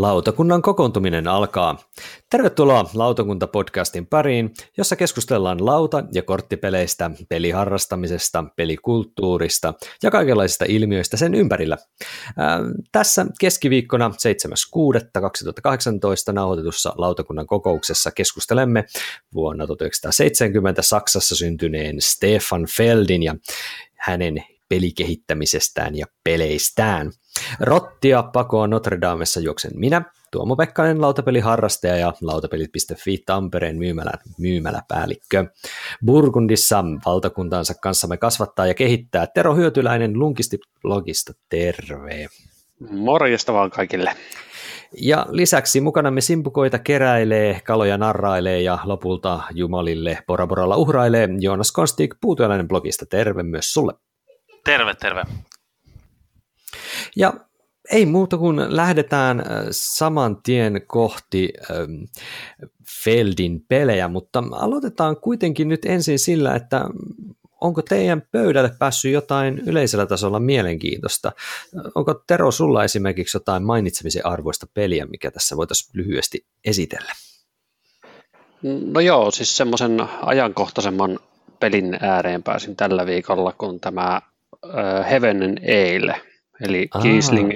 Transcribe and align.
Lautakunnan 0.00 0.62
kokoontuminen 0.62 1.28
alkaa. 1.28 1.78
Tervetuloa 2.30 2.90
Lautakunta-podcastin 2.94 4.06
pariin, 4.10 4.54
jossa 4.76 4.96
keskustellaan 4.96 5.66
lauta- 5.66 6.04
ja 6.12 6.22
korttipeleistä, 6.22 7.10
peliharrastamisesta, 7.28 8.44
pelikulttuurista 8.56 9.74
ja 10.02 10.10
kaikenlaisista 10.10 10.64
ilmiöistä 10.68 11.16
sen 11.16 11.34
ympärillä. 11.34 11.78
Ää, 12.36 12.60
tässä 12.92 13.26
keskiviikkona 13.40 14.08
7.6.2018 14.08 16.32
nauhoitetussa 16.32 16.94
lautakunnan 16.96 17.46
kokouksessa 17.46 18.10
keskustelemme 18.10 18.84
vuonna 19.34 19.66
1970 19.66 20.82
Saksassa 20.82 21.36
syntyneen 21.36 22.00
Stefan 22.00 22.66
Feldin 22.76 23.22
ja 23.22 23.34
hänen 23.94 24.44
pelikehittämisestään 24.68 25.96
ja 25.96 26.06
peleistään. 26.24 27.10
Rottia 27.60 28.22
pakoon 28.22 28.70
Notre 28.70 29.00
Damessa 29.00 29.40
juoksen 29.40 29.70
minä, 29.74 30.02
Tuomo 30.32 30.56
Pekkanen, 30.56 31.00
lautapeliharrastaja 31.00 31.96
ja 31.96 32.12
lautapelit.fi 32.20 33.18
Tampereen 33.26 33.78
myymälä, 33.78 34.12
myymäläpäällikkö. 34.38 35.44
Burgundissa 36.06 36.84
valtakuntaansa 37.06 37.74
kanssamme 37.74 38.16
kasvattaa 38.16 38.66
ja 38.66 38.74
kehittää 38.74 39.26
Tero 39.26 39.54
Hyötyläinen 39.54 40.12
Lunkisti-blogista. 40.18 41.32
Terve! 41.48 42.26
Morjesta 42.90 43.52
vaan 43.52 43.70
kaikille! 43.70 44.10
Ja 45.00 45.26
lisäksi 45.30 45.80
mukanamme 45.80 46.20
simpukoita 46.20 46.78
keräilee, 46.78 47.60
kaloja 47.64 47.98
narrailee 47.98 48.62
ja 48.62 48.78
lopulta 48.84 49.40
jumalille 49.54 50.18
Boraboralla 50.26 50.76
uhrailee 50.76 51.28
Joonas 51.40 51.72
Konstik 51.72 52.14
Puutyöläinen 52.20 52.68
blogista. 52.68 53.06
Terve 53.06 53.42
myös 53.42 53.72
sulle! 53.72 53.92
Terve, 54.64 54.94
terve. 54.94 55.24
Ja 57.16 57.32
ei 57.90 58.06
muuta 58.06 58.38
kuin 58.38 58.76
lähdetään 58.76 59.40
äh, 59.40 59.46
saman 59.70 60.42
tien 60.42 60.82
kohti 60.86 61.52
ähm, 61.70 62.04
Feldin 63.04 63.64
pelejä, 63.68 64.08
mutta 64.08 64.42
aloitetaan 64.52 65.16
kuitenkin 65.16 65.68
nyt 65.68 65.84
ensin 65.84 66.18
sillä, 66.18 66.56
että 66.56 66.84
onko 67.60 67.82
teidän 67.82 68.22
pöydälle 68.32 68.70
päässyt 68.78 69.12
jotain 69.12 69.58
yleisellä 69.58 70.06
tasolla 70.06 70.40
mielenkiintoista? 70.40 71.32
Onko 71.94 72.14
Tero 72.14 72.50
sulla 72.50 72.84
esimerkiksi 72.84 73.36
jotain 73.36 73.62
mainitsemisen 73.62 74.26
arvoista 74.26 74.66
peliä, 74.74 75.06
mikä 75.06 75.30
tässä 75.30 75.56
voitaisiin 75.56 75.90
lyhyesti 75.94 76.46
esitellä? 76.64 77.12
No 78.62 79.00
joo, 79.00 79.30
siis 79.30 79.56
semmoisen 79.56 80.00
ajankohtaisemman 80.22 81.18
pelin 81.60 81.98
ääreen 82.00 82.42
pääsin 82.42 82.76
tällä 82.76 83.06
viikolla, 83.06 83.52
kun 83.52 83.80
tämä 83.80 84.22
äh, 84.64 85.10
Heaven 85.10 85.42
and 85.42 85.58
Ale, 85.58 86.20
eli 86.60 86.88
Kiesling, 87.02 87.52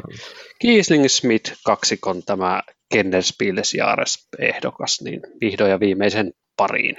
Kiesling 0.58 1.08
Smith 1.08 1.53
kaksikon 1.64 2.22
tämä 2.22 2.62
Kennerspieles 2.92 3.75
Jaares 3.75 4.28
ehdokas, 4.39 5.00
niin 5.00 5.20
vihdoin 5.41 5.70
ja 5.70 5.80
viimeisen 5.80 6.33
pariin. 6.56 6.97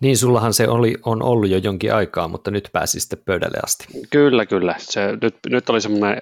Niin, 0.00 0.16
sullahan 0.16 0.54
se 0.54 0.68
oli, 0.68 0.94
on 1.02 1.22
ollut 1.22 1.50
jo 1.50 1.58
jonkin 1.58 1.94
aikaa, 1.94 2.28
mutta 2.28 2.50
nyt 2.50 2.68
pääsi 2.72 3.00
sitten 3.00 3.22
pöydälle 3.24 3.58
asti. 3.64 3.86
Kyllä, 4.10 4.46
kyllä. 4.46 4.74
Se, 4.78 5.00
nyt, 5.22 5.34
nyt 5.48 5.70
oli 5.70 5.80
semmoinen 5.80 6.18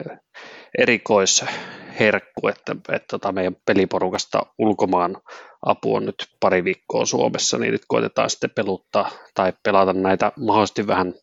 erikoisherkku, 0.78 2.48
että, 2.48 2.76
että 2.88 3.06
tota 3.10 3.32
meidän 3.32 3.56
peliporukasta 3.66 4.42
ulkomaan 4.58 5.16
apu 5.66 5.94
on 5.94 6.06
nyt 6.06 6.14
pari 6.40 6.64
viikkoa 6.64 7.06
Suomessa, 7.06 7.58
niin 7.58 7.72
nyt 7.72 7.82
koitetaan 7.88 8.30
sitten 8.30 8.50
peluttaa 8.50 9.10
tai 9.34 9.52
pelata 9.62 9.92
näitä 9.92 10.32
mahdollisesti 10.36 10.86
vähän 10.86 11.14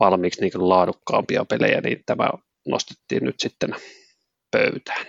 valmiiksi 0.00 0.40
niin 0.40 0.68
laadukkaampia 0.68 1.44
pelejä, 1.44 1.80
niin 1.80 2.02
tämä 2.06 2.30
nostettiin 2.66 3.24
nyt 3.24 3.40
sitten 3.40 3.74
pöytään. 4.50 5.06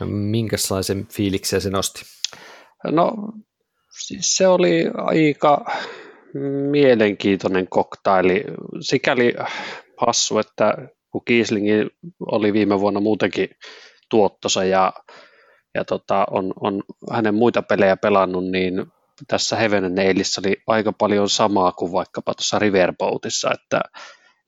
No, 0.00 0.06
minkälaisen 0.06 1.06
fiiliksen 1.06 1.60
se 1.60 1.70
nosti? 1.70 2.02
No 2.84 3.12
siis 4.06 4.36
se 4.36 4.48
oli 4.48 4.90
aika 4.94 5.64
mielenkiintoinen 6.70 7.68
koktaili. 7.68 8.44
Sikäli 8.80 9.34
hassu, 9.96 10.38
että 10.38 10.74
kun 11.10 11.22
Kieslingi 11.24 11.72
oli 12.26 12.52
viime 12.52 12.80
vuonna 12.80 13.00
muutenkin 13.00 13.48
tuottosa 14.10 14.64
ja, 14.64 14.92
ja 15.74 15.84
tota, 15.84 16.26
on, 16.30 16.52
on 16.60 16.82
hänen 17.12 17.34
muita 17.34 17.62
pelejä 17.62 17.96
pelannut, 17.96 18.44
niin 18.44 18.86
tässä 19.28 19.56
Heaven 19.56 19.94
Nailissa 19.94 20.40
oli 20.44 20.56
aika 20.66 20.92
paljon 20.92 21.28
samaa 21.28 21.72
kuin 21.72 21.92
vaikkapa 21.92 22.34
tuossa 22.34 22.58
Riverboatissa, 22.58 23.50
että 23.54 23.80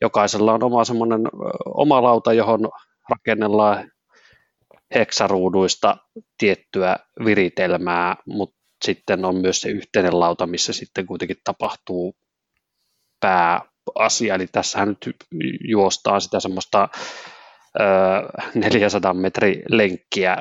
jokaisella 0.01 0.53
on 0.53 0.63
oma 0.63 0.85
semmoinen 0.85 1.21
oma 1.75 2.03
lauta, 2.03 2.33
johon 2.33 2.61
rakennellaan 3.09 3.91
heksaruuduista 4.95 5.97
tiettyä 6.39 6.97
viritelmää, 7.25 8.17
mutta 8.27 8.57
sitten 8.85 9.25
on 9.25 9.37
myös 9.37 9.61
se 9.61 9.69
yhteinen 9.69 10.21
lauta, 10.21 10.47
missä 10.47 10.73
sitten 10.73 11.07
kuitenkin 11.07 11.37
tapahtuu 11.45 12.17
pääasia, 13.21 14.35
eli 14.35 14.47
tässähän 14.47 14.89
nyt 14.89 15.17
juostaa 15.69 16.21
sitä 16.21 16.41
semmoista 16.41 16.89
400 18.55 19.15
metri 19.15 19.63
lenkkiä 19.69 20.37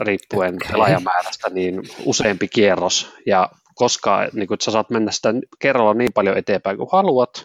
riippuen 0.00 0.56
pelaajamäärästä, 0.72 1.50
niin 1.50 1.82
useampi 2.04 2.48
kierros, 2.48 3.14
ja 3.26 3.50
koska 3.74 4.28
niin 4.32 4.48
kun, 4.48 4.56
sä 4.60 4.70
saat 4.70 4.90
mennä 4.90 5.12
sitä 5.12 5.34
kerralla 5.58 5.94
niin 5.94 6.12
paljon 6.12 6.38
eteenpäin 6.38 6.76
kuin 6.76 6.88
haluat, 6.92 7.44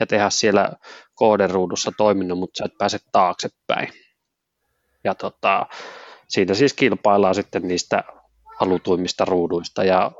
ja 0.00 0.06
tehdä 0.06 0.30
siellä 0.30 0.72
kooderuudussa 1.14 1.92
toiminnon, 1.96 2.38
mutta 2.38 2.58
sä 2.58 2.64
et 2.64 2.78
pääse 2.78 2.98
taaksepäin. 3.12 3.88
Ja 5.04 5.14
tota, 5.14 5.66
siitä 6.28 6.54
siis 6.54 6.74
kilpaillaan 6.74 7.34
sitten 7.34 7.68
niistä 7.68 8.04
halutuimmista 8.58 9.24
ruuduista, 9.24 9.84
ja 9.84 10.12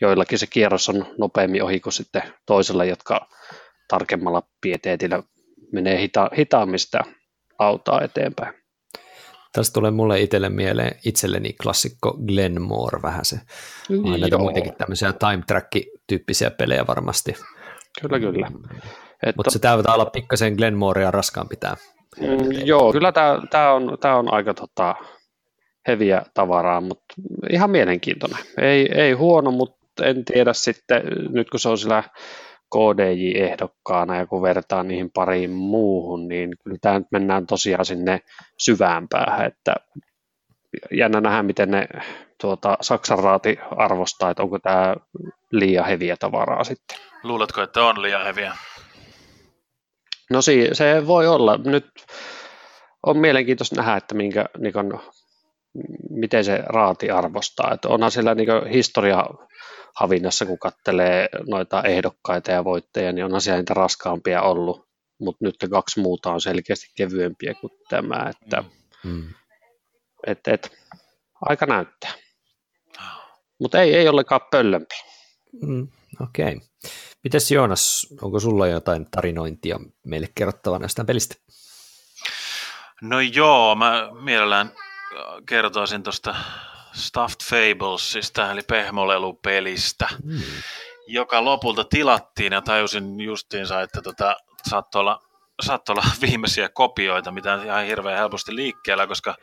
joillakin 0.00 0.38
se 0.38 0.46
kierros 0.46 0.88
on 0.88 1.06
nopeammin 1.18 1.62
ohi 1.62 1.80
kuin 1.80 1.92
sitten 1.92 2.22
toisella, 2.46 2.84
jotka 2.84 3.28
tarkemmalla 3.88 4.42
pieteetillä 4.60 5.22
menee 5.72 6.06
hita- 6.06 6.36
hitaammin 6.38 6.78
sitä 6.78 7.00
autaa 7.58 8.02
eteenpäin. 8.02 8.65
Tästä 9.56 9.74
tulee 9.74 9.90
mulle 9.90 10.20
itselle 10.20 10.48
mieleen 10.48 10.98
itselleni 11.04 11.52
klassikko 11.62 12.18
Glenmore 12.26 13.02
vähän 13.02 13.24
se. 13.24 13.36
On 14.04 14.20
näitä 14.20 14.38
muitakin 14.38 14.74
tämmöisiä 14.78 15.12
time 15.12 15.42
track-tyyppisiä 15.46 16.50
pelejä 16.50 16.86
varmasti. 16.86 17.34
Kyllä, 18.00 18.20
kyllä. 18.20 18.50
Mutta 19.36 19.50
se 19.50 19.58
täytyy 19.58 19.94
olla 19.94 20.06
pikkasen 20.06 20.54
Glenmorea 20.54 21.10
raskaan 21.10 21.48
pitää. 21.48 21.76
Mm, 22.20 22.26
joo, 22.64 22.92
kyllä 22.92 23.12
tämä, 23.50 23.72
on, 23.72 23.98
on 24.18 24.32
aika 24.32 24.54
tota, 24.54 24.94
heviä 25.88 26.22
tavaraa, 26.34 26.80
mutta 26.80 27.14
ihan 27.50 27.70
mielenkiintoinen. 27.70 28.38
Ei, 28.60 28.88
ei 29.00 29.12
huono, 29.12 29.50
mutta 29.50 30.06
en 30.06 30.24
tiedä 30.24 30.52
sitten, 30.52 31.02
nyt 31.30 31.50
kun 31.50 31.60
se 31.60 31.68
on 31.68 31.78
sillä 31.78 32.02
KDJ-ehdokkaana 32.74 34.16
ja 34.16 34.26
kun 34.26 34.42
vertaa 34.42 34.82
niihin 34.82 35.10
pariin 35.10 35.50
muuhun, 35.50 36.28
niin 36.28 36.50
kyllä 36.64 36.76
tämä 36.80 36.98
nyt 36.98 37.08
mennään 37.10 37.46
tosiaan 37.46 37.84
sinne 37.84 38.20
syvään 38.58 39.08
päähän, 39.08 39.46
että 39.46 39.74
jännä 40.92 41.20
nähdä, 41.20 41.42
miten 41.42 41.70
ne 41.70 41.86
tuota, 42.40 42.78
Saksan 42.80 43.18
raati 43.18 43.58
arvostaa, 43.76 44.30
että 44.30 44.42
onko 44.42 44.58
tämä 44.58 44.96
liian 45.50 45.86
heviä 45.86 46.16
tavaraa 46.16 46.64
sitten. 46.64 46.98
Luuletko, 47.22 47.62
että 47.62 47.84
on 47.84 48.02
liian 48.02 48.24
heviä? 48.24 48.56
No 50.30 50.42
si- 50.42 50.68
se 50.72 51.06
voi 51.06 51.26
olla. 51.26 51.58
Nyt 51.64 51.86
on 53.06 53.18
mielenkiintoista 53.18 53.76
nähdä, 53.76 53.96
että 53.96 54.14
minkä, 54.14 54.44
niin 54.58 54.72
kun, 54.72 55.00
miten 56.10 56.44
se 56.44 56.62
raati 56.66 57.10
arvostaa. 57.10 57.70
Että 57.74 57.88
onhan 57.88 58.10
siellä 58.10 58.34
niin 58.34 58.66
historia 58.72 59.24
havinnassa, 59.96 60.46
kun 60.46 60.58
katselee 60.58 61.28
noita 61.48 61.82
ehdokkaita 61.82 62.50
ja 62.50 62.64
voittajia, 62.64 63.12
niin 63.12 63.24
onhan 63.24 63.40
siellä 63.40 63.60
niitä 63.60 63.74
raskaampia 63.74 64.42
ollut, 64.42 64.88
mutta 65.18 65.44
nyt 65.44 65.54
ne 65.62 65.68
kaksi 65.68 66.00
muuta 66.00 66.32
on 66.32 66.40
selkeästi 66.40 66.86
kevyempiä 66.94 67.54
kuin 67.54 67.72
tämä, 67.88 68.30
että 68.30 68.64
mm. 69.04 69.34
et, 70.26 70.48
et, 70.48 70.72
aika 71.40 71.66
näyttää. 71.66 72.12
Mutta 73.60 73.80
ei, 73.80 73.94
ei 73.94 74.08
ollenkaan 74.08 74.40
pöllömpi. 74.50 74.94
Mm, 75.62 75.88
Okei. 76.20 76.56
Okay. 76.56 76.68
Mites 77.24 77.50
Joonas, 77.50 78.06
onko 78.22 78.40
sulla 78.40 78.66
jotain 78.66 79.06
tarinointia 79.10 79.80
meille 80.04 80.28
kerrottavana 80.34 80.80
näistä 80.80 81.04
pelistä? 81.04 81.34
No 83.02 83.20
joo, 83.20 83.74
mä 83.74 84.08
mielellään 84.20 84.72
kertoisin 85.48 86.02
tuosta 86.02 86.36
Stuffed 86.96 87.40
Fablesista, 87.44 88.50
eli 88.52 88.62
pehmolelupelistä, 88.62 90.08
mm. 90.24 90.40
joka 91.06 91.44
lopulta 91.44 91.84
tilattiin 91.84 92.52
ja 92.52 92.62
tajusin 92.62 93.20
justiinsa, 93.20 93.80
että 93.80 94.02
tota, 94.02 94.36
saattoi 94.68 95.00
olla 95.00 95.20
saattoi 95.60 95.92
olla 95.92 96.04
viimeisiä 96.26 96.68
kopioita, 96.68 97.32
mitä 97.32 97.54
on 97.54 97.64
ihan 97.64 97.84
hirveän 97.84 98.18
helposti 98.18 98.56
liikkeellä, 98.56 99.06
koska 99.06 99.34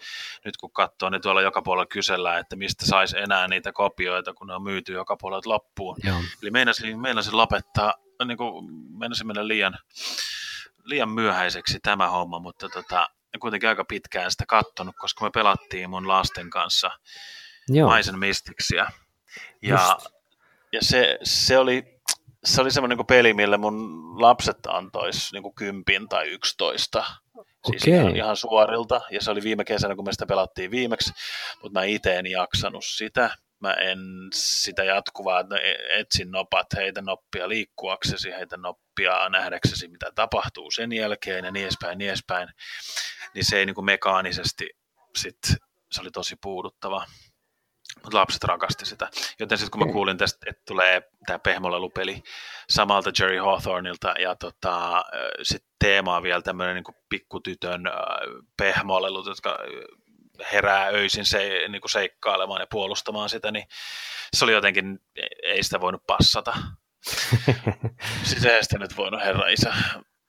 nyt 0.46 0.58
kun 0.58 0.72
katsoo, 0.72 1.10
niin 1.10 1.22
tuolla 1.22 1.42
joka 1.42 1.62
puolella 1.62 1.86
kysellään, 1.86 2.40
että 2.40 2.56
mistä 2.56 2.86
saisi 2.86 3.18
enää 3.18 3.48
niitä 3.48 3.72
kopioita, 3.72 4.34
kun 4.34 4.48
ne 4.48 4.56
on 4.56 4.64
myyty 4.64 4.94
joka 4.94 5.18
puolella 5.18 5.54
loppuun. 5.54 5.98
Joo. 6.04 6.18
Eli 6.42 6.52
meinasin, 6.52 7.00
meinasin 7.00 7.38
lopettaa, 7.38 7.94
niin 8.26 8.38
kuin 8.38 8.66
meinasin 9.00 9.28
mennä 9.28 9.48
liian, 9.48 9.78
liian 10.84 11.10
myöhäiseksi 11.10 11.80
tämä 11.80 12.10
homma, 12.10 12.40
mutta 12.40 12.70
tota, 12.70 13.08
kuitenkin 13.40 13.70
aika 13.70 13.86
pitkään 13.86 14.32
sitä 14.32 14.46
kattonut, 14.48 14.96
koska 15.00 15.26
me 15.26 15.32
pelattiin 15.34 15.90
mun 15.90 16.08
lasten 16.08 16.50
kanssa 16.50 16.92
Joo. 17.70 17.90
Maisen 17.90 18.20
Mysticsia. 18.20 18.86
Ja, 19.62 19.98
ja 20.72 20.80
se, 20.82 21.20
se 21.24 21.58
oli, 21.58 21.84
se 22.44 22.62
oli 22.62 22.72
semmoinen 22.72 22.98
niin 22.98 23.08
peli, 23.08 23.34
millä 23.34 23.58
mun 23.58 24.04
lapset 24.22 24.66
antois 24.68 25.34
niin 25.34 25.56
kympin 25.56 26.10
tai 26.10 26.28
yksitoista. 26.28 27.06
Siis 27.66 27.84
Okei. 27.84 27.94
ihan, 27.94 28.16
ihan 28.16 28.38
suorilta. 28.38 29.02
Ja 29.12 29.22
se 29.22 29.32
oli 29.32 29.44
viime 29.44 29.66
kesänä, 29.66 29.96
kun 29.96 30.06
me 30.06 30.12
sitä 30.12 30.26
pelattiin 30.26 30.72
viimeksi, 30.72 31.14
mutta 31.62 31.80
mä 31.80 31.86
itse 31.86 32.20
en 32.20 32.26
jaksanut 32.26 32.86
sitä. 32.86 33.38
Mä 33.60 33.74
en 33.74 34.00
sitä 34.34 34.84
jatkuvaa, 34.84 35.40
että 35.40 35.56
e- 35.56 36.00
etsin 36.00 36.32
nopat, 36.32 36.68
heitä 36.76 37.02
noppia 37.02 37.50
liikkuaksesi, 37.50 38.32
heitä 38.32 38.58
noppia 38.58 39.30
nähdäksesi, 39.30 39.88
mitä 39.88 40.12
tapahtuu 40.16 40.72
sen 40.72 40.92
jälkeen 40.94 41.46
ja 41.46 41.52
niin 41.52 41.64
edespäin, 41.64 41.98
niin 41.98 42.10
edespäin. 42.10 42.50
Niin 43.36 43.46
se 43.46 43.58
ei 43.58 43.66
niin 43.66 43.76
kuin 43.76 43.86
mekaanisesti 43.86 44.70
sit, 45.16 45.38
se 45.92 46.02
oli 46.02 46.12
tosi 46.12 46.36
puuduttava. 46.42 47.06
Mutta 48.04 48.18
lapset 48.18 48.44
rakasti 48.44 48.86
sitä. 48.86 49.10
Joten 49.40 49.58
sitten 49.58 49.80
kun 49.80 49.88
mä 49.88 49.94
kuulin 49.94 50.18
tästä, 50.18 50.46
että 50.50 50.62
tulee 50.68 51.02
tämä 51.26 51.40
pehmolelupeli 51.40 52.24
samalta 52.70 53.12
Jerry 53.20 53.38
Hawthornilta 53.38 54.14
ja 54.20 54.36
tota, 54.36 55.06
sitten 55.44 55.70
teemaa 55.80 56.24
vielä 56.24 56.42
tämmöinen 56.42 56.76
niin 56.76 56.96
pikkutytön 57.10 57.84
pehmolelut, 58.58 59.26
jotka 59.26 59.60
herää 60.52 60.88
öisin 60.88 61.26
se, 61.26 61.68
niin 61.70 61.82
kuin 61.82 61.92
seikkailemaan 61.92 62.62
ja 62.62 62.68
puolustamaan 62.72 63.30
sitä, 63.30 63.52
niin 63.52 63.66
se 64.34 64.46
oli 64.46 64.52
jotenkin, 64.52 65.00
ei 65.44 65.64
sitä 65.64 65.82
voinut 65.82 66.04
passata. 66.08 66.54
Siis 68.24 68.46
ei 68.46 68.64
sitä 68.64 68.78
nyt 68.78 68.98
voinut 68.98 69.22
herra 69.22 69.48
isä. 69.48 69.74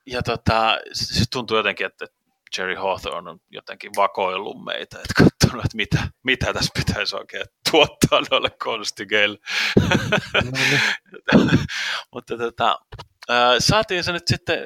Ja 0.07 0.23
tota, 0.23 0.79
se 0.93 1.25
tuntuu 1.33 1.57
jotenkin, 1.57 1.87
että 1.87 2.07
Jerry 2.59 2.75
Hawthorne 2.75 3.31
on 3.31 3.41
jotenkin 3.51 3.91
vakoillut 3.97 4.65
meitä, 4.65 4.99
että 4.99 5.15
katsonut, 5.19 5.65
että 5.65 5.77
mitä, 5.77 5.99
mitä 6.23 6.53
tässä 6.53 6.73
pitäisi 6.87 7.17
oikein 7.17 7.45
tuottaa 7.71 8.21
noille 8.31 8.51
konstigeille. 8.51 9.39
Mutta 12.13 12.39
tota, 12.39 12.79
saatiin 13.59 14.05
se 14.05 14.13
nyt 14.13 14.29
sitten 14.29 14.59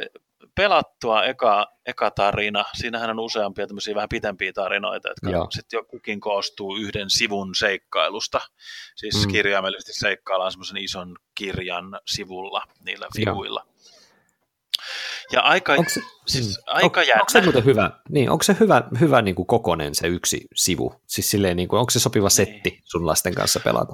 pelattua 0.54 1.24
eka, 1.24 1.66
eka 1.86 2.10
tarina. 2.10 2.64
Siinähän 2.74 3.10
on 3.10 3.20
useampia 3.20 3.66
tämmöisiä 3.66 3.94
vähän 3.94 4.08
pitempiä 4.08 4.52
tarinoita, 4.52 5.08
jotka 5.08 5.30
Joo. 5.30 5.46
sitten 5.50 5.78
jokukin 5.78 6.20
koostuu 6.20 6.76
yhden 6.76 7.10
sivun 7.10 7.54
seikkailusta. 7.54 8.40
Siis 8.96 9.26
Mm. 9.26 9.32
kirjaimellisesti 9.32 9.92
seikkaillaan 9.92 10.52
semmoisen 10.52 10.76
ison 10.76 11.16
kirjan 11.34 12.00
sivulla 12.06 12.62
niillä 12.84 13.06
fivuilla. 13.16 13.66
Ja 15.32 15.40
aika, 15.40 15.72
Onko 15.72 15.90
se, 15.90 16.00
siis 16.26 16.46
mm. 16.48 16.62
aika 16.66 17.00
on, 17.00 17.06
onko 17.12 17.28
se 17.28 17.40
muuten 17.40 17.64
hyvä, 17.64 17.90
niin, 18.08 18.30
onko 18.30 18.42
se 18.42 18.56
hyvä, 18.60 18.82
hyvä 19.00 19.22
niin 19.22 19.34
kuin 19.34 19.46
kokonen 19.46 19.94
se 19.94 20.06
yksi 20.06 20.48
sivu? 20.54 20.94
Siis 21.06 21.30
silleen, 21.30 21.56
niin 21.56 21.68
kuin, 21.68 21.80
onko 21.80 21.90
se 21.90 22.00
sopiva 22.00 22.30
setti 22.30 22.80
sun 22.84 23.06
lasten 23.06 23.34
kanssa 23.34 23.60
pelata? 23.60 23.92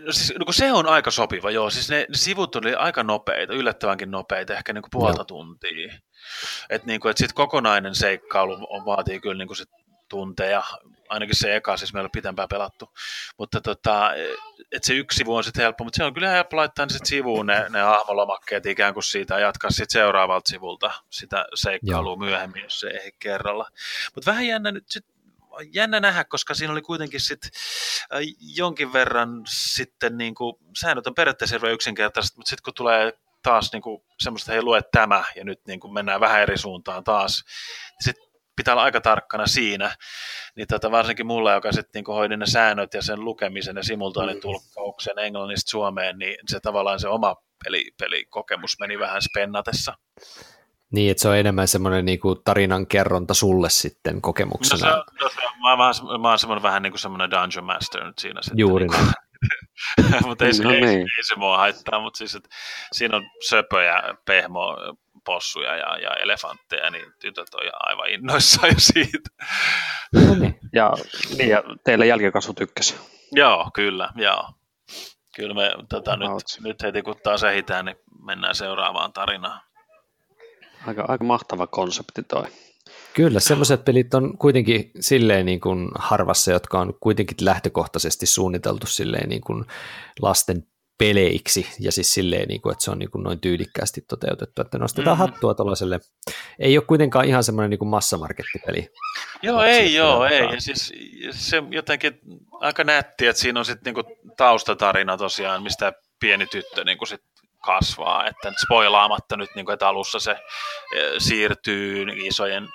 No, 0.00 0.12
siis, 0.12 0.32
no 0.38 0.44
kun 0.44 0.54
se 0.54 0.72
on 0.72 0.88
aika 0.88 1.10
sopiva, 1.10 1.50
joo. 1.50 1.70
Siis 1.70 1.90
ne, 1.90 1.96
ne 1.96 2.14
sivut 2.16 2.56
oli 2.56 2.74
aika 2.74 3.02
nopeita, 3.02 3.52
yllättävänkin 3.52 4.10
nopeita, 4.10 4.54
ehkä 4.54 4.72
niin 4.72 4.82
kuin 4.82 4.90
puolta 4.90 5.18
Joo. 5.18 5.24
tuntia. 5.24 5.94
Että 6.70 6.86
niin 6.86 7.08
et 7.10 7.16
sitten 7.16 7.34
kokonainen 7.34 7.94
seikkailu 7.94 8.66
on, 8.70 8.84
vaatii 8.84 9.20
kyllä 9.20 9.38
niin 9.38 9.48
kuin 9.48 9.56
sit 9.56 9.68
tunteja, 10.08 10.62
ainakin 11.08 11.36
se 11.36 11.56
eka, 11.56 11.76
siis 11.76 11.92
meillä 11.92 12.06
on 12.06 12.10
pitempään 12.10 12.48
pelattu. 12.48 12.90
Mutta 13.38 13.60
tota, 13.60 14.10
että 14.72 14.86
se 14.86 14.94
yksi 14.94 15.16
sivu 15.16 15.36
on 15.36 15.44
sitten 15.44 15.62
helppo, 15.62 15.84
mutta 15.84 15.96
se 15.96 16.04
on 16.04 16.14
kyllä 16.14 16.30
helppo 16.30 16.56
laittaa 16.56 16.88
sit 16.88 17.06
sivuun 17.06 17.46
ne, 17.46 17.66
ne 17.68 17.80
hahmolomakkeet 17.80 18.66
ikään 18.66 18.94
kuin 18.94 19.04
siitä 19.04 19.34
ja 19.34 19.40
jatkaa 19.40 19.70
sitten 19.70 20.00
seuraavalta 20.00 20.48
sivulta 20.48 20.90
sitä 21.10 21.46
seikkailua 21.54 22.12
Joo. 22.12 22.16
myöhemmin, 22.16 22.62
jos 22.62 22.80
se 22.80 22.88
ei 22.88 23.12
kerralla. 23.18 23.70
Mutta 24.14 24.30
vähän 24.30 24.46
jännä 24.46 24.72
nyt 24.72 24.84
sit 24.88 25.04
jännä 25.72 26.00
nähdä, 26.00 26.24
koska 26.24 26.54
siinä 26.54 26.72
oli 26.72 26.82
kuitenkin 26.82 27.20
sit, 27.20 27.42
äh, 28.14 28.20
jonkin 28.56 28.92
verran 28.92 29.42
sitten, 29.48 30.18
niin 30.18 30.34
kuin, 30.34 30.56
säännöt 30.80 31.06
on 31.06 31.14
periaatteessa 31.14 31.54
hirveän 31.54 31.74
yksinkertaiset, 31.74 32.36
mutta 32.36 32.50
sitten 32.50 32.64
kun 32.64 32.74
tulee 32.74 33.12
taas 33.42 33.72
niin 33.72 33.82
kuin, 33.82 34.02
semmoista, 34.18 34.52
hei 34.52 34.62
lue 34.62 34.82
tämä, 34.92 35.24
ja 35.36 35.44
nyt 35.44 35.60
niin 35.66 35.80
kuin, 35.80 35.92
mennään 35.92 36.20
vähän 36.20 36.42
eri 36.42 36.58
suuntaan 36.58 37.04
taas, 37.04 37.44
niin 37.90 38.04
sitten 38.04 38.23
pitää 38.56 38.74
olla 38.74 38.82
aika 38.82 39.00
tarkkana 39.00 39.46
siinä, 39.46 39.96
niin 40.56 40.66
tota, 40.68 40.90
varsinkin 40.90 41.26
mulla, 41.26 41.52
joka 41.52 41.72
sitten 41.72 41.90
niin 41.94 42.04
kuin, 42.04 42.16
hoidi 42.16 42.36
ne 42.36 42.46
säännöt 42.46 42.94
ja 42.94 43.02
sen 43.02 43.24
lukemisen 43.24 43.76
ja 43.76 43.82
simultaanitulkkauksen 43.82 45.18
englannista 45.18 45.70
Suomeen, 45.70 46.18
niin 46.18 46.36
se 46.50 46.60
tavallaan 46.60 47.00
se 47.00 47.08
oma 47.08 47.36
peli, 47.64 47.90
pelikokemus 48.00 48.76
meni 48.80 48.98
vähän 48.98 49.22
spennatessa. 49.22 49.94
Niin, 50.92 51.10
että 51.10 51.20
se 51.22 51.28
on 51.28 51.36
enemmän 51.36 51.68
semmoinen 51.68 52.04
niin 52.04 52.20
kuin 52.20 52.38
tarinan 52.44 52.86
kerronta 52.86 53.34
sulle 53.34 53.70
sitten 53.70 54.14
No 54.14 54.20
kokemuksena. 54.22 54.78
se, 54.80 54.86
on- 54.86 55.04
no 55.20 55.28
se, 55.28 55.46
on- 55.46 55.52
mä, 55.62 55.76
mä, 55.76 55.86
oon- 55.86 56.20
mä 56.20 56.28
oon 56.28 56.38
semmoinen 56.38 56.62
vähän 56.62 56.82
niin 56.82 56.92
kuin 56.92 57.00
semmoinen 57.00 57.30
dungeon 57.30 57.64
master 57.64 58.04
nyt 58.04 58.18
siinä 58.18 58.42
sitten. 58.42 58.58
Juuri 58.58 58.86
niin 58.88 59.06
mutta 60.26 60.44
ei, 60.44 60.54
se- 60.54 60.62
No 60.62 60.70
ei, 60.70 60.80
niin. 60.80 60.98
ei, 61.00 61.22
se 61.22 61.34
mua 61.36 61.56
haittaa, 61.58 62.00
mutta 62.00 62.18
siis, 62.18 62.34
että 62.34 62.48
siinä 62.92 63.16
on 63.16 63.22
söpöjä, 63.48 64.02
pehmo, 64.24 64.76
possuja 65.24 65.76
ja, 65.76 65.98
ja 65.98 66.10
elefantteja, 66.10 66.90
niin 66.90 67.12
tytöt 67.20 67.54
on 67.54 67.60
aivan 67.80 68.08
innoissaan 68.10 68.68
jo 68.68 68.74
siitä. 68.78 69.30
No 70.12 70.34
niin. 70.34 70.58
Ja, 70.72 70.92
niin, 71.38 71.48
ja 71.48 71.62
teillä 71.84 72.04
jälkikasvu 72.04 72.52
tykkäsi. 72.52 72.96
joo, 73.32 73.70
kyllä, 73.74 74.10
joo. 74.16 74.50
Kyllä 75.36 75.54
me 75.54 75.70
tota, 75.88 76.16
nyt, 76.16 76.28
nyt 76.64 76.82
heti 76.82 77.02
kun 77.02 77.16
taas 77.22 77.42
ehitään, 77.42 77.84
niin 77.84 77.96
mennään 78.26 78.54
seuraavaan 78.54 79.12
tarinaan. 79.12 79.60
Aika, 80.86 81.04
aika 81.08 81.24
mahtava 81.24 81.66
konsepti 81.66 82.22
toi. 82.22 82.44
Kyllä, 83.14 83.40
sellaiset 83.40 83.84
pelit 83.84 84.14
on 84.14 84.38
kuitenkin 84.38 84.90
silleen 85.00 85.46
niin 85.46 85.60
kuin 85.60 85.88
harvassa, 85.94 86.52
jotka 86.52 86.80
on 86.80 86.94
kuitenkin 87.00 87.36
lähtökohtaisesti 87.40 88.26
suunniteltu 88.26 88.86
silleen 88.86 89.28
niin 89.28 89.40
kuin 89.40 89.64
lasten 90.20 90.66
peleiksi 90.98 91.66
ja 91.80 91.92
siis 91.92 92.14
silleen, 92.14 92.48
niin 92.48 92.60
kuin, 92.62 92.72
että 92.72 92.84
se 92.84 92.90
on 92.90 92.98
niin 92.98 93.10
kuin 93.10 93.22
noin 93.22 93.40
tyylikkäästi 93.40 94.00
toteutettu, 94.08 94.62
että 94.62 94.78
nostetaan 94.78 95.16
Mhm. 95.18 95.20
hattua 95.20 95.54
tuollaiselle. 95.54 96.00
Ei 96.58 96.78
ole 96.78 96.84
kuitenkaan 96.86 97.24
ihan 97.24 97.44
semmoinen 97.44 97.70
niin 97.70 97.78
kuin 97.78 97.88
massamarkettipeli. 97.88 98.90
Joo, 99.42 99.56
Lapsille 99.56 99.76
ei 99.78 99.94
joo, 99.94 100.24
ei. 100.26 100.40
Ja 100.54 100.60
siis 100.60 100.92
se 101.30 101.62
jotenkin 101.70 102.20
aika 102.52 102.84
nätti, 102.84 103.26
että 103.26 103.42
siinä 103.42 103.60
on 103.60 103.64
sitten 103.64 103.94
niinku 103.94 104.16
taustatarina 104.36 105.16
tosiaan, 105.16 105.62
mistä 105.62 105.92
pieni 106.20 106.46
tyttö 106.46 106.84
niinku 106.84 107.06
sit 107.06 107.22
kasvaa, 107.64 108.26
että 108.26 108.52
spoilaamatta 108.64 109.36
nyt, 109.36 109.50
niinku, 109.54 109.72
että 109.72 109.88
alussa 109.88 110.18
se 110.18 110.30
eh, 110.30 110.38
siirtyy 111.18 112.06
isojen, 112.16 112.68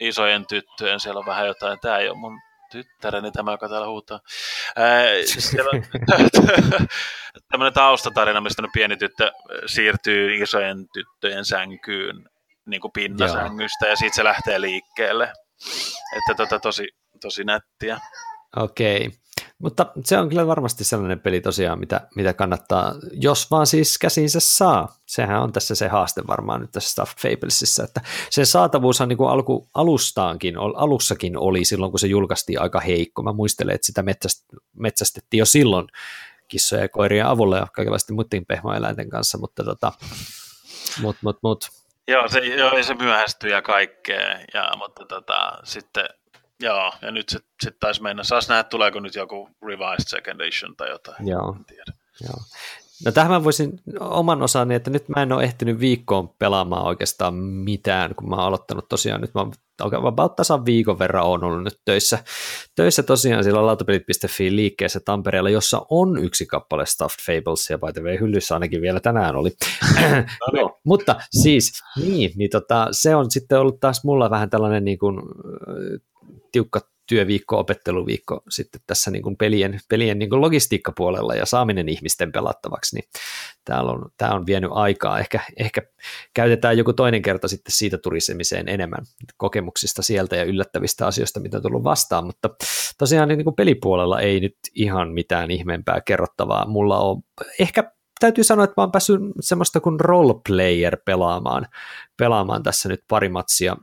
isojen 0.00 0.46
tyttöjen, 0.46 1.00
siellä 1.00 1.18
on 1.18 1.26
vähän 1.26 1.46
jotain, 1.46 1.78
tämä 1.80 1.98
ei 1.98 2.08
ole 2.08 2.18
mun 2.18 2.38
tyttäreni 2.72 3.32
tämä, 3.32 3.50
joka 3.50 3.68
täällä 3.68 3.86
huutaa. 3.86 4.20
Ää, 4.76 5.04
siellä 5.24 5.70
on 5.74 5.82
tämmöinen 7.50 7.72
taustatarina, 7.72 8.40
mistä 8.40 8.62
pieni 8.72 8.96
tyttö 8.96 9.32
siirtyy 9.66 10.42
isojen 10.42 10.86
tyttöjen 10.92 11.44
sänkyyn 11.44 12.28
niin 12.66 12.80
kuin 12.80 12.92
pinnasängystä 12.92 13.86
ja 13.86 13.96
siitä 13.96 14.16
se 14.16 14.24
lähtee 14.24 14.60
liikkeelle. 14.60 15.32
Että 16.16 16.34
tota, 16.36 16.58
tosi, 16.58 16.88
tosi 17.20 17.44
nättiä. 17.44 18.00
Okei, 18.56 19.10
mutta 19.58 19.86
se 20.04 20.18
on 20.18 20.28
kyllä 20.28 20.46
varmasti 20.46 20.84
sellainen 20.84 21.20
peli 21.20 21.40
tosiaan, 21.40 21.78
mitä, 21.78 22.00
mitä 22.16 22.32
kannattaa, 22.32 22.94
jos 23.12 23.50
vaan 23.50 23.66
siis 23.66 23.98
käsiinsä 23.98 24.40
saa. 24.40 24.96
Sehän 25.06 25.42
on 25.42 25.52
tässä 25.52 25.74
se 25.74 25.88
haaste 25.88 26.22
varmaan 26.26 26.60
nyt 26.60 26.70
tässä 26.72 26.90
Stuffed 26.90 27.30
Fablesissa, 27.30 27.84
että 27.84 28.00
sen 28.30 28.46
saatavuushan 28.46 29.08
niin 29.08 29.16
kuin 29.16 29.30
alku, 29.30 29.68
alustaankin, 29.74 30.54
alussakin 30.58 31.38
oli 31.38 31.64
silloin, 31.64 31.92
kun 31.92 31.98
se 31.98 32.06
julkaistiin 32.06 32.60
aika 32.60 32.80
heikko. 32.80 33.22
Mä 33.22 33.32
muistelen, 33.32 33.74
että 33.74 33.86
sitä 33.86 34.02
metsäst, 34.02 34.44
metsästettiin 34.76 35.38
jo 35.38 35.46
silloin 35.46 35.86
kissoja 36.48 36.82
ja 36.82 36.88
koirien 36.88 37.26
avulla 37.26 37.56
ja 37.56 37.66
kaikenlaisten 37.72 38.16
muiden 38.16 38.46
pehmoeläinten 38.46 39.10
kanssa, 39.10 39.38
mutta 39.38 39.64
tota, 39.64 39.92
mut, 41.00 41.16
mut, 41.22 41.38
mut. 41.42 41.68
Joo, 42.08 42.28
se, 42.28 42.38
joo, 42.38 42.82
se 42.82 42.94
myöhästyi 42.94 43.50
ja 43.50 43.62
kaikkea, 43.62 44.38
ja, 44.54 44.72
mutta 44.78 45.04
tota, 45.04 45.58
sitten 45.64 46.04
Joo, 46.62 46.92
ja 47.02 47.10
nyt 47.10 47.28
sitten 47.28 47.50
sit 47.62 47.78
taisi 47.80 48.02
mennä. 48.02 48.24
Saas 48.24 48.48
nähdä, 48.48 48.64
tuleeko 48.64 49.00
nyt 49.00 49.14
joku 49.14 49.48
revised 49.66 50.04
second 50.06 50.40
edition 50.40 50.76
tai 50.76 50.90
jotain. 50.90 51.28
Joo. 51.28 51.56
En 51.58 51.64
tiedä. 51.64 51.92
Joo. 52.24 52.36
No 53.04 53.12
tähän 53.12 53.30
mä 53.30 53.44
voisin 53.44 53.80
oman 54.00 54.42
osani, 54.42 54.74
että 54.74 54.90
nyt 54.90 55.08
mä 55.08 55.22
en 55.22 55.32
ole 55.32 55.44
ehtinyt 55.44 55.80
viikkoon 55.80 56.28
pelaamaan 56.28 56.86
oikeastaan 56.86 57.34
mitään, 57.34 58.14
kun 58.14 58.28
mä 58.28 58.36
oon 58.36 58.44
aloittanut 58.44 58.88
tosiaan 58.88 59.20
nyt, 59.20 59.34
mä 59.34 59.40
oon 59.40 59.52
oikein 59.82 60.06
about 60.06 60.36
tasan 60.36 60.64
viikon 60.64 60.98
verran 60.98 61.24
on 61.24 61.44
ollut 61.44 61.64
nyt 61.64 61.80
töissä, 61.84 62.18
töissä 62.74 63.02
tosiaan 63.02 63.44
sillä 63.44 63.66
lautapelit.fi 63.66 64.56
liikkeessä 64.56 65.00
Tampereella, 65.04 65.50
jossa 65.50 65.86
on 65.90 66.24
yksi 66.24 66.46
kappale 66.46 66.86
Stuffed 66.86 67.24
Fables, 67.26 67.70
ja 67.70 67.78
by 67.78 67.92
the 67.92 68.02
way, 68.02 68.20
hyllyssä 68.20 68.54
ainakin 68.54 68.82
vielä 68.82 69.00
tänään 69.00 69.36
oli. 69.36 69.50
No 70.00 70.08
niin. 70.52 70.62
no, 70.62 70.78
mutta 70.84 71.20
siis, 71.30 71.72
niin, 71.96 72.32
niin 72.36 72.50
tota, 72.50 72.88
se 72.90 73.14
on 73.14 73.30
sitten 73.30 73.60
ollut 73.60 73.80
taas 73.80 74.04
mulla 74.04 74.30
vähän 74.30 74.50
tällainen 74.50 74.84
niin 74.84 74.98
kuin, 74.98 75.22
tiukka 76.52 76.80
työviikko, 77.06 77.58
opetteluviikko 77.58 78.42
sitten 78.50 78.80
tässä 78.86 79.10
niin 79.10 79.22
kuin 79.22 79.36
pelien, 79.36 79.80
pelien 79.88 80.18
niin 80.18 80.30
kuin 80.30 80.40
logistiikkapuolella 80.40 81.34
ja 81.34 81.46
saaminen 81.46 81.88
ihmisten 81.88 82.32
pelattavaksi, 82.32 82.96
niin 82.96 83.04
täällä 83.64 83.92
on, 83.92 84.10
tämä 84.16 84.34
on 84.34 84.46
vienyt 84.46 84.70
aikaa. 84.74 85.18
Ehkä, 85.18 85.40
ehkä 85.56 85.82
käytetään 86.34 86.78
joku 86.78 86.92
toinen 86.92 87.22
kerta 87.22 87.48
sitten 87.48 87.72
siitä 87.72 87.98
turisemiseen 87.98 88.68
enemmän 88.68 89.04
kokemuksista 89.36 90.02
sieltä 90.02 90.36
ja 90.36 90.44
yllättävistä 90.44 91.06
asioista, 91.06 91.40
mitä 91.40 91.56
on 91.56 91.62
tullut 91.62 91.84
vastaan, 91.84 92.26
mutta 92.26 92.50
tosiaan 92.98 93.28
niin 93.28 93.44
kuin 93.44 93.56
pelipuolella 93.56 94.20
ei 94.20 94.40
nyt 94.40 94.56
ihan 94.74 95.12
mitään 95.12 95.50
ihmeempää 95.50 96.00
kerrottavaa. 96.00 96.66
Mulla 96.66 96.98
on 96.98 97.22
ehkä 97.58 97.92
täytyy 98.20 98.44
sanoa, 98.44 98.64
että 98.64 98.74
mä 98.76 98.82
oon 98.82 98.92
päässyt 98.92 99.20
semmoista 99.40 99.80
kuin 99.80 100.00
roleplayer 100.00 100.96
pelaamaan, 101.04 101.66
pelaamaan 102.18 102.62
tässä 102.62 102.88
nyt 102.88 103.04
pari 103.08 103.28
matsia 103.28 103.76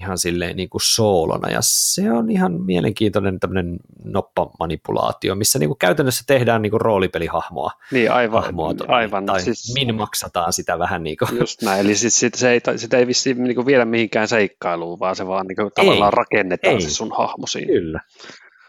ihan 0.00 0.18
silleen 0.18 0.56
niin 0.56 0.68
kuin 0.68 0.80
soolona, 0.84 1.50
ja 1.50 1.58
se 1.62 2.12
on 2.12 2.30
ihan 2.30 2.52
mielenkiintoinen 2.62 3.40
tämmöinen 3.40 3.76
noppamanipulaatio, 4.04 5.34
missä 5.34 5.58
niin 5.58 5.68
kuin 5.68 5.78
käytännössä 5.78 6.24
tehdään 6.26 6.62
niin 6.62 6.70
kuin 6.70 6.80
roolipelihahmoa. 6.80 7.70
Niin, 7.90 8.12
aivan. 8.12 8.42
Hahmoa, 8.42 8.74
aivan 8.88 9.26
tai 9.26 9.40
siis, 9.40 9.74
min 9.74 9.94
maksataan 9.94 10.52
sitä 10.52 10.78
vähän 10.78 11.02
niin 11.02 11.16
kuin. 11.16 11.38
Just 11.40 11.62
näin, 11.62 11.80
eli 11.80 11.94
sit, 11.94 12.14
sit, 12.14 12.34
se 12.34 12.50
ei, 12.50 12.60
sitä 12.76 12.98
ei 12.98 13.06
vissiin 13.06 13.44
niin 13.44 13.54
kuin 13.54 13.66
viedä 13.66 13.84
mihinkään 13.84 14.28
seikkailuun, 14.28 14.98
vaan 14.98 15.16
se 15.16 15.26
vaan 15.26 15.46
niin 15.46 15.56
kuin, 15.56 15.70
tavallaan 15.74 16.12
rakennetaan 16.12 16.74
ei. 16.74 16.80
se 16.80 16.90
sun 16.90 17.12
hahmo 17.18 17.46
siinä. 17.46 17.66
Kyllä. 17.66 18.00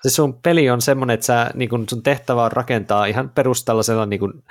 Se 0.05 0.09
sun 0.09 0.41
peli 0.41 0.69
on 0.69 0.81
semmoinen, 0.81 1.13
että 1.13 1.25
sä, 1.25 1.51
niin 1.53 1.69
kun 1.69 1.85
sun 1.89 2.03
tehtävä 2.03 2.43
on 2.43 2.51
rakentaa 2.51 3.05
ihan 3.05 3.29
perustallisella 3.29 4.05
niin 4.05 4.43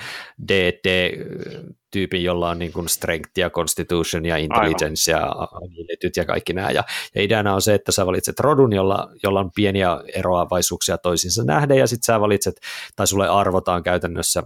DD-tyypin, 0.48 2.24
jolla 2.24 2.50
on 2.50 2.58
niin 2.58 2.72
kun 2.72 2.88
strength 2.88 3.30
ja 3.38 3.50
constitution 3.50 4.24
ja 4.24 4.36
intelligence 4.36 5.14
Aivan. 5.14 5.28
ja 5.28 5.48
abilityt 5.52 6.16
ja 6.16 6.24
kaikki 6.24 6.52
nämä. 6.52 6.70
Ja, 6.70 6.84
ja 7.14 7.22
ideana 7.22 7.54
on 7.54 7.62
se, 7.62 7.74
että 7.74 7.92
sä 7.92 8.06
valitset 8.06 8.40
rodun, 8.40 8.72
jolla, 8.72 9.10
jolla 9.22 9.40
on 9.40 9.50
pieniä 9.54 10.00
eroavaisuuksia 10.14 10.98
toisiinsa 10.98 11.44
nähden, 11.44 11.78
ja 11.78 11.86
sitten 11.86 12.06
sä 12.06 12.20
valitset, 12.20 12.60
tai 12.96 13.06
sulle 13.06 13.28
arvotaan 13.28 13.82
käytännössä, 13.82 14.42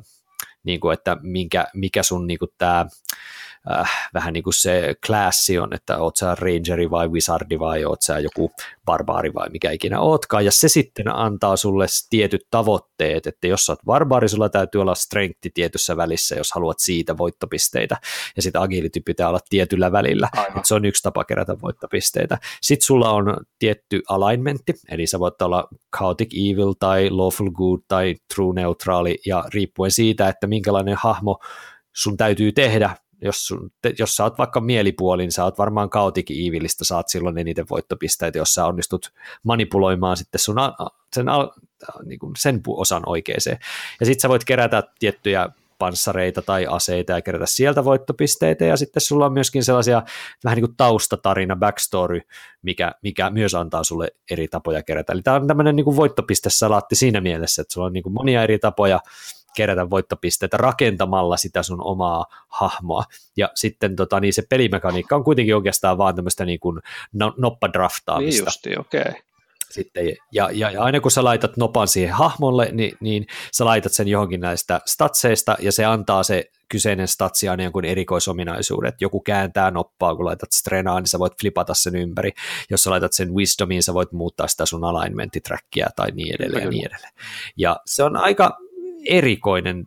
niin 0.65 0.81
kuin, 0.81 0.95
että 0.95 1.17
minkä, 1.23 1.67
mikä 1.75 2.03
sun 2.03 2.27
niin 2.27 2.39
tämä 2.59 2.87
äh, 3.73 4.11
vähän 4.15 4.33
niin 4.33 4.45
kuin 4.45 4.55
se 4.55 4.95
klassi 5.07 5.59
on, 5.59 5.75
että 5.75 5.99
oot 5.99 6.17
sä 6.17 6.35
rangeri 6.35 6.91
vai 6.91 7.09
wizardi 7.09 7.59
vai 7.59 7.85
oot 7.85 8.03
sä 8.03 8.19
joku 8.19 8.51
barbaari 8.85 9.35
vai 9.35 9.49
mikä 9.51 9.71
ikinä 9.71 10.01
ootkaan, 10.01 10.45
ja 10.45 10.53
se 10.53 10.69
sitten 10.69 11.17
antaa 11.17 11.57
sulle 11.57 11.87
tietyt 12.11 12.47
tavoitteet, 12.51 13.27
että 13.27 13.47
jos 13.47 13.67
sä 13.67 13.73
oot 13.73 13.81
barbaari, 13.87 14.29
sulla 14.29 14.49
täytyy 14.49 14.81
olla 14.81 14.95
strengthi 14.95 15.51
tietyssä 15.55 15.97
välissä, 15.97 16.35
jos 16.37 16.53
haluat 16.53 16.79
siitä 16.79 17.19
voittopisteitä, 17.19 17.97
ja 18.37 18.43
sitten 18.43 18.63
agility 18.63 19.01
pitää 19.01 19.29
olla 19.29 19.41
tietyllä 19.49 19.93
välillä, 19.93 20.29
että 20.47 20.61
se 20.69 20.75
on 20.75 20.85
yksi 20.85 21.03
tapa 21.03 21.25
kerätä 21.25 21.57
voittopisteitä. 21.63 22.39
Sitten 22.61 22.87
sulla 22.87 23.11
on 23.11 23.37
tietty 23.59 24.03
alignmentti, 24.09 24.75
eli 24.91 25.07
sä 25.07 25.19
voit 25.19 25.43
olla 25.43 25.69
chaotic 25.97 26.35
evil 26.35 26.73
tai 26.73 27.11
lawful 27.11 27.51
good 27.51 27.81
tai 27.89 28.15
true 28.35 28.55
neutraali, 28.55 29.19
ja 29.27 29.45
riippuen 29.55 29.91
siitä, 29.91 30.29
että 30.29 30.47
minkälainen 30.47 30.97
hahmo 30.99 31.39
sun 31.95 32.17
täytyy 32.17 32.53
tehdä, 32.53 32.97
jos, 33.23 33.47
sun, 33.47 33.71
jos 33.99 34.17
sä 34.17 34.25
oot 34.25 34.39
vaikka 34.39 34.61
mielipuolin, 34.61 35.33
sä 35.33 35.45
oot 35.45 35.59
varmaan 35.59 35.91
kaotik 35.91 36.31
iivilistä, 36.31 36.85
saat 36.85 37.09
silloin 37.09 37.39
eniten 37.39 37.67
voittopisteitä, 37.71 38.39
jos 38.39 38.55
sä 38.55 38.67
onnistut 38.67 39.13
manipuloimaan 39.43 40.17
sitten 40.17 40.39
sun 40.39 40.57
sen, 41.15 41.27
niin 42.05 42.19
kuin 42.19 42.33
sen 42.39 42.61
osan 42.67 43.03
oikeeseen. 43.07 43.59
Ja 44.01 44.07
sitten 44.07 44.21
sä 44.21 44.29
voit 44.29 44.45
kerätä 44.45 44.83
tiettyjä 44.99 45.49
panssareita 45.79 46.43
tai 46.43 46.67
aseita 46.67 47.13
ja 47.13 47.23
kerätä 47.23 47.47
sieltä 47.47 47.85
voittopisteitä, 47.85 48.65
ja 48.65 48.77
sitten 48.77 49.01
sulla 49.01 49.27
on 49.27 49.33
myöskin 49.33 49.65
sellaisia 49.65 50.03
vähän 50.45 50.57
niin 50.57 50.67
kuin 50.67 50.77
taustatarina, 50.77 51.57
backstory, 51.57 52.21
mikä, 52.63 52.93
mikä 53.03 53.31
myös 53.31 53.55
antaa 53.55 53.85
sulle 53.85 54.09
eri 54.31 54.49
tapoja 54.49 54.83
kerätä. 54.83 55.13
Eli 55.13 55.23
tämä 55.23 55.37
on 55.37 55.47
tämmöinen 55.47 55.77
niin 55.77 55.97
voittopistesalaatti 55.97 56.95
siinä 56.95 57.21
mielessä, 57.21 57.63
että 57.63 57.73
sulla 57.73 57.87
on 57.87 57.93
niin 57.93 58.03
kuin 58.03 58.13
monia 58.13 58.43
eri 58.43 58.59
tapoja 58.59 59.01
kerätä 59.59 59.91
voittopisteitä 59.91 60.57
rakentamalla 60.57 61.37
sitä 61.37 61.63
sun 61.63 61.83
omaa 61.85 62.27
hahmoa. 62.49 63.05
Ja 63.37 63.51
sitten 63.55 63.97
tota, 63.97 64.21
niin 64.21 64.33
se 64.33 64.43
pelimekaniikka 64.49 65.17
on 65.17 65.25
kuitenkin 65.25 65.57
oikeastaan 65.57 65.99
vaan 65.99 66.15
tämmöistä 66.15 66.45
niin 66.45 66.61
kuin 66.61 66.81
no, 67.13 67.35
noppadraftaamista. 67.37 68.41
Niin 68.41 68.47
justi, 68.47 68.79
okei. 68.79 69.01
Okay. 69.01 69.23
Sitten, 69.71 70.07
ja, 70.33 70.51
ja, 70.53 70.71
ja 70.71 70.83
aina 70.83 71.01
kun 71.01 71.11
sä 71.11 71.25
laitat 71.25 71.57
nopan 71.57 71.89
siihen 71.89 72.15
hahmolle, 72.15 72.69
niin, 72.73 72.97
niin 73.01 73.27
sä 73.53 73.65
laitat 73.65 73.93
sen 73.93 74.09
johonkin 74.09 74.41
näistä 74.41 74.81
statseista, 74.87 75.57
ja 75.61 75.73
se 75.73 75.85
antaa 75.85 76.23
se 76.23 76.51
kyseinen 76.69 77.09
statsi 77.09 77.49
aina 77.49 77.63
jonkun 77.63 77.85
erikoisominaisuudet. 77.85 78.95
Joku 79.01 79.21
kääntää 79.21 79.71
noppaa, 79.71 80.17
kun 80.17 80.25
laitat 80.25 80.53
strenaa, 80.53 81.01
niin 81.01 81.09
sä 81.09 81.19
voit 81.19 81.41
flipata 81.41 81.75
sen 81.75 81.97
ympäri. 81.97 82.33
Jos 82.71 82.83
sä 82.83 82.91
laitat 82.91 83.13
sen 83.13 83.35
wisdomiin, 83.35 83.83
sä 83.83 83.95
voit 83.95 84.13
muuttaa 84.13 84.49
sitä 84.49 84.67
sun 84.67 84.85
alignmentitrackia 84.85 85.87
tai 85.97 86.11
niin 86.11 86.35
edelleen 86.35 86.65
ja 86.65 86.71
niin 86.71 86.87
edelleen. 86.87 87.13
Ja 87.57 87.81
se 87.87 88.03
on 88.03 88.17
aika 88.17 88.59
erikoinen 89.09 89.85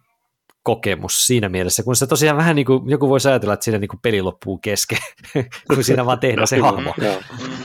kokemus 0.63 1.27
siinä 1.27 1.49
mielessä, 1.49 1.83
kun 1.83 1.95
se 1.95 2.07
tosiaan 2.07 2.37
vähän 2.37 2.55
niin 2.55 2.65
kuin, 2.65 2.89
joku 2.89 3.09
voisi 3.09 3.29
ajatella, 3.29 3.53
että 3.53 3.63
siinä 3.63 3.77
niin 3.77 3.87
kuin 3.89 3.99
peli 4.01 4.21
loppuu 4.21 4.57
kesken, 4.57 4.97
kun 5.73 5.83
siinä 5.83 6.05
vaan 6.05 6.19
tehdään 6.19 6.47
se 6.47 6.59
hahmo. 6.59 6.93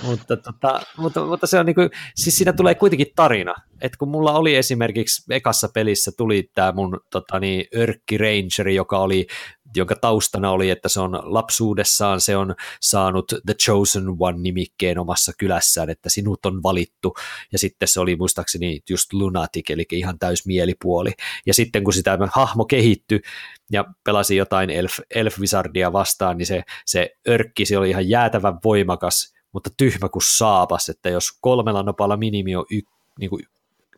mutta, 0.03 0.37
tota, 0.37 0.81
mutta, 0.97 1.25
mutta, 1.25 1.47
se 1.47 1.59
on 1.59 1.67
niin 1.67 1.75
kuin, 1.75 1.91
siis 2.15 2.39
siinä 2.39 2.53
tulee 2.53 2.75
kuitenkin 2.75 3.07
tarina, 3.17 3.55
että 3.81 3.99
kun 3.99 4.09
mulla 4.09 4.33
oli 4.33 4.57
esimerkiksi 4.57 5.35
ekassa 5.35 5.69
pelissä 5.75 6.11
tuli 6.17 6.51
tämä 6.55 6.73
mun 6.73 7.01
tota 7.11 7.41
niin, 7.41 7.65
Örkki 7.77 8.19
Rangeri, 8.19 8.75
joka 8.75 8.99
oli 8.99 9.27
jonka 9.77 9.97
taustana 10.01 10.51
oli, 10.51 10.71
että 10.71 10.89
se 10.89 11.01
on 11.01 11.21
lapsuudessaan 11.23 12.21
se 12.21 12.37
on 12.37 12.55
saanut 12.81 13.33
The 13.47 13.55
Chosen 13.55 14.05
One-nimikkeen 14.09 14.99
omassa 14.99 15.33
kylässään, 15.39 15.91
että 15.91 16.09
sinut 16.11 16.47
on 16.47 16.63
valittu, 16.63 17.15
ja 17.53 17.59
sitten 17.59 17.89
se 17.89 18.01
oli 18.01 18.17
muistaakseni 18.17 18.81
just 18.91 19.13
lunatic, 19.13 19.71
eli 19.71 19.87
ihan 19.93 20.19
täys 20.19 20.47
mielipuoli, 20.47 21.13
ja 21.47 21.55
sitten 21.55 21.85
kun 21.85 21.93
sitä 21.93 22.19
hahmo 22.33 22.65
kehittyi, 22.65 23.21
ja 23.73 23.85
pelasi 24.05 24.37
jotain 24.37 24.71
Elf, 24.71 24.99
Elf 25.15 25.39
Wizardia 25.39 25.93
vastaan, 25.93 26.39
niin 26.39 26.47
se, 26.47 26.63
se 26.87 27.11
örkki, 27.29 27.67
se 27.67 27.79
oli 27.79 27.91
ihan 27.91 28.09
jäätävän 28.09 28.59
voimakas, 28.65 29.35
mutta 29.53 29.71
tyhmä 29.77 30.09
kuin 30.09 30.23
saapas, 30.37 30.89
että 30.89 31.11
jos 31.11 31.39
kolmella 31.41 31.83
nopalla 31.83 32.17
minimi 32.17 32.57
on 32.57 32.67
y, 32.71 32.81
niin 33.19 33.31
kuin 33.31 33.43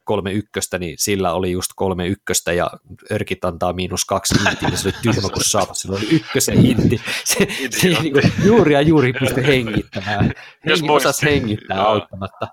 kolme 0.08 0.32
ykköstä, 0.32 0.78
niin 0.78 0.94
sillä 0.98 1.32
oli 1.32 1.50
just 1.50 1.70
kolme 1.76 2.06
ykköstä 2.06 2.52
ja 2.52 2.70
örkit 3.12 3.44
antaa 3.44 3.72
miinus 3.72 4.04
kaksi 4.04 4.34
hintiä, 4.44 4.68
niin 4.68 4.78
se 4.78 4.88
oli 4.88 4.94
tyhmä 5.02 5.28
kuin 5.28 5.44
saapa, 5.44 5.74
sillä 5.74 5.96
oli 5.96 6.08
ykkösen 6.10 6.58
hinti. 6.58 7.00
Se, 7.24 7.48
se 7.70 7.88
niin 7.88 8.12
kuin, 8.12 8.32
juuri 8.44 8.74
ja 8.74 8.80
juuri 8.80 9.12
pystyi 9.12 9.46
hengittämään. 9.46 10.32
Hengi 10.66 10.90
osasi 10.90 11.26
hengittää 11.26 11.82
auttamatta. 11.82 12.48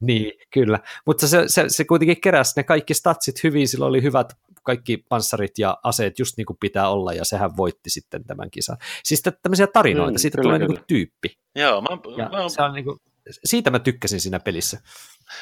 Niin, 0.00 0.32
kyllä. 0.52 0.78
Mutta 1.06 1.28
se, 1.28 1.44
se, 1.46 1.64
se 1.68 1.84
kuitenkin 1.84 2.20
keräsi 2.20 2.52
ne 2.56 2.62
kaikki 2.62 2.94
statsit 2.94 3.42
hyvin, 3.44 3.68
sillä 3.68 3.86
oli 3.86 4.02
hyvät 4.02 4.32
kaikki 4.62 5.04
panssarit 5.08 5.58
ja 5.58 5.78
aseet 5.82 6.18
just 6.18 6.36
niin 6.36 6.46
kuin 6.46 6.56
pitää 6.60 6.88
olla, 6.88 7.12
ja 7.12 7.24
sehän 7.24 7.56
voitti 7.56 7.90
sitten 7.90 8.24
tämän 8.24 8.50
kisan. 8.50 8.76
Siis 9.04 9.22
tämmöisiä 9.42 9.66
tarinoita, 9.66 10.12
mm, 10.12 10.18
siitä 10.18 10.36
kyllä, 10.36 10.42
tulee 10.42 10.58
kyllä. 10.58 10.68
Niin 10.68 10.78
kuin 10.78 10.86
tyyppi. 10.86 11.38
Joo, 11.54 11.80
mä, 11.80 11.88
ja 12.16 12.28
mä, 12.28 12.48
se 12.48 12.62
on 12.62 12.74
niin 12.74 12.84
kuin, 12.84 12.98
siitä 13.44 13.70
mä 13.70 13.78
tykkäsin 13.78 14.20
siinä 14.20 14.40
pelissä. 14.40 14.80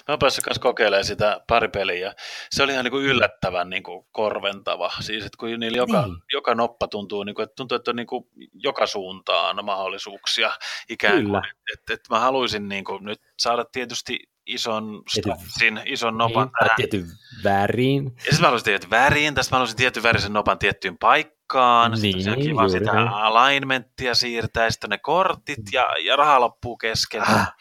Mä 0.08 0.12
oon 0.12 0.18
päässyt 0.18 0.44
kanssa 0.44 0.62
kokeilemaan 0.62 1.04
sitä 1.04 1.40
pari 1.48 1.68
peliä. 1.68 2.14
Se 2.50 2.62
oli 2.62 2.72
ihan 2.72 2.84
niin 2.84 2.92
kuin 2.92 3.04
yllättävän 3.04 3.70
niin 3.70 3.82
kuin 3.82 4.06
korventava. 4.12 4.92
Siis, 5.00 5.24
että 5.24 5.36
kun 5.38 5.60
niillä 5.60 5.78
joka, 5.78 6.06
niin. 6.06 6.16
joka 6.32 6.54
noppa 6.54 6.88
tuntuu, 6.88 7.24
niin 7.24 7.34
kuin, 7.34 7.44
että 7.44 7.54
tuntuu, 7.56 7.76
että 7.76 7.90
on 7.90 7.96
niin 7.96 8.06
kuin 8.06 8.24
joka 8.54 8.86
suuntaan 8.86 9.64
mahdollisuuksia 9.64 10.52
ikään 10.88 11.24
kuin. 11.24 11.36
Että, 11.36 11.72
että, 11.72 11.94
että 11.94 12.14
mä 12.14 12.20
haluaisin 12.20 12.68
niin 12.68 12.84
kuin 12.84 13.04
nyt 13.04 13.20
saada 13.38 13.64
tietysti 13.64 14.18
ison 14.48 15.02
statsin, 15.08 15.80
ison 15.84 16.18
nopan 16.18 16.46
niin, 16.46 16.52
tähän. 16.58 16.76
tietyn 16.76 17.06
väriin. 17.44 18.04
Ja 18.04 18.22
sitten 18.22 18.40
mä 18.40 18.46
haluaisin 18.46 18.64
tietyn 18.64 18.90
väriin, 18.90 19.34
tästä 19.34 19.54
mä 19.54 19.56
haluaisin 19.56 19.76
tietyn 19.76 20.02
värisen 20.02 20.32
nopan 20.32 20.58
tiettyyn 20.58 20.98
paikkaan. 20.98 21.92
Niin, 21.92 22.22
sitten 22.22 22.40
kiva 22.40 22.62
juuri. 22.62 22.78
sitä 22.78 23.10
alignmenttia 23.10 24.14
siirtää, 24.14 24.64
ja 24.64 24.70
sitten 24.70 24.90
ne 24.90 24.98
kortit 24.98 25.72
ja, 25.72 25.86
ja 26.04 26.16
raha 26.16 26.40
loppuu 26.40 26.76
kesken. 26.76 27.22
Ah, 27.22 27.56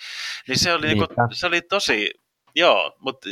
niin 0.47 0.59
se 0.59 0.73
oli, 0.73 0.87
niinku, 0.87 1.05
se 1.31 1.47
oli 1.47 1.61
tosi, 1.61 2.13
joo, 2.55 2.97
mutta 2.99 3.29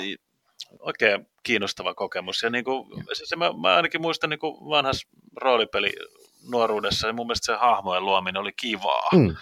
oikein 0.80 1.28
kiinnostava 1.44 1.94
kokemus. 1.94 2.44
Ja 2.44 2.50
niinku, 2.50 2.88
se, 3.14 3.26
se, 3.26 3.36
mä, 3.36 3.52
mä 3.62 3.76
ainakin 3.76 4.02
muistan 4.02 4.30
niinku 4.30 4.70
vanhas 4.70 5.08
roolipeli 5.42 5.94
nuoruudessa, 6.50 7.08
ja 7.08 7.14
mun 7.14 7.28
mielestä 7.28 7.46
se 7.46 7.60
hahmojen 7.60 8.06
luominen 8.06 8.42
oli 8.42 8.52
kivaa. 8.54 9.10
Mm. 9.14 9.36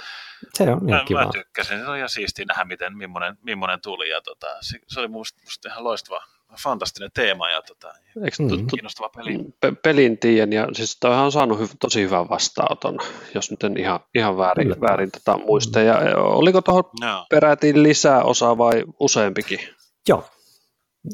Se 0.53 0.63
on 0.63 0.85
mä, 0.85 1.03
kiva. 1.07 1.25
mä 1.25 1.31
tykkäsin, 1.31 1.79
se 1.79 1.87
oli 1.87 1.97
ihan 1.97 2.09
siistiä 2.09 2.45
nähdä, 2.45 2.65
miten, 2.65 2.97
millainen, 2.97 3.37
millainen 3.43 3.81
tuli, 3.81 4.09
ja 4.09 4.21
tota, 4.21 4.47
se, 4.61 4.79
se 4.87 4.99
oli 4.99 5.07
musta, 5.07 5.41
musta 5.45 5.69
ihan 5.69 5.83
loistava, 5.83 6.23
fantastinen 6.63 7.09
teema 7.13 7.49
ja 7.49 7.61
tota, 7.61 7.93
Eikö, 8.25 8.43
mm. 8.43 8.67
kiinnostava 8.67 9.09
peli. 9.09 9.39
Pe- 9.59 9.71
pelin 9.83 10.17
tiedän, 10.17 10.53
ja 10.53 10.67
siis 10.73 10.97
toihan 10.99 11.25
on 11.25 11.31
saanut 11.31 11.59
hy- 11.59 11.75
tosi 11.79 12.01
hyvän 12.01 12.29
vastaanoton, 12.29 12.99
jos 13.35 13.51
nyt 13.51 13.63
en 13.63 13.77
ihan, 13.77 13.99
ihan 14.15 14.37
väärin, 14.37 14.81
väärin 14.81 15.11
tota 15.11 15.37
muista. 15.37 15.79
Ja 15.79 16.17
oliko 16.17 16.61
tuohon 16.61 16.83
no. 17.01 17.25
peräti 17.29 17.83
lisää 17.83 18.23
osa 18.23 18.57
vai 18.57 18.83
useampikin? 18.99 19.59
Joo, 20.07 20.25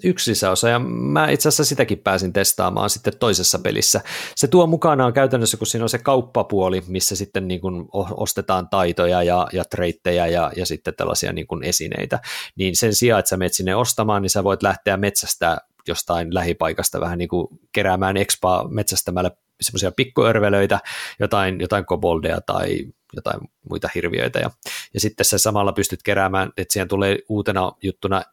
Yksi 0.04 0.32
lisäosa, 0.32 0.70
ja 0.70 0.80
mä 0.80 1.30
itse 1.30 1.50
asiassa 1.50 1.66
sitäkin 1.66 1.98
pääsin 1.98 2.34
testaamaan 2.34 2.90
sitten 2.90 3.14
toisessa 3.20 3.60
pelissä. 3.60 4.02
Se 4.36 4.48
tuo 4.48 4.68
mukanaan 4.68 5.14
käytännössä, 5.14 5.58
kun 5.58 5.68
siinä 5.68 5.86
on 5.86 5.90
se 5.90 5.98
kauppapuoli, 5.98 6.84
missä 6.88 7.16
sitten 7.16 7.48
niin 7.48 7.62
kuin 7.62 7.88
ostetaan 8.12 8.70
taitoja 8.70 9.24
ja, 9.24 9.48
ja 9.54 9.66
treittejä 9.66 10.28
ja, 10.28 10.52
ja 10.56 10.66
sitten 10.66 10.94
tällaisia 10.98 11.34
niin 11.34 11.48
kuin 11.48 11.64
esineitä, 11.64 12.20
niin 12.56 12.76
sen 12.76 12.96
sijaan, 12.96 13.20
että 13.20 13.30
sä 13.30 13.38
menet 13.38 13.54
sinne 13.54 13.76
ostamaan, 13.76 14.22
niin 14.22 14.30
sä 14.30 14.44
voit 14.44 14.64
lähteä 14.64 14.98
metsästä 14.98 15.58
jostain 15.88 16.34
lähipaikasta 16.34 17.02
vähän 17.02 17.18
niin 17.18 17.30
kuin 17.30 17.48
keräämään 17.72 18.18
expaa 18.18 18.68
metsästämällä 18.68 19.32
semmoisia 19.62 19.92
pikkuörvelöitä, 19.92 20.80
jotain, 21.20 21.60
jotain 21.60 21.86
koboldeja 21.86 22.42
tai 22.42 22.80
jotain 23.16 23.40
muita 23.70 23.90
hirviöitä. 23.96 24.40
Ja, 24.40 24.50
ja 24.94 25.00
sitten 25.00 25.26
sä 25.26 25.38
samalla 25.38 25.74
pystyt 25.74 26.04
keräämään, 26.04 26.52
että 26.58 26.74
siihen 26.74 26.88
tulee 26.88 27.18
uutena 27.30 27.72
juttuna 27.84 28.24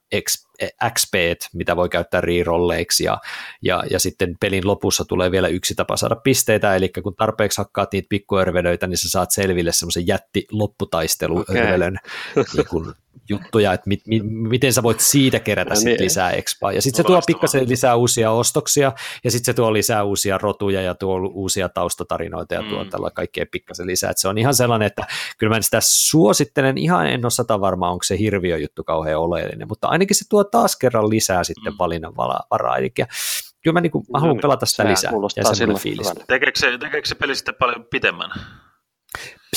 XP, 0.94 1.14
mitä 1.52 1.76
voi 1.76 1.88
käyttää 1.88 2.20
rerolleiksi, 2.20 3.04
ja, 3.04 3.18
ja, 3.62 3.84
ja 3.90 4.00
sitten 4.00 4.36
pelin 4.40 4.66
lopussa 4.66 5.04
tulee 5.04 5.30
vielä 5.30 5.48
yksi 5.48 5.74
tapa 5.74 5.96
saada 5.96 6.16
pisteitä, 6.16 6.76
eli 6.76 6.88
kun 6.88 7.16
tarpeeksi 7.16 7.60
hakkaat 7.60 7.92
niitä 7.92 8.06
pikkuörvelöitä, 8.08 8.86
niin 8.86 8.98
sä 8.98 9.10
saat 9.10 9.30
selville 9.30 9.72
semmoisen 9.72 10.06
jätti 10.06 10.46
lopputaisteluörvelön 10.50 11.98
okay. 12.36 12.44
niin 12.56 12.66
kun 12.66 12.94
juttuja, 13.28 13.72
että 13.72 13.88
mit, 13.88 14.06
mit, 14.06 14.22
miten 14.24 14.72
sä 14.72 14.82
voit 14.82 15.00
siitä 15.00 15.40
kerätä 15.40 15.70
no, 15.70 15.76
sit 15.76 15.84
niin. 15.84 16.00
lisää 16.00 16.30
expaa. 16.30 16.72
Ja 16.72 16.82
sitten 16.82 16.96
se 16.96 17.06
tuo 17.06 17.20
pikkasen 17.26 17.68
lisää 17.68 17.94
uusia 17.94 18.30
ostoksia, 18.30 18.92
ja 19.24 19.30
sitten 19.30 19.52
se 19.52 19.56
tuo 19.56 19.72
lisää 19.72 20.04
uusia 20.04 20.38
rotuja 20.38 20.82
ja 20.82 20.94
tuo 20.94 21.18
uusia 21.18 21.68
taustatarinoita 21.68 22.54
ja 22.54 22.62
tuo 22.62 22.84
mm. 22.84 22.90
tällä 22.90 23.10
kaikkea 23.10 23.46
pikkasen 23.50 23.86
lisää. 23.86 24.10
Et 24.10 24.18
se 24.18 24.28
on 24.28 24.38
ihan 24.38 24.54
sellainen, 24.54 24.86
että 24.86 25.02
kyllä 25.38 25.56
mä 25.56 25.62
sitä 25.62 25.78
suosittelen, 25.80 26.78
ihan 26.78 27.06
en 27.06 27.24
ole 27.24 27.30
sata 27.30 27.60
varma, 27.60 27.90
onko 27.90 28.02
se 28.02 28.18
hirviöjuttu 28.18 28.84
kauhean 28.84 29.20
oleellinen, 29.20 29.68
mutta 29.68 29.88
ainakin 29.88 30.16
se 30.16 30.24
tuo 30.28 30.44
taas 30.44 30.76
kerran 30.76 31.10
lisää 31.10 31.44
sitten 31.44 31.72
mm. 31.72 31.76
valinnanvaraa. 31.78 32.76
Eli 32.76 32.90
kyllä 32.90 33.72
mä, 33.72 33.80
niin 33.80 33.90
kuin, 33.90 34.04
mä 34.12 34.20
haluan 34.20 34.38
pelata 34.42 34.66
sitä 34.66 34.86
lisää. 34.86 35.12
Ja 35.36 35.54
semmoinen 35.54 35.82
fiilis. 35.82 36.12
Tekeekö 36.26 36.58
se, 36.58 36.78
tekeekö 36.78 37.08
se 37.08 37.14
peli 37.14 37.34
sitten 37.36 37.54
paljon 37.58 37.84
pitemmän? 37.90 38.30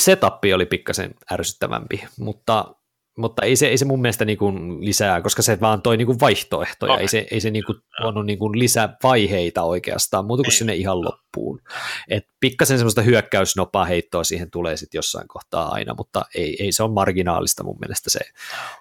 Setappi 0.00 0.54
oli 0.54 0.66
pikkasen 0.66 1.14
ärsyttävämpi, 1.32 2.04
mutta 2.18 2.74
mutta 3.16 3.42
ei 3.42 3.56
se, 3.56 3.66
ei 3.66 3.78
se 3.78 3.84
mun 3.84 4.00
mielestä 4.00 4.24
niin 4.24 4.38
kuin 4.38 4.84
lisää, 4.84 5.22
koska 5.22 5.42
se 5.42 5.60
vaan 5.60 5.82
toi 5.82 5.96
niin 5.96 6.06
kuin 6.06 6.20
vaihtoehtoja, 6.20 6.92
okay. 6.92 7.02
ei 7.02 7.08
se, 7.08 7.26
ei 7.30 7.40
se 7.40 7.50
niin 7.50 7.64
kuin 7.64 7.78
on 8.04 8.26
niin 8.26 8.38
kuin 8.38 8.58
lisävaiheita 8.58 9.62
oikeastaan, 9.62 10.26
muuta 10.26 10.42
kuin 10.42 10.52
sinne 10.52 10.74
ihan 10.74 11.04
loppuun. 11.04 11.60
Et 12.08 12.26
pikkasen 12.40 12.78
semmoista 12.78 13.02
hyökkäysnopaa 13.02 13.84
heittoa 13.84 14.24
siihen 14.24 14.50
tulee 14.50 14.76
sitten 14.76 14.98
jossain 14.98 15.28
kohtaa 15.28 15.68
aina, 15.72 15.94
mutta 15.94 16.24
ei, 16.34 16.56
ei 16.62 16.72
se 16.72 16.82
ole 16.82 16.92
marginaalista 16.92 17.64
mun 17.64 17.78
mielestä 17.80 18.10
se, 18.10 18.20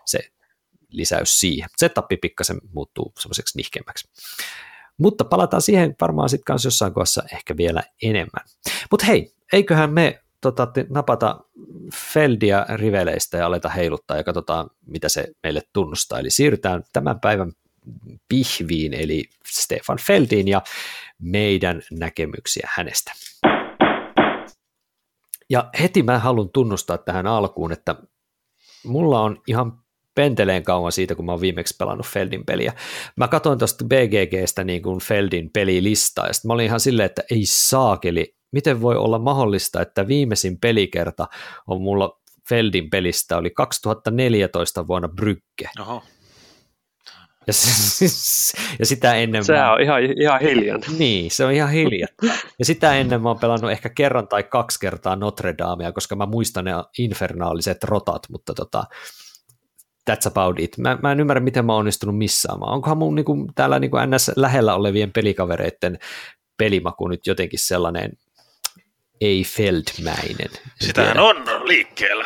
se 0.06 0.20
lisäys 0.90 1.40
siihen. 1.40 1.70
Setup 1.78 2.06
pikkasen 2.22 2.58
muuttuu 2.74 3.14
semmoiseksi 3.20 3.58
nihkemmäksi. 3.58 4.10
Mutta 4.98 5.26
palataan 5.26 5.62
siihen 5.62 5.96
varmaan 6.02 6.30
sitten 6.30 6.46
kanssa 6.46 6.68
jossain 6.68 6.94
kohdassa 6.94 7.24
ehkä 7.34 7.58
vielä 7.58 7.84
enemmän. 8.04 8.46
Mutta 8.92 9.06
hei, 9.06 9.34
eiköhän 9.54 9.94
me 9.94 10.20
tota, 10.42 10.68
napata 10.90 11.40
Feldia 11.96 12.66
riveleistä 12.76 13.38
ja 13.38 13.46
aleta 13.46 13.70
heiluttaa 13.70 14.18
ja 14.18 14.24
katsotaan, 14.24 14.70
mitä 14.86 15.10
se 15.10 15.28
meille 15.44 15.62
tunnustaa. 15.74 16.20
Eli 16.20 16.30
siirrytään 16.30 16.84
tämän 16.94 17.20
päivän 17.20 17.52
pihviin, 18.30 18.94
eli 18.94 19.24
Stefan 19.48 19.98
Feldiin 20.08 20.48
ja 20.48 20.62
meidän 21.20 21.82
näkemyksiä 21.92 22.70
hänestä. 22.74 23.12
Ja 25.50 25.70
heti 25.82 26.04
mä 26.04 26.20
haluan 26.20 26.50
tunnustaa 26.50 26.98
tähän 26.98 27.28
alkuun, 27.28 27.72
että 27.72 27.96
mulla 28.86 29.22
on 29.22 29.42
ihan 29.48 29.80
penteleen 30.16 30.64
kauan 30.64 30.92
siitä, 30.92 31.16
kun 31.16 31.26
mä 31.26 31.32
oon 31.32 31.42
viimeksi 31.42 31.76
pelannut 31.80 32.08
Feldin 32.08 32.46
peliä. 32.46 32.74
Mä 33.16 33.28
katsoin 33.28 33.60
tuosta 33.60 33.86
BGGstä 33.86 34.64
niin 34.64 34.82
kuin 34.82 35.00
Feldin 35.00 35.50
pelilistaa, 35.54 36.28
ja 36.28 36.34
mä 36.48 36.54
olin 36.54 36.66
ihan 36.66 36.80
silleen, 36.80 37.06
että 37.06 37.24
ei 37.32 37.46
saakeli, 37.46 38.36
miten 38.52 38.82
voi 38.82 38.96
olla 38.96 39.20
mahdollista, 39.20 39.82
että 39.82 40.08
viimeisin 40.08 40.60
pelikerta 40.60 41.28
on 41.68 41.82
mulla 41.82 42.20
Feldin 42.50 42.90
pelistä 42.90 43.38
oli 43.38 43.50
2014 43.50 44.88
vuonna 44.88 45.08
Brygge. 45.08 45.70
Oho. 45.80 46.04
Ja, 47.48 47.54
ja 48.80 48.86
sitä 48.86 49.14
ennen... 49.16 49.44
Se 49.44 49.54
mä... 49.54 49.74
on 49.74 49.82
ihan, 49.82 50.02
ihan 50.22 50.40
hiljan. 50.42 50.82
Niin, 50.98 51.32
se 51.32 51.46
on 51.46 51.52
ihan 51.52 51.70
hiljan. 51.70 52.10
Ja 52.60 52.66
sitä 52.66 52.96
ennen 52.96 53.22
mä 53.22 53.30
oon 53.30 53.40
pelannut 53.40 53.72
ehkä 53.72 53.90
kerran 53.90 54.28
tai 54.28 54.44
kaksi 54.44 54.80
kertaa 54.80 55.16
Notre 55.16 55.56
Damea, 55.58 55.92
koska 55.92 56.16
mä 56.16 56.26
muistan 56.26 56.66
ne 56.66 56.72
infernaaliset 56.98 57.84
rotat, 57.84 58.22
mutta 58.30 58.54
tota, 58.54 58.84
that's 60.12 60.28
about 60.28 60.60
it. 60.60 60.78
Mä, 60.78 60.98
mä 61.04 61.12
en 61.12 61.20
ymmärrä, 61.20 61.42
miten 61.42 61.66
mä 61.66 61.74
oon 61.74 61.80
onnistunut 61.80 62.18
missaamaan. 62.18 62.74
Onkohan 62.74 62.98
mun 62.98 63.16
niin 63.16 63.26
kuin, 63.26 63.48
täällä 63.56 63.80
niin 63.80 63.92
kuin 63.92 64.10
NS 64.10 64.32
lähellä 64.36 64.76
olevien 64.76 65.12
pelikavereiden 65.12 66.00
pelimaku 66.58 67.08
nyt 67.08 67.28
jotenkin 67.28 67.60
sellainen 67.60 68.12
ei 69.22 69.44
Feldmäinen. 69.44 70.52
Sitähän 70.82 71.14
tiedä. 71.14 71.28
on 71.28 71.68
liikkeellä. 71.68 72.26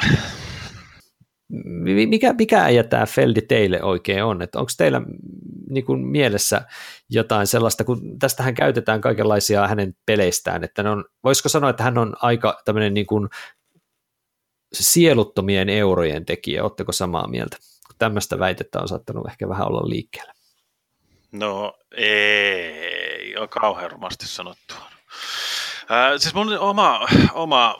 Mikä, 2.07 2.33
mikä 2.33 2.63
äijä 2.63 2.83
tämä 2.83 3.05
Feldi 3.05 3.41
teille 3.41 3.83
oikein 3.83 4.23
on? 4.23 4.41
Onko 4.41 4.71
teillä 4.77 5.01
niin 5.69 5.85
kuin 5.85 5.99
mielessä 5.99 6.61
jotain 7.09 7.47
sellaista, 7.47 7.83
kun 7.83 8.19
tästähän 8.19 8.53
käytetään 8.53 9.01
kaikenlaisia 9.01 9.67
hänen 9.67 9.95
peleistään, 10.05 10.63
että 10.63 10.91
on, 10.91 11.05
voisiko 11.23 11.49
sanoa, 11.49 11.69
että 11.69 11.83
hän 11.83 11.97
on 11.97 12.13
aika 12.21 12.61
tämmöinen 12.65 12.93
niin 12.93 13.05
kuin 13.05 13.29
sieluttomien 14.73 15.69
eurojen 15.69 16.25
tekijä, 16.25 16.63
oletteko 16.63 16.91
samaa 16.91 17.27
mieltä? 17.27 17.57
Tämmöistä 17.97 18.39
väitettä 18.39 18.79
on 18.79 18.87
saattanut 18.87 19.27
ehkä 19.29 19.49
vähän 19.49 19.67
olla 19.67 19.89
liikkeellä. 19.89 20.33
No 21.31 21.73
ei, 21.97 23.37
on 23.37 23.49
kauhean 23.49 23.91
rumasti 23.91 24.27
sanottu. 24.27 24.73
Äh, 25.91 26.13
siis 26.17 26.33
mun 26.33 26.57
oma, 26.59 27.07
oma 27.33 27.75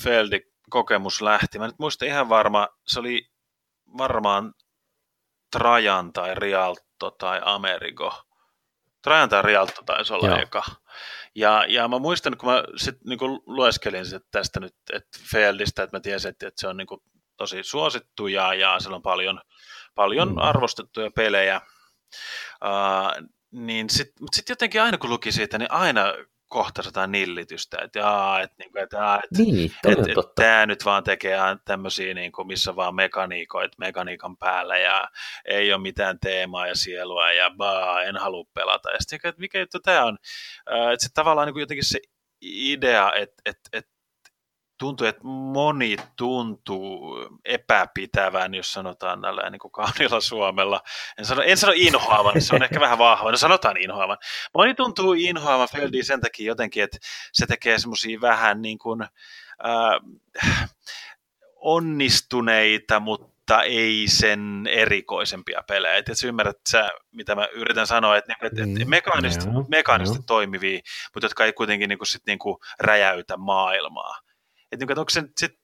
Feldi-kokemus 0.00 1.22
lähti. 1.22 1.58
Mä 1.58 1.66
nyt 1.66 1.78
muistan 1.78 2.08
ihan 2.08 2.28
varma, 2.28 2.68
se 2.86 3.00
oli 3.00 3.28
varmaan 3.98 4.54
Trajan 5.52 6.12
tai 6.12 6.34
Rialto 6.34 7.10
tai 7.18 7.40
Amerigo. 7.44 8.22
Trajan 9.02 9.28
tai 9.28 9.42
Rialto 9.42 9.82
taisi 9.86 10.12
olla 10.12 10.28
Joo. 10.28 10.38
eka. 10.38 10.62
Ja, 11.34 11.64
ja 11.68 11.88
mä 11.88 11.98
muistan, 11.98 12.36
kun 12.36 12.48
mä 12.48 12.64
sit 12.76 13.04
niinku 13.04 13.42
lueskelin 13.46 14.06
sit 14.06 14.22
tästä 14.30 14.60
nyt, 14.60 14.74
että 14.92 15.18
Feldistä, 15.32 15.82
että 15.82 15.96
mä 15.96 16.00
tiesin, 16.00 16.28
että, 16.28 16.48
että 16.48 16.60
se 16.60 16.68
on 16.68 16.76
niinku 16.76 17.02
tosi 17.36 17.62
suosittu 17.62 18.26
ja, 18.26 18.54
ja 18.54 18.80
siellä 18.80 18.96
on 18.96 19.02
paljon, 19.02 19.40
paljon 19.94 20.28
mm. 20.28 20.38
arvostettuja 20.38 21.10
pelejä. 21.10 21.60
Uh, 22.64 23.28
niin 23.52 23.90
sitten 23.90 24.26
sit 24.32 24.48
jotenkin 24.48 24.82
aina 24.82 24.98
kun 24.98 25.10
luki 25.10 25.32
siitä, 25.32 25.58
niin 25.58 25.70
aina 25.70 26.04
kohta 26.52 26.82
jotain 26.84 27.12
nillitystä, 27.12 27.78
että 27.82 27.98
jaa, 27.98 28.40
että, 28.40 28.56
niin 28.58 28.72
kuin, 28.72 28.82
että, 28.82 29.20
että, 29.24 29.42
niin, 29.42 29.72
että, 29.88 30.02
että 30.08 30.22
tämä 30.34 30.66
nyt 30.66 30.84
vaan 30.84 31.04
tekee 31.04 31.38
tämmöisiä, 31.64 32.14
niin 32.14 32.32
kuin, 32.32 32.46
missä 32.46 32.76
vaan 32.76 32.94
mekaniikoit 32.94 33.72
mekaniikan 33.78 34.36
päällä 34.36 34.78
ja 34.78 35.08
ei 35.44 35.72
ole 35.72 35.82
mitään 35.82 36.18
teemaa 36.20 36.66
ja 36.66 36.74
sielua 36.74 37.32
ja 37.32 37.50
baa, 37.50 38.02
en 38.02 38.16
halua 38.16 38.44
pelata. 38.54 38.90
Ja 38.90 38.96
sitten, 39.00 39.28
että 39.28 39.40
mikä 39.40 39.58
juttu 39.58 39.80
tämä 39.80 40.04
on, 40.04 40.18
että 40.92 41.06
se 41.06 41.08
tavallaan 41.14 41.46
niin 41.46 41.54
kuin 41.54 41.60
jotenkin 41.60 41.88
se 41.88 41.98
idea, 42.42 43.12
että, 43.12 43.42
että, 43.46 43.68
että 43.72 43.92
tuntuu, 44.82 45.06
että 45.06 45.24
moni 45.24 45.96
tuntuu 46.16 47.16
epäpitävän, 47.44 48.54
jos 48.54 48.72
sanotaan 48.72 49.20
näillä 49.20 49.50
niin 49.50 49.58
kuin 49.58 49.72
kaunilla 49.72 50.20
suomella. 50.20 50.80
En 51.18 51.24
sano, 51.24 51.42
en 51.42 51.56
sano 51.56 51.72
inhoavan, 51.76 52.40
se 52.40 52.54
on 52.54 52.62
ehkä 52.62 52.80
vähän 52.80 52.98
vahva, 52.98 53.30
no 53.30 53.36
sanotaan 53.36 53.76
inhoavan. 53.76 54.18
Moni 54.54 54.74
tuntuu 54.74 55.12
inhoavan 55.12 55.68
Feldi 55.72 56.02
sen 56.02 56.20
takia 56.20 56.46
jotenkin, 56.46 56.82
että 56.82 56.98
se 57.32 57.46
tekee 57.46 57.78
semmoisia 57.78 58.20
vähän 58.20 58.62
niin 58.62 58.78
kuin, 58.78 59.02
äh, 59.02 59.10
onnistuneita, 61.56 63.00
mutta 63.00 63.62
ei 63.62 64.04
sen 64.08 64.68
erikoisempia 64.70 65.62
pelejä. 65.68 65.96
Et, 65.96 66.08
et 66.08 66.18
sä 66.18 66.26
ymmärrät 66.26 66.58
sä, 66.68 66.90
mitä 67.12 67.34
mä 67.34 67.46
yritän 67.46 67.86
sanoa, 67.86 68.16
että 68.16 68.34
et, 68.42 68.58
et 68.58 68.68
mm, 68.68 68.90
mekaanisesti, 68.90 69.48
mekaanisesti 69.68 70.22
toimivia, 70.26 70.80
mutta 71.14 71.24
jotka 71.24 71.44
ei 71.44 71.52
kuitenkin 71.52 71.88
niin 71.88 71.98
kuin, 71.98 72.08
sit, 72.08 72.22
niin 72.26 72.38
kuin 72.38 72.56
räjäytä 72.80 73.36
maailmaa 73.36 74.31
että, 74.72 74.86
niin, 74.86 74.98
onko 74.98 75.10
se 75.10 75.22
sit, 75.40 75.58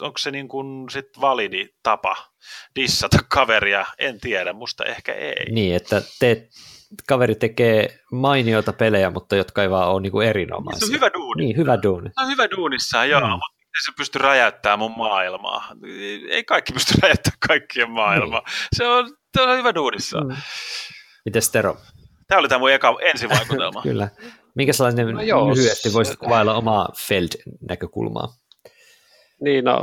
onko 0.00 0.18
se 0.18 0.30
niin 0.30 0.48
kuin 0.48 0.90
sit 0.90 1.20
validi 1.20 1.68
tapa 1.82 2.16
dissata 2.76 3.18
kaveria, 3.28 3.86
en 3.98 4.20
tiedä, 4.20 4.52
musta 4.52 4.84
ehkä 4.84 5.14
ei. 5.14 5.52
Niin, 5.52 5.76
että 5.76 6.02
te, 6.18 6.48
kaveri 7.08 7.34
tekee 7.34 7.98
mainioita 8.12 8.72
pelejä, 8.72 9.10
mutta 9.10 9.36
jotka 9.36 9.62
ei 9.62 9.70
vaan 9.70 9.88
ole 9.88 10.00
niin 10.00 10.12
kuin 10.12 10.28
erinomaisia. 10.28 10.80
Se 10.80 10.92
on 10.92 10.92
hyvä 10.92 11.10
duuni. 11.14 11.44
Niin, 11.44 11.56
hyvä 11.56 11.82
duuni. 11.82 12.10
Se 12.14 12.22
on 12.24 12.30
hyvä 12.30 12.50
duunissa, 12.56 13.04
joo, 13.04 13.20
mm. 13.20 13.26
mutta 13.26 13.58
se 13.84 13.92
pysty 13.96 14.18
räjäyttämään 14.18 14.78
mun 14.78 14.96
maailmaa. 14.96 15.72
Ei 16.30 16.44
kaikki 16.44 16.72
pysty 16.72 16.94
räjäyttämään 17.02 17.38
kaikkien 17.48 17.90
maailmaa. 17.90 18.42
Niin. 18.46 18.68
Se, 18.72 18.86
on, 18.86 19.16
se 19.36 19.42
on 19.42 19.58
hyvä 19.58 19.74
duunissa. 19.74 20.20
Mm. 20.20 20.36
Mites 21.24 21.50
Tero? 21.50 21.76
Tämä 22.28 22.38
oli 22.38 22.48
tämä 22.48 22.58
mun 22.58 22.72
eka 22.72 22.96
ensivaikutelma. 23.00 23.82
Kyllä. 23.88 24.08
Minkä 24.58 24.72
sellainen 24.72 25.14
no 25.14 25.22
joo, 25.22 25.54
lyhyesti 25.54 25.92
voisit 25.92 26.16
kuvailla 26.16 26.54
omaa 26.54 26.88
Feld-näkökulmaa? 26.96 28.28
Niin, 29.40 29.64
no, 29.64 29.80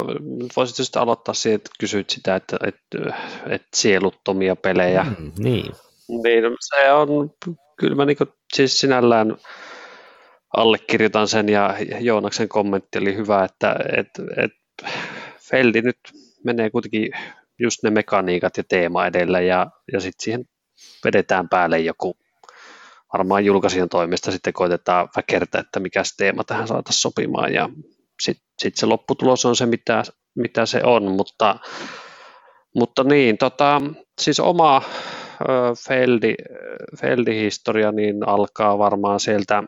voisit 0.55 0.79
just 0.79 0.95
aloittaa 0.95 1.33
siitä, 1.33 1.55
että 1.55 1.69
kysyt 1.79 2.09
sitä, 2.09 2.35
että, 2.35 2.57
että, 2.63 3.15
että 3.49 3.67
sieluttomia 3.75 4.55
pelejä. 4.55 5.03
Mm, 5.03 5.31
niin. 5.37 5.71
Niin, 6.07 6.43
se 6.59 6.91
on, 6.91 7.31
kyllä 7.79 7.95
mä 7.95 8.05
niin 8.05 8.17
kuin, 8.17 8.29
siis 8.53 8.79
sinällään 8.79 9.37
allekirjoitan 10.57 11.27
sen 11.27 11.49
ja 11.49 11.75
Joonaksen 11.99 12.49
kommentti 12.49 12.99
oli 12.99 13.15
hyvä, 13.15 13.43
että 13.43 13.75
et, 13.97 14.09
et 14.37 14.91
Feldi 15.49 15.81
nyt 15.81 15.97
menee 16.43 16.69
kuitenkin 16.69 17.09
just 17.59 17.83
ne 17.83 17.89
mekaniikat 17.89 18.57
ja 18.57 18.63
teema 18.69 19.05
edellä 19.05 19.41
ja, 19.41 19.67
ja 19.93 19.99
sitten 19.99 20.23
siihen 20.23 20.45
vedetään 21.05 21.49
päälle 21.49 21.79
joku 21.79 22.17
varmaan 23.15 23.45
julkaisijan 23.45 23.89
toimesta 23.89 24.31
sitten 24.31 24.53
koitetaan 24.53 25.09
väkertä, 25.15 25.59
että 25.59 25.79
mikä 25.79 26.03
teema 26.17 26.43
tähän 26.43 26.67
saataisiin 26.67 27.01
sopimaan 27.01 27.53
ja 27.53 27.69
sitten 28.21 28.45
sit 28.59 28.75
se 28.75 28.85
lopputulos 28.85 29.45
on 29.45 29.55
se, 29.55 29.65
mitä, 29.65 30.03
mitä 30.35 30.65
se 30.65 30.81
on, 30.83 31.11
mutta, 31.11 31.59
mutta 32.75 33.03
niin, 33.03 33.37
tota, 33.37 33.81
siis 34.21 34.39
oma 34.39 34.81
Feldi, 35.87 36.35
Feldi-historia 37.01 37.91
niin 37.91 38.27
alkaa 38.27 38.77
varmaan 38.77 39.19
sieltä 39.19 39.63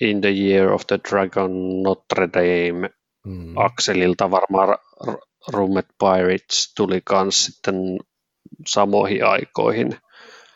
In 0.00 0.20
the 0.20 0.30
Year 0.30 0.72
of 0.72 0.82
the 0.86 0.98
Dragon 1.10 1.82
Notre 1.82 2.28
Dame 2.32 2.90
mm. 3.26 3.56
akselilta 3.56 4.30
varmaan 4.30 4.78
Rummet 5.48 5.86
Pirates 5.98 6.74
tuli 6.76 7.00
kans 7.04 7.44
sitten 7.44 7.76
samoihin 8.66 9.26
aikoihin. 9.26 9.96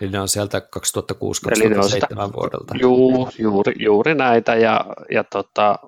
Eli 0.01 0.11
ne 0.11 0.21
on 0.21 0.29
sieltä 0.29 0.59
2006-2007 0.59 0.61
vuodelta. 2.33 2.75
Juu, 2.81 3.29
juuri, 3.39 3.73
juuri 3.79 4.15
näitä 4.15 4.55
ja, 4.55 4.85
ja 5.11 5.25
tota, 5.25 5.79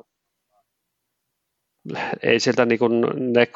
ei 2.23 2.41
sieltä 2.41 2.67
niin 2.67 2.79
kuin 2.79 3.01
ne 3.17 3.45
2006-2007 3.45 3.49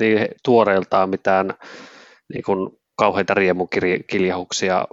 niin 0.00 0.28
tuoreeltaan 0.44 1.10
mitään 1.10 1.54
niin 2.32 2.42
kuin 2.42 2.70
kauheita 2.96 3.34
riemukiljahuksia 3.34 4.86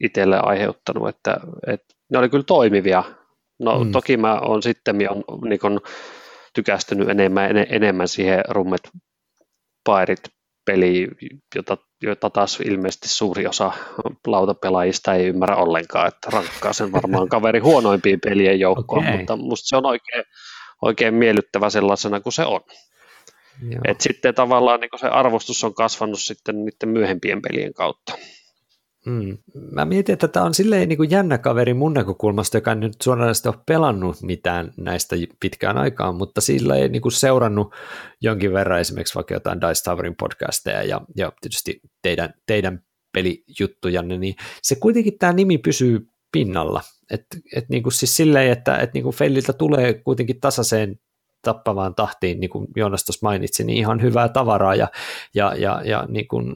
itselle 0.00 0.40
aiheuttanut, 0.42 1.08
että, 1.08 1.40
että 1.66 1.94
ne 2.12 2.18
oli 2.18 2.28
kyllä 2.28 2.44
toimivia. 2.44 3.04
No 3.60 3.84
mm. 3.84 3.92
toki 3.92 4.16
mä 4.16 4.34
on 4.34 4.62
sitten 4.62 4.96
on, 5.10 5.24
niin 5.48 5.60
kuin, 5.60 5.80
tykästynyt 6.56 7.08
enemmän, 7.08 7.50
enemmän 7.68 8.08
siihen 8.08 8.44
rummet 8.48 8.90
pairit 9.84 10.20
peli, 10.66 11.08
jota, 11.54 11.76
jota 12.02 12.30
taas 12.30 12.60
ilmeisesti 12.60 13.08
suuri 13.08 13.46
osa 13.46 13.72
lautapelaajista 14.26 15.14
ei 15.14 15.26
ymmärrä 15.26 15.56
ollenkaan, 15.56 16.08
että 16.08 16.30
rankkaa 16.32 16.72
sen 16.72 16.92
varmaan 16.92 17.28
kaveri 17.28 17.58
huonoimpiin 17.58 18.20
pelien 18.20 18.60
joukkoon, 18.60 19.04
okay. 19.04 19.16
mutta 19.16 19.36
musta 19.36 19.68
se 19.68 19.76
on 19.76 19.86
oikein, 19.86 20.24
oikein 20.82 21.14
miellyttävä 21.14 21.70
sellaisena 21.70 22.20
kuin 22.20 22.32
se 22.32 22.44
on. 22.44 22.60
Et 23.84 24.00
sitten 24.00 24.34
tavallaan 24.34 24.80
niin 24.80 25.00
se 25.00 25.06
arvostus 25.06 25.64
on 25.64 25.74
kasvanut 25.74 26.20
sitten 26.20 26.64
niiden 26.64 26.88
myöhempien 26.88 27.42
pelien 27.42 27.74
kautta. 27.74 28.12
Mm. 29.06 29.38
Mä 29.72 29.84
mietin, 29.84 30.12
että 30.12 30.28
tämä 30.28 30.46
on 30.46 30.54
silleen 30.54 30.88
niin 30.88 30.96
kuin 30.96 31.10
jännä 31.10 31.38
kaveri 31.38 31.74
mun 31.74 31.94
näkökulmasta, 31.94 32.56
joka 32.56 32.70
ei 32.70 32.76
nyt 32.76 33.02
suoranaisesti 33.02 33.48
ole 33.48 33.56
pelannut 33.66 34.22
mitään 34.22 34.72
näistä 34.76 35.16
pitkään 35.40 35.78
aikaan, 35.78 36.14
mutta 36.14 36.40
sillä 36.40 36.76
ei 36.76 36.88
niin 36.88 37.02
kuin 37.02 37.12
seurannut 37.12 37.74
jonkin 38.20 38.52
verran 38.52 38.80
esimerkiksi 38.80 39.14
vaikka 39.14 39.34
jotain 39.34 39.60
Dice 39.60 39.82
Towerin 39.84 40.16
podcasteja 40.16 40.82
ja, 40.82 41.00
ja 41.16 41.32
tietysti 41.40 41.80
teidän, 42.02 42.34
teidän 42.46 42.82
pelijuttujanne, 43.12 44.18
niin 44.18 44.34
se 44.62 44.74
kuitenkin 44.74 45.18
tämä 45.18 45.32
nimi 45.32 45.58
pysyy 45.58 46.08
pinnalla. 46.32 46.82
Että 47.10 47.36
et 47.56 47.68
niin 47.68 47.82
kuin 47.82 47.92
siis 47.92 48.16
silleen, 48.16 48.52
että 48.52 48.76
et 48.76 48.94
niin 48.94 49.02
kuin 49.02 49.14
Felliltä 49.14 49.52
tulee 49.52 49.94
kuitenkin 49.94 50.40
tasaiseen 50.40 51.00
tappavaan 51.42 51.94
tahtiin, 51.94 52.40
niin 52.40 52.50
kuin 52.50 52.66
Joonas 52.76 53.04
tuossa 53.04 53.26
mainitsi, 53.26 53.64
niin 53.64 53.78
ihan 53.78 54.02
hyvää 54.02 54.28
tavaraa 54.28 54.74
ja, 54.74 54.88
ja, 55.34 55.54
ja, 55.54 55.82
ja 55.84 56.06
niin 56.08 56.28
kuin 56.28 56.54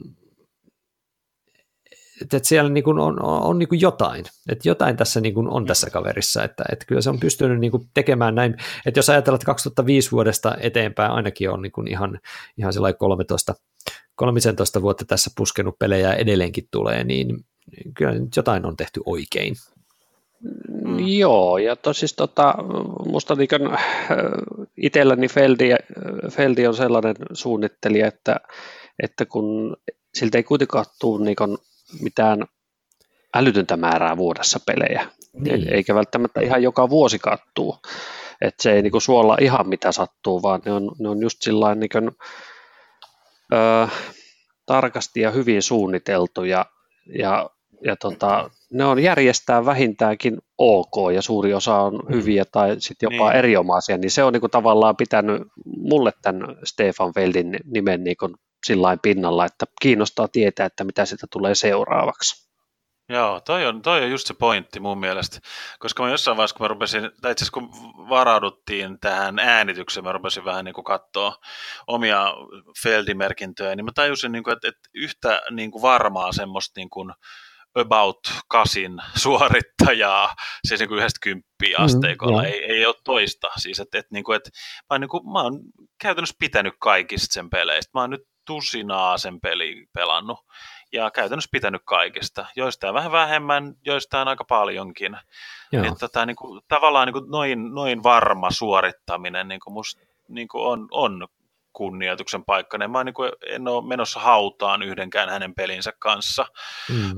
että, 2.21 2.37
että 2.37 2.49
siellä 2.49 2.69
niin 2.69 2.83
kuin 2.83 2.99
on, 2.99 3.23
on, 3.23 3.41
on 3.41 3.59
niin 3.59 3.69
kuin 3.69 3.81
jotain, 3.81 4.25
että 4.49 4.69
jotain 4.69 4.97
tässä 4.97 5.21
niin 5.21 5.33
kuin 5.33 5.49
on 5.49 5.65
tässä 5.65 5.89
kaverissa, 5.89 6.43
että, 6.43 6.63
että 6.71 6.85
kyllä 6.85 7.01
se 7.01 7.09
on 7.09 7.19
pystynyt 7.19 7.59
niin 7.59 7.71
kuin 7.71 7.89
tekemään 7.93 8.35
näin, 8.35 8.55
että 8.85 8.97
jos 8.97 9.09
ajatellaan, 9.09 9.37
että 9.37 9.45
2005 9.45 10.11
vuodesta 10.11 10.55
eteenpäin 10.59 11.11
ainakin 11.11 11.49
on 11.49 11.61
niin 11.61 11.71
kuin 11.71 11.87
ihan, 11.87 12.19
ihan 12.57 12.73
13, 12.99 13.55
13 14.15 14.81
vuotta 14.81 15.05
tässä 15.05 15.31
puskenut 15.37 15.79
pelejä 15.79 16.13
edelleenkin 16.13 16.67
tulee, 16.71 17.03
niin 17.03 17.45
kyllä 17.93 18.11
nyt 18.11 18.35
jotain 18.35 18.65
on 18.65 18.77
tehty 18.77 19.01
oikein. 19.05 19.55
Mm. 20.69 20.99
Joo, 20.99 21.57
ja 21.57 21.75
tosis 21.75 22.13
tota, 22.13 22.55
musta 23.05 23.35
niin 23.35 23.49
itselläni 24.77 25.27
Feldi, 25.27 25.69
Feldi 26.29 26.67
on 26.67 26.75
sellainen 26.75 27.15
suunnittelija, 27.33 28.07
että, 28.07 28.35
että 29.03 29.25
kun 29.25 29.77
siltä 30.13 30.37
ei 30.37 30.43
kuitenkaan 30.43 30.85
tule 30.99 31.25
niin 31.25 31.35
mitään 32.01 32.45
älytöntä 33.35 33.77
määrää 33.77 34.17
vuodessa 34.17 34.59
pelejä, 34.65 35.07
niin. 35.33 35.73
eikä 35.73 35.95
välttämättä 35.95 36.41
ihan 36.41 36.63
joka 36.63 36.89
vuosi 36.89 37.19
kattuu. 37.19 37.77
Että 38.41 38.63
se 38.63 38.73
ei 38.73 38.81
niinku 38.81 38.99
suolla 38.99 39.37
ihan 39.41 39.69
mitä 39.69 39.91
sattuu, 39.91 40.41
vaan 40.41 40.61
ne 40.65 40.71
on, 40.71 40.91
ne 40.99 41.09
on 41.09 41.21
just 41.21 41.41
sillä 41.41 41.75
niinku, 41.75 41.97
tarkasti 44.65 45.21
ja 45.21 45.31
hyvin 45.31 45.61
suunniteltuja 45.61 46.65
ja, 47.19 47.49
ja 47.85 47.95
tota, 47.95 48.49
ne 48.71 48.85
on 48.85 49.03
järjestää 49.03 49.65
vähintäänkin 49.65 50.37
ok 50.57 51.13
ja 51.13 51.21
suuri 51.21 51.53
osa 51.53 51.75
on 51.75 51.93
mm. 51.93 52.15
hyviä 52.15 52.43
tai 52.51 52.75
sitten 52.79 53.07
jopa 53.11 53.29
niin. 53.29 53.37
erinomaisia, 53.37 53.97
niin 53.97 54.11
se 54.11 54.23
on 54.23 54.33
niinku 54.33 54.49
tavallaan 54.49 54.95
pitänyt 54.95 55.41
mulle 55.65 56.11
tämän 56.21 56.57
Stefan 56.63 57.13
Feldin 57.13 57.59
nimen 57.65 58.03
niinku 58.03 58.29
sillä 58.65 58.97
pinnalla, 59.01 59.45
että 59.45 59.65
kiinnostaa 59.81 60.27
tietää, 60.27 60.65
että 60.65 60.83
mitä 60.83 61.05
sitä 61.05 61.27
tulee 61.31 61.55
seuraavaksi. 61.55 62.51
Joo, 63.09 63.39
toi 63.39 63.65
on, 63.65 63.81
toi 63.81 64.03
on 64.03 64.11
just 64.11 64.27
se 64.27 64.33
pointti 64.33 64.79
mun 64.79 64.99
mielestä, 64.99 65.39
koska 65.79 66.03
mä 66.03 66.09
jossain 66.09 66.37
vaiheessa, 66.37 66.55
kun 66.55 66.63
mä 66.63 66.67
rupesin, 66.67 67.01
tai 67.21 67.31
itse 67.31 67.43
asiassa 67.43 67.59
kun 67.59 67.69
varauduttiin 68.09 68.99
tähän 68.99 69.39
äänitykseen, 69.39 70.03
mä 70.03 70.11
rupesin 70.11 70.45
vähän 70.45 70.65
niin 70.65 70.73
kuin 70.73 70.85
katsoa 70.85 71.35
omia 71.87 72.33
Feldimerkintöjä, 72.83 73.75
niin 73.75 73.85
mä 73.85 73.91
tajusin, 73.95 74.31
niin 74.31 74.43
kuin, 74.43 74.53
että, 74.53 74.67
että 74.67 74.89
yhtä 74.93 75.41
niin 75.51 75.71
kuin 75.71 75.81
varmaa 75.81 76.31
semmoista 76.31 76.79
niin 76.79 76.89
kuin 76.89 77.11
about 77.75 78.19
kasin 78.47 78.97
suorittajaa, 79.15 80.33
siis 80.67 80.79
niin 80.79 80.89
kuin 80.89 80.97
yhdestä 80.97 81.19
kymppiä 81.21 81.77
mm, 81.77 81.83
asteikolla, 81.83 82.41
mm, 82.41 82.47
ei, 82.47 82.63
ei 82.63 82.85
ole 82.85 82.95
toista. 83.03 83.47
Siis, 83.57 83.79
että, 83.79 83.99
että, 83.99 84.09
niin 84.13 84.23
kuin, 84.23 84.35
että 84.35 84.49
mä, 84.89 84.99
niin 84.99 85.09
kuin, 85.09 85.31
mä 85.31 85.41
oon 85.41 85.59
käytännössä 86.01 86.35
pitänyt 86.39 86.73
kaikista 86.79 87.33
sen 87.33 87.49
peleistä. 87.49 87.91
Mä 87.93 88.01
oon 88.01 88.09
nyt 88.09 88.30
tusinaa 88.51 89.17
sen 89.17 89.41
peli 89.41 89.85
pelannut 89.93 90.39
ja 90.91 91.11
käytännössä 91.11 91.49
pitänyt 91.51 91.81
kaikista. 91.85 92.45
Joistain 92.55 92.93
vähän 92.93 93.11
vähemmän, 93.11 93.75
joistain 93.85 94.27
aika 94.27 94.43
paljonkin. 94.43 95.17
Joo. 95.71 95.83
Että 95.83 95.99
tota, 95.99 96.25
niin 96.25 96.35
kuin, 96.35 96.61
tavallaan 96.67 97.07
niin 97.07 97.13
kuin 97.13 97.31
noin, 97.31 97.73
noin 97.73 98.03
varma 98.03 98.51
suorittaminen 98.51 99.47
niin 99.47 99.59
kuin 99.59 99.73
musta, 99.73 100.01
niin 100.27 100.47
kuin 100.47 100.63
on, 100.63 100.87
on 100.91 101.27
kunnioituksen 101.73 102.45
paikka. 102.45 102.87
Mä 102.87 103.03
niin 103.03 103.13
kuin, 103.13 103.31
en 103.47 103.67
ole 103.67 103.87
menossa 103.87 104.19
hautaan 104.19 104.83
yhdenkään 104.83 105.29
hänen 105.29 105.55
pelinsä 105.55 105.93
kanssa. 105.99 106.45
Mm. 106.89 107.15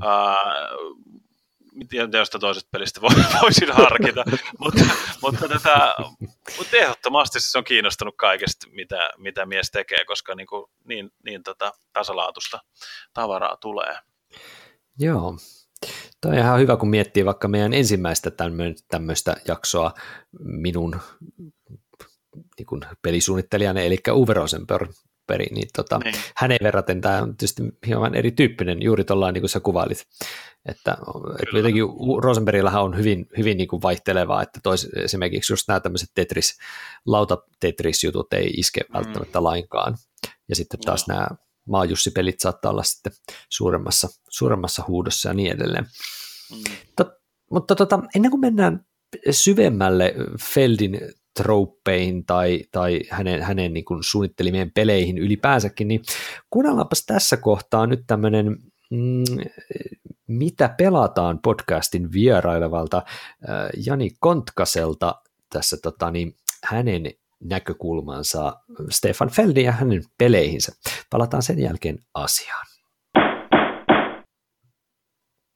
Uh, 1.74 2.18
josta 2.18 2.38
toisesta 2.38 2.68
pelistä 2.72 3.00
voisin 3.42 3.72
harkita, 3.72 4.24
mutta, 4.58 4.84
mutta, 5.22 5.48
tätä, 5.48 5.94
mutta 6.58 6.76
ehdottomasti 6.76 7.40
se 7.40 7.58
on 7.58 7.64
kiinnostunut 7.64 8.14
kaikesta, 8.16 8.66
mitä, 8.70 9.10
mitä 9.18 9.46
mies 9.46 9.70
tekee, 9.70 10.04
koska 10.04 10.34
niin, 10.34 10.46
kuin, 10.46 10.70
niin, 10.84 11.10
niin 11.24 11.42
tota, 11.42 11.72
tasalaatusta 11.92 12.60
tavaraa 13.14 13.56
tulee. 13.56 13.98
Joo, 14.98 15.36
Tuo 16.20 16.30
on 16.30 16.38
ihan 16.38 16.60
hyvä, 16.60 16.76
kun 16.76 16.88
miettii 16.88 17.24
vaikka 17.24 17.48
meidän 17.48 17.72
ensimmäistä 17.72 18.30
tämmöistä 18.88 19.36
jaksoa 19.48 19.94
minun 20.40 21.00
niin 22.58 22.66
kuin 22.66 22.80
pelisuunnittelijana, 23.02 23.80
eli 23.80 23.98
Uwe 24.10 24.34
Rosenberg, 24.34 24.90
peri, 25.26 25.46
niin, 25.50 25.68
tota, 25.76 25.98
niin. 26.04 26.14
häneen 26.36 26.60
verraten 26.62 27.00
tämä 27.00 27.22
on 27.22 27.36
tietysti 27.36 27.62
hieman 27.86 28.14
erityyppinen, 28.14 28.82
juuri 28.82 29.04
tuollainen 29.04 29.34
niin 29.34 29.42
kuin 29.42 29.50
sä 29.50 29.60
kuvailit, 29.60 30.06
että, 30.66 30.96
että 31.42 31.56
jotenkin 31.56 31.84
Rosenbergillähän 32.22 32.82
on 32.82 32.96
hyvin, 32.96 33.26
hyvin 33.36 33.56
niin 33.56 33.68
kuin 33.68 33.82
vaihtelevaa, 33.82 34.42
että 34.42 34.60
tois, 34.62 34.88
esimerkiksi 34.96 35.52
just 35.52 35.68
nämä 35.68 35.80
tämmöiset 35.80 36.08
Tetris, 36.14 36.58
lauta 37.06 37.38
Tetris-jutut 37.60 38.32
ei 38.32 38.46
iske 38.46 38.80
mm. 38.80 38.92
välttämättä 38.92 39.42
lainkaan, 39.42 39.96
ja 40.48 40.56
sitten 40.56 40.80
taas 40.80 41.08
no. 41.08 41.14
nämä 41.14 41.28
maajussipelit 41.68 42.40
saattaa 42.40 42.70
olla 42.70 42.82
sitten 42.82 43.12
suuremmassa, 43.48 44.08
suuremmassa 44.28 44.84
huudossa 44.88 45.28
ja 45.28 45.34
niin 45.34 45.52
edelleen. 45.52 45.86
Mm. 46.50 46.74
Tot, 46.96 47.08
mutta 47.50 47.74
tota, 47.74 48.00
ennen 48.14 48.30
kuin 48.30 48.40
mennään 48.40 48.86
syvemmälle 49.30 50.14
Feldin 50.40 51.00
tropeihin 51.36 52.26
tai, 52.26 52.64
tai 52.72 53.00
hänen, 53.10 53.42
hänen 53.42 53.74
niin 53.74 53.84
kuin 53.84 54.02
suunnittelimien 54.02 54.70
peleihin 54.70 55.18
ylipäänsä,kin 55.18 55.88
niin 55.88 56.02
kuunnellaanpas 56.50 57.06
tässä 57.06 57.36
kohtaa 57.36 57.86
nyt 57.86 58.04
tämmöinen 58.06 58.46
mm, 58.90 59.24
mitä 60.26 60.74
pelataan 60.78 61.38
podcastin 61.38 62.12
vierailevalta 62.12 62.96
äh, 62.96 63.68
Jani 63.86 64.10
Kontkaselta 64.20 65.22
tässä 65.52 65.76
tota, 65.82 66.10
niin, 66.10 66.34
hänen 66.64 67.02
näkökulmansa 67.44 68.60
Stefan 68.90 69.30
Feldin 69.30 69.64
ja 69.64 69.72
hänen 69.72 70.02
peleihinsä. 70.18 70.72
Palataan 71.10 71.42
sen 71.42 71.58
jälkeen 71.58 71.98
asiaan. 72.14 72.66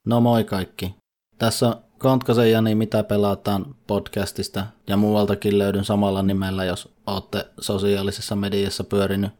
No 0.05 0.21
moi 0.21 0.43
kaikki. 0.43 0.95
Tässä 1.37 1.67
on 1.67 1.88
Kontkasen 1.99 2.51
Jani, 2.51 2.75
mitä 2.75 3.03
pelataan 3.03 3.75
podcastista 3.87 4.65
ja 4.87 4.97
muualtakin 4.97 5.59
löydyn 5.59 5.85
samalla 5.85 6.21
nimellä, 6.21 6.65
jos 6.65 6.93
olette 7.07 7.45
sosiaalisessa 7.59 8.35
mediassa 8.35 8.83
pyörinyt. 8.83 9.31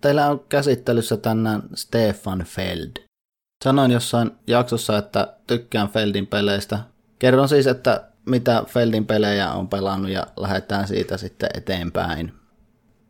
Teillä 0.00 0.26
on 0.26 0.40
käsittelyssä 0.48 1.16
tänään 1.16 1.62
Stefan 1.74 2.44
Feld. 2.44 2.90
Sanoin 3.64 3.90
jossain 3.90 4.30
jaksossa, 4.46 4.98
että 4.98 5.34
tykkään 5.46 5.88
Feldin 5.88 6.26
peleistä. 6.26 6.78
Kerron 7.18 7.48
siis, 7.48 7.66
että 7.66 8.08
mitä 8.26 8.64
Feldin 8.68 9.06
pelejä 9.06 9.52
on 9.52 9.68
pelannut 9.68 10.10
ja 10.10 10.26
lähdetään 10.36 10.88
siitä 10.88 11.16
sitten 11.16 11.50
eteenpäin. 11.54 12.32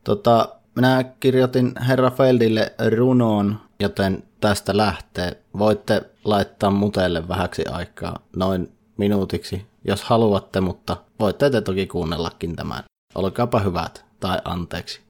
Tota, 0.03 0.49
minä 0.75 1.03
kirjoitin 1.19 1.73
Herra 1.87 2.11
Feldille 2.11 2.73
runoon, 2.95 3.59
joten 3.79 4.23
tästä 4.41 4.77
lähtee. 4.77 5.37
Voitte 5.57 6.01
laittaa 6.23 6.71
mutelle 6.71 7.27
vähäksi 7.27 7.65
aikaa, 7.65 8.19
noin 8.35 8.74
minuutiksi, 8.97 9.65
jos 9.87 10.03
haluatte, 10.03 10.61
mutta 10.61 10.97
voitte 11.19 11.49
te 11.49 11.61
toki 11.61 11.87
kuunnellakin 11.87 12.55
tämän. 12.55 12.83
Olkaapa 13.15 13.59
hyvät, 13.59 14.05
tai 14.19 14.39
anteeksi. 14.45 15.01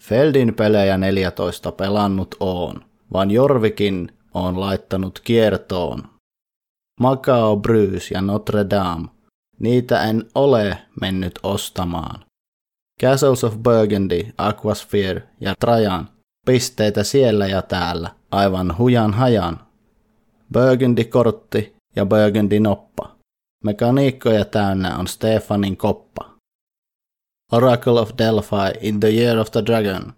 Feldin 0.00 0.54
pelejä 0.54 0.98
14 0.98 1.72
pelannut 1.72 2.34
on, 2.40 2.84
vaan 3.12 3.30
Jorvikin 3.30 4.12
on 4.34 4.60
laittanut 4.60 5.20
kiertoon. 5.24 6.02
Macao 7.00 7.56
Bruce 7.56 8.14
ja 8.14 8.22
Notre 8.22 8.66
Dame, 8.70 9.08
niitä 9.60 10.02
en 10.02 10.28
ole 10.34 10.78
mennyt 11.00 11.38
ostamaan. 11.42 12.24
Castles 13.02 13.44
of 13.44 13.56
Burgundy, 13.56 14.26
Aquasphere 14.38 15.22
ja 15.40 15.54
Trajan, 15.60 16.08
pisteitä 16.46 17.04
siellä 17.04 17.46
ja 17.46 17.62
täällä, 17.62 18.10
aivan 18.30 18.78
hujan 18.78 19.14
hajan. 19.14 19.60
Burgundy-kortti 20.52 21.74
ja 21.96 22.06
Burgundy-noppa. 22.06 23.16
Mekaniikkoja 23.64 24.44
täynnä 24.44 24.96
on 24.96 25.08
Stefanin 25.08 25.76
koppa. 25.76 26.34
Oracle 27.52 28.00
of 28.00 28.10
Delphi 28.18 28.78
in 28.80 29.00
the 29.00 29.08
Year 29.08 29.38
of 29.38 29.50
the 29.50 29.62
Dragon. 29.66 30.12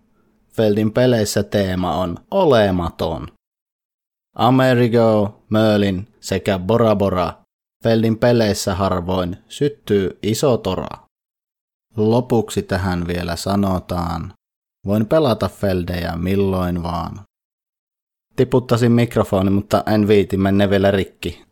Feldin 0.48 0.92
peleissä 0.92 1.42
teema 1.42 1.96
on 1.96 2.16
olematon. 2.30 3.28
Amerigo, 4.36 5.42
Merlin 5.50 6.08
sekä 6.20 6.58
Bora 6.58 6.96
Bora. 6.96 7.32
Feldin 7.82 8.18
peleissä 8.18 8.74
harvoin 8.74 9.36
syttyy 9.48 10.18
iso 10.22 10.56
tora. 10.56 11.04
Lopuksi 11.96 12.62
tähän 12.62 13.06
vielä 13.06 13.36
sanotaan, 13.36 14.32
voin 14.86 15.06
pelata 15.06 15.48
Feldejä 15.48 16.16
milloin 16.16 16.82
vaan. 16.82 17.20
Tiputtasin 18.36 18.92
mikrofoni, 18.92 19.50
mutta 19.50 19.82
en 19.86 20.08
viiti, 20.08 20.36
menne 20.36 20.70
vielä 20.70 20.90
rikki. 20.90 21.43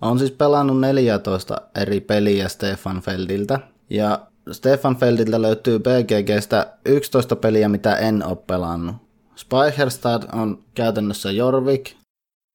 On 0.00 0.18
siis 0.18 0.30
pelannut 0.30 0.80
14 0.80 1.56
eri 1.74 2.00
peliä 2.00 2.48
Stefan 2.48 3.00
Feldiltä, 3.00 3.60
ja 3.90 4.26
Stefan 4.52 4.96
Feldiltä 4.96 5.42
löytyy 5.42 5.78
BGGstä 5.78 6.72
11 6.84 7.36
peliä, 7.36 7.68
mitä 7.68 7.96
en 7.96 8.26
ole 8.26 8.36
pelannut. 8.46 8.96
Speicherstad 9.36 10.22
on 10.32 10.58
käytännössä 10.74 11.30
Jorvik. 11.30 11.92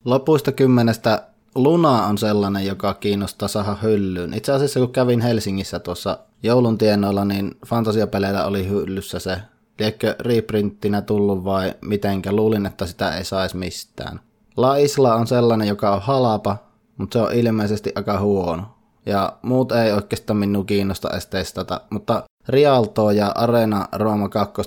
Lopuista 0.05 0.51
kymmenestä 0.51 1.23
Luna 1.55 2.05
on 2.05 2.17
sellainen, 2.17 2.65
joka 2.65 2.93
kiinnostaa 2.93 3.47
saada 3.47 3.77
hyllyyn. 3.83 4.33
Itse 4.33 4.51
asiassa 4.51 4.79
kun 4.79 4.91
kävin 4.91 5.21
Helsingissä 5.21 5.79
tuossa 5.79 6.19
joulun 6.43 6.77
tienoilla, 6.77 7.25
niin 7.25 7.57
fantasiapeleillä 7.67 8.45
oli 8.45 8.69
hyllyssä 8.69 9.19
se. 9.19 9.37
Liekö 9.79 10.15
reprinttinä 10.19 11.01
tullut 11.01 11.43
vai 11.43 11.73
mitenkä, 11.81 12.31
luulin, 12.31 12.65
että 12.65 12.85
sitä 12.85 13.17
ei 13.17 13.25
saisi 13.25 13.57
mistään. 13.57 14.19
La 14.57 14.75
Isla 14.75 15.15
on 15.15 15.27
sellainen, 15.27 15.67
joka 15.67 15.95
on 15.95 16.01
halapa, 16.01 16.57
mutta 16.99 17.19
se 17.19 17.25
on 17.25 17.33
ilmeisesti 17.33 17.91
aika 17.95 18.19
huono. 18.19 18.63
Ja 19.05 19.33
muut 19.41 19.71
ei 19.71 19.91
oikeastaan 19.91 20.37
minun 20.37 20.65
kiinnosta 20.65 21.09
edes 21.09 21.25
testata, 21.25 21.81
mutta 21.89 22.23
Rialto 22.49 23.11
ja 23.11 23.31
Arena 23.35 23.87
Rooma 23.91 24.29
2 24.29 24.61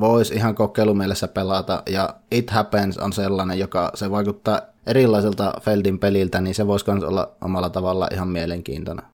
voisi 0.00 0.34
ihan 0.34 0.54
kokeilumielessä 0.54 1.28
pelata, 1.28 1.82
ja 1.90 2.14
It 2.30 2.50
Happens 2.50 2.98
on 2.98 3.12
sellainen, 3.12 3.58
joka 3.58 3.90
se 3.94 4.10
vaikuttaa 4.10 4.60
erilaiselta 4.86 5.52
Feldin 5.60 5.98
peliltä, 5.98 6.40
niin 6.40 6.54
se 6.54 6.66
voisi 6.66 6.90
myös 6.90 7.04
olla 7.04 7.28
omalla 7.40 7.70
tavalla 7.70 8.08
ihan 8.12 8.28
mielenkiintoinen. 8.28 9.04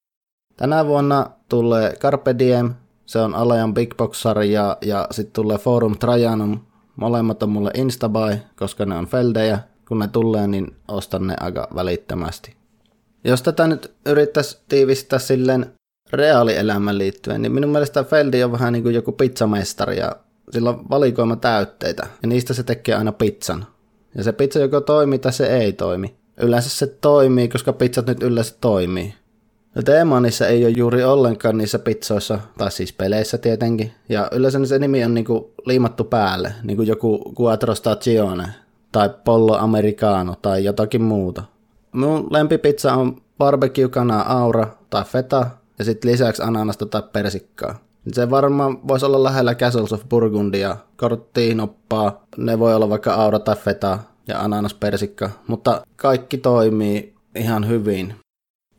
Tänä 0.57 0.87
vuonna 0.87 1.31
tulee 1.49 1.97
Carpe 1.97 2.35
Diem, 2.39 2.75
se 3.07 3.19
on 3.19 3.35
Alajan 3.35 3.75
Big 3.75 3.97
Box-sarja, 3.97 4.77
ja 4.83 5.07
sitten 5.11 5.33
tulee 5.33 5.59
Forum 5.59 5.99
Trajanum, 5.99 6.61
molemmat 6.97 7.43
on 7.43 7.51
mulle 7.51 7.71
Instabuy, 7.75 8.39
koska 8.57 8.87
ne 8.87 8.97
on 8.97 9.07
Feldejä, 9.07 9.59
kun 9.89 9.99
ne 9.99 10.09
tulee, 10.09 10.47
niin 10.47 10.77
ostan 10.89 11.27
ne 11.27 11.37
aika 11.41 11.69
välittömästi. 11.75 12.58
Jos 13.25 13.43
tätä 13.43 13.67
nyt 13.67 13.93
yrittäisi 14.07 14.59
tiivistää 14.69 15.19
silleen 15.19 15.67
reaalielämän 16.13 16.99
liittyen, 16.99 17.43
niin 17.43 17.53
minun 17.53 17.71
mielestä 17.71 18.05
Feldi 18.05 18.45
on 18.45 18.53
vähän 18.53 18.73
niin 18.73 18.83
kuin 18.83 18.95
joku 18.95 19.13
pizzamestari 19.13 19.99
ja 19.99 20.17
sillä 20.51 20.71
on 20.71 20.91
valikoima 20.91 21.37
täytteitä 21.37 22.07
ja 22.23 22.29
niistä 22.29 22.55
se 22.55 22.63
tekee 22.63 22.95
aina 22.95 23.13
pizzan. 23.13 23.67
Ja 24.15 24.25
se 24.25 24.33
pizza 24.33 24.59
joko 24.59 24.81
toimii 24.81 25.19
tai 25.19 25.33
se 25.33 25.47
ei 25.47 25.73
toimi. 25.73 26.17
Yleensä 26.41 26.69
se 26.69 26.87
toimii, 26.87 27.49
koska 27.49 27.73
pizzat 27.73 28.07
nyt 28.07 28.23
yleensä 28.23 28.55
toimii. 28.61 29.15
Ja 29.77 29.83
teema 29.83 30.21
niissä 30.21 30.47
ei 30.47 30.65
ole 30.65 30.75
juuri 30.77 31.05
ollenkaan 31.05 31.59
niissä 31.59 31.79
pizzoissa, 31.79 32.39
tai 32.59 32.71
siis 32.71 32.93
peleissä 32.93 33.39
tietenkin. 33.39 33.93
Ja 34.09 34.29
yleensä 34.33 34.67
se 34.67 34.79
nimi 34.79 35.05
on 35.05 35.15
niinku 35.15 35.55
liimattu 35.67 36.05
päälle, 36.05 36.53
niin 36.63 36.77
kuin 36.77 36.89
joku 36.89 37.35
Quattro 37.41 37.75
Stagione, 37.75 38.49
tai 38.93 39.11
Pollo 39.25 39.57
Americano, 39.57 40.35
tai 40.43 40.65
jotakin 40.65 41.03
muuta. 41.03 41.43
Mun 41.93 42.27
lempipizza 42.31 42.95
on 42.95 43.17
barbecue-kana 43.39 44.21
aura 44.21 44.67
tai 44.91 45.05
feta, 45.05 45.47
ja 45.79 45.85
sitten 45.85 46.11
lisäksi 46.11 46.43
ananasta 46.43 46.87
tai 46.87 47.03
persikkaa. 47.13 47.79
Se 48.13 48.31
varmaan 48.31 48.89
voisi 48.89 49.07
olla 49.07 49.23
lähellä 49.23 49.55
Castles 49.55 49.93
of 49.93 50.09
Burgundia, 50.09 50.77
korttiin, 50.97 51.57
noppaa, 51.57 52.23
ne 52.37 52.59
voi 52.59 52.75
olla 52.75 52.89
vaikka 52.89 53.15
aura 53.15 53.39
tai 53.39 53.57
feta 53.57 53.99
ja 54.29 54.41
ananas 54.41 54.75
persikka, 54.75 55.31
mutta 55.47 55.83
kaikki 55.97 56.39
toimii 56.39 57.15
ihan 57.35 57.69
hyvin. 57.69 58.15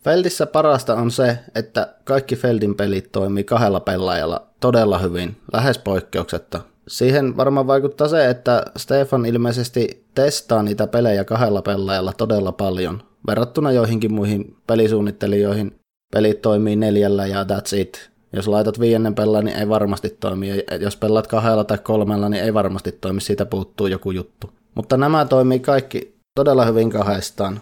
Feldissä 0.04 0.46
parasta 0.46 0.96
on 0.96 1.12
se, 1.12 1.40
että 1.56 1.96
kaikki 2.04 2.36
Feldin 2.36 2.76
pelit 2.76 3.12
toimii 3.12 3.44
kahdella 3.44 3.80
pelaajalla 3.80 4.48
todella 4.60 4.98
hyvin, 4.98 5.38
lähes 5.54 5.78
poikkeuksetta. 5.78 6.62
Siihen 6.90 7.38
varmaan 7.38 7.68
vaikuttaa 7.68 8.08
se, 8.08 8.30
että 8.30 8.66
Stefan 8.78 9.26
ilmeisesti 9.26 10.06
testaa 10.16 10.64
niitä 10.64 10.88
pelejä 10.88 11.24
kahdella 11.24 11.62
pelaajalla 11.62 12.14
todella 12.14 12.52
paljon. 12.52 13.04
Verrattuna 13.28 13.72
joihinkin 13.72 14.14
muihin 14.14 14.56
pelisuunnittelijoihin, 14.68 15.76
pelit 16.14 16.42
toimii 16.42 16.76
neljällä 16.76 17.28
ja 17.28 17.44
that's 17.44 17.78
it. 17.78 18.10
Jos 18.34 18.48
laitat 18.48 18.80
viiennen 18.80 19.16
pelaa, 19.16 19.42
niin 19.42 19.58
ei 19.58 19.70
varmasti 19.70 20.18
toimi. 20.20 20.50
Ja 20.50 20.76
jos 20.80 20.96
pelaat 20.96 21.28
kahdella 21.28 21.64
tai 21.64 21.78
kolmella, 21.78 22.30
niin 22.30 22.44
ei 22.44 22.54
varmasti 22.54 22.92
toimi. 22.92 23.22
Siitä 23.22 23.46
puuttuu 23.46 23.88
joku 23.88 24.12
juttu. 24.12 24.50
Mutta 24.76 24.98
nämä 24.98 25.26
toimii 25.26 25.60
kaikki 25.60 26.16
todella 26.36 26.66
hyvin 26.66 26.90
kahdestaan. 26.90 27.62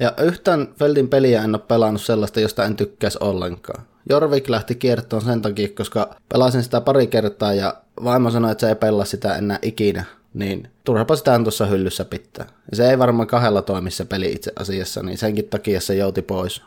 Ja 0.00 0.14
yhtään 0.22 0.68
Feldin 0.78 1.08
peliä 1.08 1.44
en 1.44 1.54
ole 1.54 1.62
pelannut 1.68 2.02
sellaista, 2.02 2.40
josta 2.40 2.64
en 2.64 2.76
tykkäisi 2.76 3.18
ollenkaan. 3.20 3.82
Jorvik 4.10 4.48
lähti 4.48 4.74
kiertoon 4.74 5.22
sen 5.22 5.42
takia, 5.42 5.68
koska 5.68 6.14
pelasin 6.28 6.62
sitä 6.62 6.80
pari 6.80 7.06
kertaa 7.06 7.54
ja 7.54 7.74
vaimo 8.04 8.30
sanoi, 8.30 8.52
että 8.52 8.60
se 8.60 8.68
ei 8.68 8.74
pelaa 8.74 9.04
sitä 9.04 9.34
enää 9.36 9.58
ikinä. 9.62 10.04
Niin 10.34 10.70
turhapa 10.84 11.16
sitä 11.16 11.34
on 11.34 11.44
tuossa 11.44 11.66
hyllyssä 11.66 12.04
pitää. 12.04 12.46
Ja 12.70 12.76
se 12.76 12.90
ei 12.90 12.98
varmaan 12.98 13.28
kahdella 13.28 13.62
toimi 13.62 13.90
se 13.90 14.04
peli 14.04 14.32
itse 14.32 14.52
asiassa, 14.56 15.02
niin 15.02 15.18
senkin 15.18 15.48
takia 15.48 15.80
se 15.80 15.94
jouti 15.94 16.22
pois. 16.22 16.62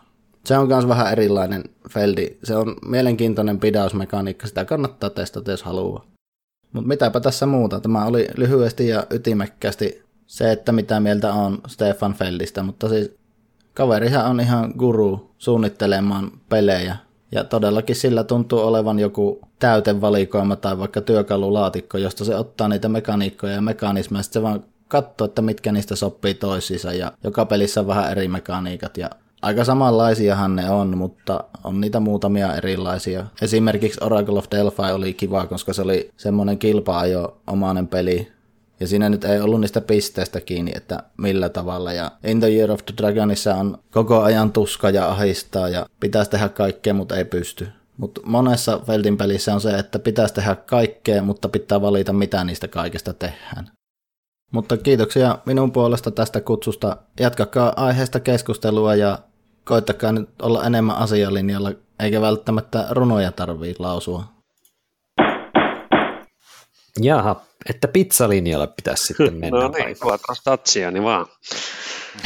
Se 0.46 0.58
on 0.58 0.68
myös 0.68 0.88
vähän 0.88 1.12
erilainen 1.12 1.64
Feldi. 1.90 2.38
Se 2.44 2.56
on 2.56 2.76
mielenkiintoinen 2.86 3.60
pidausmekaniikka, 3.60 4.48
sitä 4.48 4.66
kannattaa 4.66 5.10
testata, 5.10 5.52
jos 5.52 5.64
haluaa. 5.64 6.06
Mutta 6.74 6.88
mitäpä 6.88 7.20
tässä 7.20 7.46
muuta. 7.46 7.80
Tämä 7.80 8.06
oli 8.06 8.28
lyhyesti 8.38 8.88
ja 8.88 9.08
ytimekkäästi 9.10 10.04
se, 10.28 10.52
että 10.52 10.72
mitä 10.72 11.00
mieltä 11.00 11.34
on 11.34 11.62
Stefan 11.68 12.14
Feldistä, 12.14 12.64
mutta 12.64 12.90
siis 12.90 13.16
kaverihan 13.74 14.26
on 14.26 14.40
ihan 14.40 14.74
guru 14.78 15.32
suunnittelemaan 15.38 16.32
pelejä. 16.50 16.98
Ja 17.34 17.44
todellakin 17.44 17.96
sillä 17.96 18.24
tuntuu 18.24 18.60
olevan 18.60 19.00
joku 19.00 19.40
täytevalikoima 19.60 20.56
tai 20.56 20.78
vaikka 20.78 21.02
työkalulaatikko, 21.02 21.98
josta 21.98 22.26
se 22.26 22.36
ottaa 22.36 22.68
niitä 22.68 22.90
mekaniikkoja 22.90 23.54
ja 23.54 23.62
mekanismeja, 23.62 24.24
se 24.24 24.42
vaan 24.42 24.64
katsoo, 24.88 25.26
että 25.26 25.42
mitkä 25.42 25.72
niistä 25.72 25.96
sopii 25.96 26.34
toisiinsa 26.34 26.94
ja 26.94 27.12
joka 27.24 27.46
pelissä 27.46 27.80
on 27.80 27.88
vähän 27.88 28.12
eri 28.12 28.28
mekaniikat 28.28 28.98
ja 28.98 29.10
Aika 29.44 29.64
samanlaisiahan 29.64 30.56
ne 30.56 30.70
on, 30.70 30.98
mutta 30.98 31.44
on 31.64 31.82
niitä 31.82 32.00
muutamia 32.00 32.56
erilaisia. 32.56 33.26
Esimerkiksi 33.42 34.00
Oracle 34.04 34.40
of 34.40 34.46
Delphi 34.52 34.92
oli 34.94 35.14
kiva, 35.14 35.46
koska 35.48 35.74
se 35.74 35.82
oli 35.82 36.12
semmoinen 36.18 36.58
kilpaajo 36.58 37.38
omainen 37.48 37.88
peli. 37.88 38.32
Ja 38.84 38.88
siinä 38.88 39.10
nyt 39.10 39.24
ei 39.24 39.40
ollut 39.42 39.62
niistä 39.62 39.82
pisteistä 39.82 40.42
kiinni, 40.42 40.72
että 40.76 41.04
millä 41.18 41.50
tavalla. 41.50 41.94
Ja 41.94 42.12
In 42.24 42.40
the 42.40 42.50
Year 42.50 42.72
of 42.72 42.86
the 42.86 42.94
Dragonissa 42.98 43.56
on 43.56 43.78
koko 43.92 44.22
ajan 44.22 44.52
tuska 44.52 44.90
ja 44.90 45.10
ahistaa 45.10 45.70
ja 45.70 45.86
pitäisi 46.00 46.32
tehdä 46.32 46.50
kaikkea, 46.50 46.94
mutta 46.94 47.16
ei 47.16 47.26
pysty. 47.26 47.68
Mutta 47.98 48.22
monessa 48.26 48.80
Feldin 48.80 49.18
pelissä 49.18 49.54
on 49.54 49.62
se, 49.62 49.78
että 49.78 50.00
pitäisi 50.00 50.34
tehdä 50.34 50.56
kaikkea, 50.56 51.22
mutta 51.22 51.50
pitää 51.50 51.82
valita, 51.82 52.14
mitä 52.14 52.44
niistä 52.44 52.68
kaikesta 52.68 53.14
tehdään. 53.14 53.70
Mutta 54.52 54.78
kiitoksia 54.78 55.38
minun 55.46 55.72
puolesta 55.72 56.12
tästä 56.12 56.42
kutsusta. 56.42 56.98
Jatkakaa 57.20 57.74
aiheesta 57.76 58.20
keskustelua 58.20 58.96
ja 58.96 59.20
koittakaa 59.64 60.12
nyt 60.12 60.30
olla 60.42 60.64
enemmän 60.64 60.96
asialinjalla, 60.96 61.72
eikä 62.00 62.22
välttämättä 62.22 62.88
runoja 62.90 63.32
tarvii 63.32 63.76
lausua. 63.80 64.33
Jaha, 67.02 67.42
että 67.70 67.88
pizzalinjalla 67.88 68.68
pitäisi 68.68 69.06
sitten 69.06 69.34
mennä. 69.40 69.60
no 69.60 69.68
niin, 69.68 69.98
quattro 70.06 70.36
niin 70.92 71.04
vaan. 71.04 71.26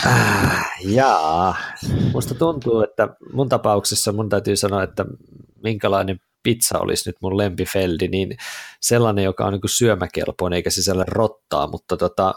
Ah, 0.05 0.65
jaa, 0.85 1.55
musta 2.13 2.35
tuntuu, 2.35 2.81
että 2.81 3.07
mun 3.33 3.49
tapauksessa 3.49 4.11
mun 4.11 4.29
täytyy 4.29 4.55
sanoa, 4.55 4.83
että 4.83 5.05
minkälainen 5.63 6.19
pizza 6.43 6.79
olisi 6.79 7.09
nyt 7.09 7.15
mun 7.21 7.37
lempifeldi, 7.37 8.07
niin 8.07 8.37
sellainen, 8.81 9.23
joka 9.23 9.45
on 9.45 9.53
niin 9.53 9.61
syömäkelpoinen 9.65 10.57
eikä 10.57 10.69
sisällä 10.69 11.05
rottaa, 11.07 11.67
mutta 11.67 11.97
tota, 11.97 12.33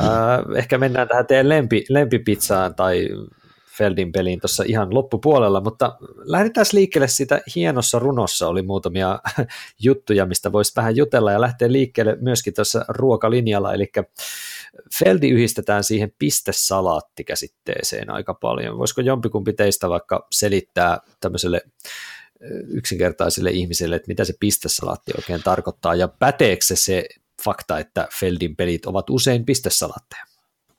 äh, 0.00 0.56
ehkä 0.56 0.78
mennään 0.78 1.08
tähän 1.08 1.26
teidän 1.26 1.48
lempi, 1.48 1.84
lempipizzaan 1.88 2.74
tai 2.74 3.08
Feldin 3.78 4.12
peliin 4.12 4.40
tuossa 4.40 4.64
ihan 4.66 4.94
loppupuolella, 4.94 5.60
mutta 5.60 5.96
lähdetään 6.24 6.66
liikkeelle 6.72 7.08
siitä 7.08 7.40
hienossa 7.54 7.98
runossa 7.98 8.48
oli 8.48 8.62
muutamia 8.62 9.18
juttuja, 9.84 10.26
mistä 10.26 10.52
voisi 10.52 10.72
vähän 10.76 10.96
jutella 10.96 11.32
ja 11.32 11.40
lähteä 11.40 11.72
liikkeelle 11.72 12.16
myöskin 12.20 12.54
tuossa 12.54 12.84
ruokalinjalla, 12.88 13.74
eli 13.74 13.92
Feldi 14.98 15.28
yhdistetään 15.28 15.84
siihen 15.84 16.12
pistesalaattikäsitteeseen 16.18 18.10
aika 18.10 18.34
paljon. 18.34 18.78
Voisiko 18.78 19.00
jompikumpi 19.00 19.52
teistä 19.52 19.88
vaikka 19.88 20.26
selittää 20.30 20.98
tämmöiselle 21.20 21.62
yksinkertaisille 22.68 23.50
ihmisille, 23.50 23.96
että 23.96 24.08
mitä 24.08 24.24
se 24.24 24.34
pistesalaatti 24.40 25.12
oikein 25.16 25.42
tarkoittaa, 25.42 25.94
ja 25.94 26.08
päteekö 26.08 26.64
se 26.64 26.76
se 26.76 27.04
fakta, 27.44 27.78
että 27.78 28.08
Feldin 28.20 28.56
pelit 28.56 28.86
ovat 28.86 29.10
usein 29.10 29.44
pistesalaatteja? 29.44 30.33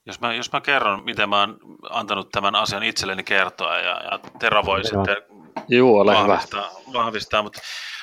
Jos 0.06 0.20
mä, 0.20 0.34
jos 0.34 0.52
mä 0.52 0.60
kerron, 0.60 1.04
miten 1.04 1.28
mä 1.28 1.40
oon 1.40 1.58
antanut 1.90 2.30
tämän 2.30 2.54
asian 2.54 2.82
itselleni 2.82 3.24
kertoa, 3.24 3.78
ja, 3.78 4.00
ja 4.10 4.18
Tero 4.38 4.64
voi 4.64 4.78
Hyvä. 4.78 4.88
sitten 5.04 5.16
Juu, 5.68 5.98
ole 5.98 6.14
vahvistaa, 6.14 6.70
hyvä. 6.86 6.98
vahvistaa, 6.98 7.42
mutta, 7.42 7.60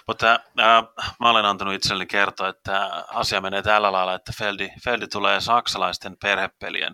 mutta 0.08 0.40
ää, 0.58 0.84
mä 1.20 1.30
olen 1.30 1.46
antanut 1.46 1.74
itselleni 1.74 2.08
kertoa, 2.08 2.50
että 2.50 3.04
asia 3.08 3.42
menee 3.42 3.62
tällä 3.62 3.92
lailla, 3.92 4.14
että 4.14 4.32
Feldi, 4.38 4.70
Feldi 4.84 5.08
tulee 5.08 5.42
saksalaisten 5.42 6.18
perhepelien 6.22 6.94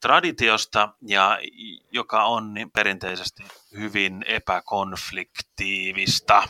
traditiosta, 0.00 0.88
ja 1.06 1.38
joka 1.92 2.24
on 2.24 2.54
niin 2.54 2.70
perinteisesti 2.70 3.42
hyvin 3.76 4.24
epäkonfliktiivista, 4.26 6.42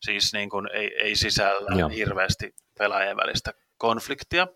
siis 0.00 0.32
niin 0.32 0.50
kuin 0.50 0.68
ei, 0.72 0.90
ei 1.02 1.16
sisällä 1.16 1.78
Joo. 1.78 1.88
hirveästi 1.88 2.54
pelaajien 2.78 3.16
välistä 3.16 3.52
konfliktia. 3.80 4.46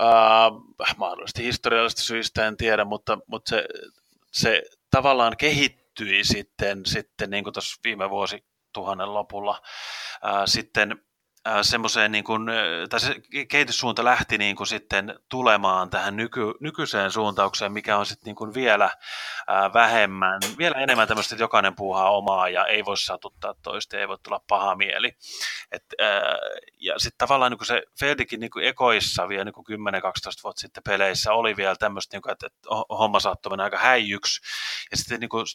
Uh, 0.00 0.76
mahdollisesti 0.96 1.44
historiallisista 1.44 2.02
syistä 2.02 2.46
en 2.46 2.56
tiedä, 2.56 2.84
mutta, 2.84 3.18
mutta 3.26 3.50
se, 3.50 3.64
se 4.32 4.62
tavallaan 4.90 5.36
kehittyi 5.36 6.24
sitten, 6.24 6.86
sitten 6.86 7.30
niin 7.30 7.44
kuin 7.44 7.54
tuossa 7.54 7.80
viime 7.84 8.10
vuosituhannen 8.10 9.14
lopulla 9.14 9.62
uh, 10.24 10.42
sitten 10.44 11.04
semmoiseen, 11.62 12.12
niin 12.12 12.24
kuin, 12.24 12.46
tai 12.90 13.00
se 13.00 13.14
kehityssuunta 13.48 14.04
lähti 14.04 14.38
niin 14.38 14.56
kuin 14.56 14.66
sitten 14.66 15.20
tulemaan 15.28 15.90
tähän 15.90 16.16
nyky, 16.16 16.54
nykyiseen 16.60 17.10
suuntaukseen, 17.10 17.72
mikä 17.72 17.96
on 17.96 18.06
sitten 18.06 18.26
niin 18.26 18.36
kuin 18.36 18.54
vielä 18.54 18.90
ää, 19.46 19.72
vähemmän, 19.72 20.40
vielä 20.58 20.78
enemmän 20.78 21.08
tämmöistä, 21.08 21.34
että 21.34 21.42
jokainen 21.42 21.74
puuhaa 21.74 22.10
omaa 22.10 22.48
ja 22.48 22.66
ei 22.66 22.84
voi 22.84 22.96
satuttaa 22.96 23.54
toista, 23.62 23.98
ei 23.98 24.08
voi 24.08 24.18
tulla 24.22 24.40
paha 24.48 24.76
mieli. 24.76 25.16
Et, 25.72 25.84
ää, 25.98 26.22
ja 26.78 26.98
sitten 26.98 27.18
tavallaan 27.18 27.52
niin 27.52 27.58
kuin 27.58 27.66
se 27.66 27.82
Feldikin 28.00 28.40
niin 28.40 28.50
kuin 28.50 28.64
ekoissa 28.64 29.28
vielä 29.28 29.44
niin 29.44 29.52
kuin 29.52 29.66
10-12 29.66 29.72
vuotta 30.44 30.60
sitten 30.60 30.82
peleissä 30.82 31.32
oli 31.32 31.56
vielä 31.56 31.76
tämmöistä, 31.76 32.16
niin 32.16 32.22
kuin, 32.22 32.32
että, 32.32 32.46
että 32.46 32.68
homma 32.98 33.20
saattoi 33.20 33.50
mennä 33.50 33.64
aika 33.64 33.78
häijyksi. 33.78 34.40
Ja 34.90 34.96
sitten 34.96 35.20
niin 35.20 35.28
kuin 35.28 35.46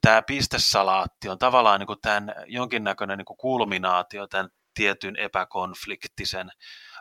tämä 0.00 0.22
pistesalaatti 0.22 1.28
on 1.28 1.38
tavallaan 1.38 1.80
niin 1.80 1.86
kuin 1.86 2.00
tämän 2.02 2.34
jonkinnäköinen 2.46 3.18
niin 3.18 3.24
kuin 3.24 3.36
kulminaatio 3.36 4.26
tämän 4.26 4.50
tietyn 4.74 5.16
epäkonfliktisen 5.16 6.50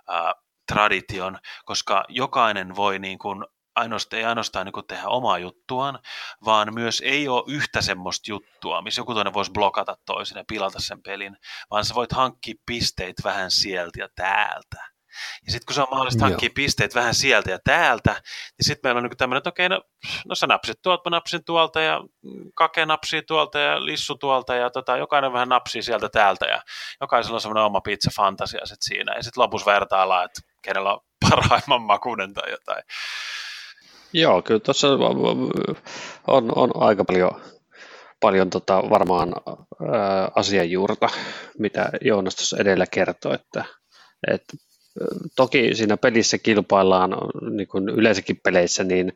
ää, 0.07 0.33
tradition, 0.67 1.39
koska 1.65 2.05
jokainen 2.09 2.75
voi 2.75 2.99
niin 2.99 3.19
kuin 3.19 3.45
ainoastaan, 3.75 4.17
ei 4.19 4.25
ainoastaan 4.25 4.65
niin 4.65 4.87
tehdä 4.87 5.07
omaa 5.07 5.37
juttuaan, 5.37 5.99
vaan 6.45 6.73
myös 6.73 7.01
ei 7.05 7.27
ole 7.27 7.43
yhtä 7.47 7.81
semmoista 7.81 8.31
juttua, 8.31 8.81
missä 8.81 9.01
joku 9.01 9.13
toinen 9.13 9.33
voisi 9.33 9.51
blokata 9.51 9.97
toisen 10.05 10.37
ja 10.37 10.43
pilata 10.47 10.79
sen 10.79 11.01
pelin, 11.01 11.37
vaan 11.71 11.85
sä 11.85 11.95
voit 11.95 12.11
hankkia 12.11 12.55
pisteitä 12.65 13.21
vähän 13.23 13.51
sieltä 13.51 13.99
ja 13.99 14.07
täältä. 14.15 14.92
Ja 15.45 15.51
sitten 15.51 15.65
kun 15.65 15.73
se 15.75 15.81
on 15.81 15.87
mahdollista 15.91 16.25
hankkia 16.25 16.49
pisteet 16.55 16.95
vähän 16.95 17.13
sieltä 17.13 17.51
ja 17.51 17.59
täältä, 17.63 18.11
niin 18.11 18.65
sitten 18.65 18.89
meillä 18.89 18.99
on 18.99 19.03
niin 19.03 19.17
tämmöinen, 19.17 19.37
että 19.37 19.49
okei, 19.49 19.69
no, 19.69 19.81
no 20.25 20.35
sä 20.35 20.47
napsit 20.47 20.77
tuolta, 20.81 21.09
mä 21.09 21.15
napsin 21.15 21.43
tuolta 21.45 21.81
ja 21.81 22.01
Kake 22.55 22.85
napsii 22.85 23.21
tuolta 23.21 23.59
ja 23.59 23.85
Lissu 23.85 24.15
tuolta 24.15 24.55
ja 24.55 24.69
tota, 24.69 24.97
jokainen 24.97 25.33
vähän 25.33 25.49
napsii 25.49 25.83
sieltä 25.83 26.09
täältä 26.09 26.45
ja 26.45 26.61
jokaisella 27.01 27.35
on 27.35 27.41
semmoinen 27.41 27.63
oma 27.63 27.81
pizza 27.81 28.11
fantasia 28.15 28.65
sit 28.65 28.81
siinä. 28.81 29.15
Ja 29.15 29.23
sitten 29.23 29.41
lopussa 29.41 29.71
vertaillaan, 29.71 30.25
että 30.25 30.41
kenellä 30.61 30.93
on 30.93 30.99
parhaimman 31.29 31.81
makunen 31.81 32.33
tai 32.33 32.51
jotain. 32.51 32.83
Joo, 34.13 34.41
kyllä 34.41 34.59
tuossa 34.59 34.87
on, 36.27 36.57
on 36.57 36.71
aika 36.75 37.05
paljon, 37.05 37.41
paljon 38.19 38.49
tota 38.49 38.83
varmaan 38.89 39.33
ää, 39.93 40.31
asianjuurta, 40.35 41.09
mitä 41.59 41.89
Joonas 42.01 42.35
tuossa 42.35 42.57
edellä 42.57 42.85
kertoi, 42.91 43.35
että, 43.35 43.65
että 44.31 44.57
toki 45.35 45.75
siinä 45.75 45.97
pelissä 45.97 46.37
kilpaillaan, 46.37 47.11
niin 47.51 47.67
kuin 47.67 47.89
yleensäkin 47.89 48.39
peleissä, 48.43 48.83
niin 48.83 49.13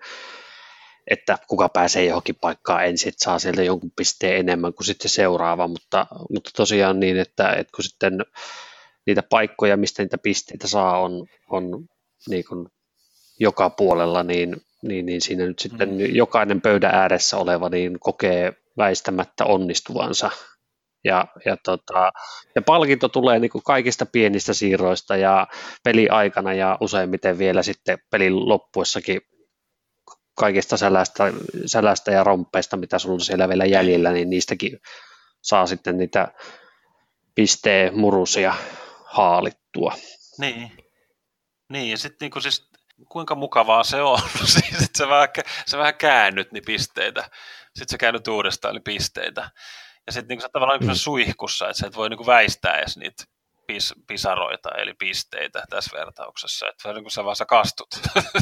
että 1.11 1.37
kuka 1.47 1.69
pääsee 1.69 2.05
johonkin 2.05 2.35
paikkaan 2.41 2.85
ensin, 2.85 3.09
että 3.09 3.23
saa 3.23 3.39
sieltä 3.39 3.63
jonkun 3.63 3.91
pisteen 3.95 4.39
enemmän 4.39 4.73
kuin 4.73 4.85
sitten 4.85 5.09
seuraava, 5.09 5.67
mutta, 5.67 6.07
mutta 6.33 6.49
tosiaan 6.55 6.99
niin, 6.99 7.19
että, 7.19 7.49
että 7.49 7.71
kun 7.75 7.83
sitten 7.83 8.25
niitä 9.05 9.23
paikkoja, 9.23 9.77
mistä 9.77 10.03
niitä 10.03 10.17
pisteitä 10.17 10.67
saa, 10.67 10.99
on, 10.99 11.27
on 11.49 11.85
niin 12.29 12.45
kuin 12.45 12.67
joka 13.39 13.69
puolella, 13.69 14.23
niin, 14.23 14.61
niin, 14.81 15.05
niin 15.05 15.21
siinä 15.21 15.45
nyt 15.45 15.59
sitten 15.59 15.89
mm. 15.89 16.15
jokainen 16.15 16.61
pöydän 16.61 16.95
ääressä 16.95 17.37
oleva 17.37 17.69
niin 17.69 17.99
kokee 17.99 18.53
väistämättä 18.77 19.45
onnistuvansa 19.45 20.31
ja, 21.07 21.27
ja, 21.45 21.57
tota, 21.63 22.11
ja 22.55 22.61
palkinto 22.61 23.09
tulee 23.09 23.39
niin 23.39 23.51
kuin 23.51 23.63
kaikista 23.63 24.05
pienistä 24.05 24.53
siirroista 24.53 25.15
ja 25.15 25.47
peliaikana 25.83 26.53
ja 26.53 26.77
useimmiten 26.81 27.37
vielä 27.37 27.63
sitten 27.63 27.97
pelin 28.09 28.49
loppuessakin 28.49 29.21
kaikista 30.35 30.77
sälästä, 30.77 31.33
sälästä 31.65 32.11
ja 32.11 32.23
rompeista, 32.23 32.77
mitä 32.77 32.99
sulla 32.99 33.19
siellä 33.19 33.49
vielä 33.49 33.65
jäljellä, 33.65 34.11
niin 34.11 34.29
niistäkin 34.29 34.79
saa 35.41 35.67
sitten 35.67 35.97
niitä 35.97 36.27
pisteen 37.35 37.97
murusia 37.97 38.55
haalittua. 39.05 39.93
Niin, 40.37 40.71
niin 41.69 41.91
ja 41.91 41.97
sitten 41.97 42.25
niinku 42.25 42.41
siis, 42.41 42.69
kuinka 43.09 43.35
mukavaa 43.35 43.83
se 43.83 44.01
on, 44.01 44.19
siis, 44.45 44.83
että 44.83 44.97
sä 44.97 45.07
vähän, 45.07 45.29
sä 45.65 45.77
vähän 45.77 45.95
käännyt 45.95 46.51
niin 46.51 46.65
pisteitä, 46.65 47.29
sitten 47.65 47.89
sä 47.91 47.97
käännyt 47.97 48.27
uudestaan 48.27 48.75
niin 48.75 48.83
pisteitä. 48.83 49.49
Ja 50.07 50.13
sitten 50.13 50.35
niin 50.35 50.41
sä 50.41 50.49
tavallaan 50.49 50.79
niin 50.79 50.89
mm. 50.89 50.95
suihkussa, 50.95 51.69
että 51.69 51.79
sä 51.79 51.87
et 51.87 51.95
voi 51.95 52.09
niin 52.09 52.25
väistää 52.25 52.77
edes 52.77 52.97
niitä 52.97 53.23
pis, 53.67 53.93
pisaroita, 54.07 54.69
eli 54.71 54.93
pisteitä 54.93 55.63
tässä 55.69 55.97
vertauksessa. 55.97 56.67
Että 56.67 56.93
niin 56.93 57.03
kuin 57.03 57.11
sä 57.11 57.23
vaan 57.23 57.35
sä 57.35 57.45
kastut. 57.45 57.87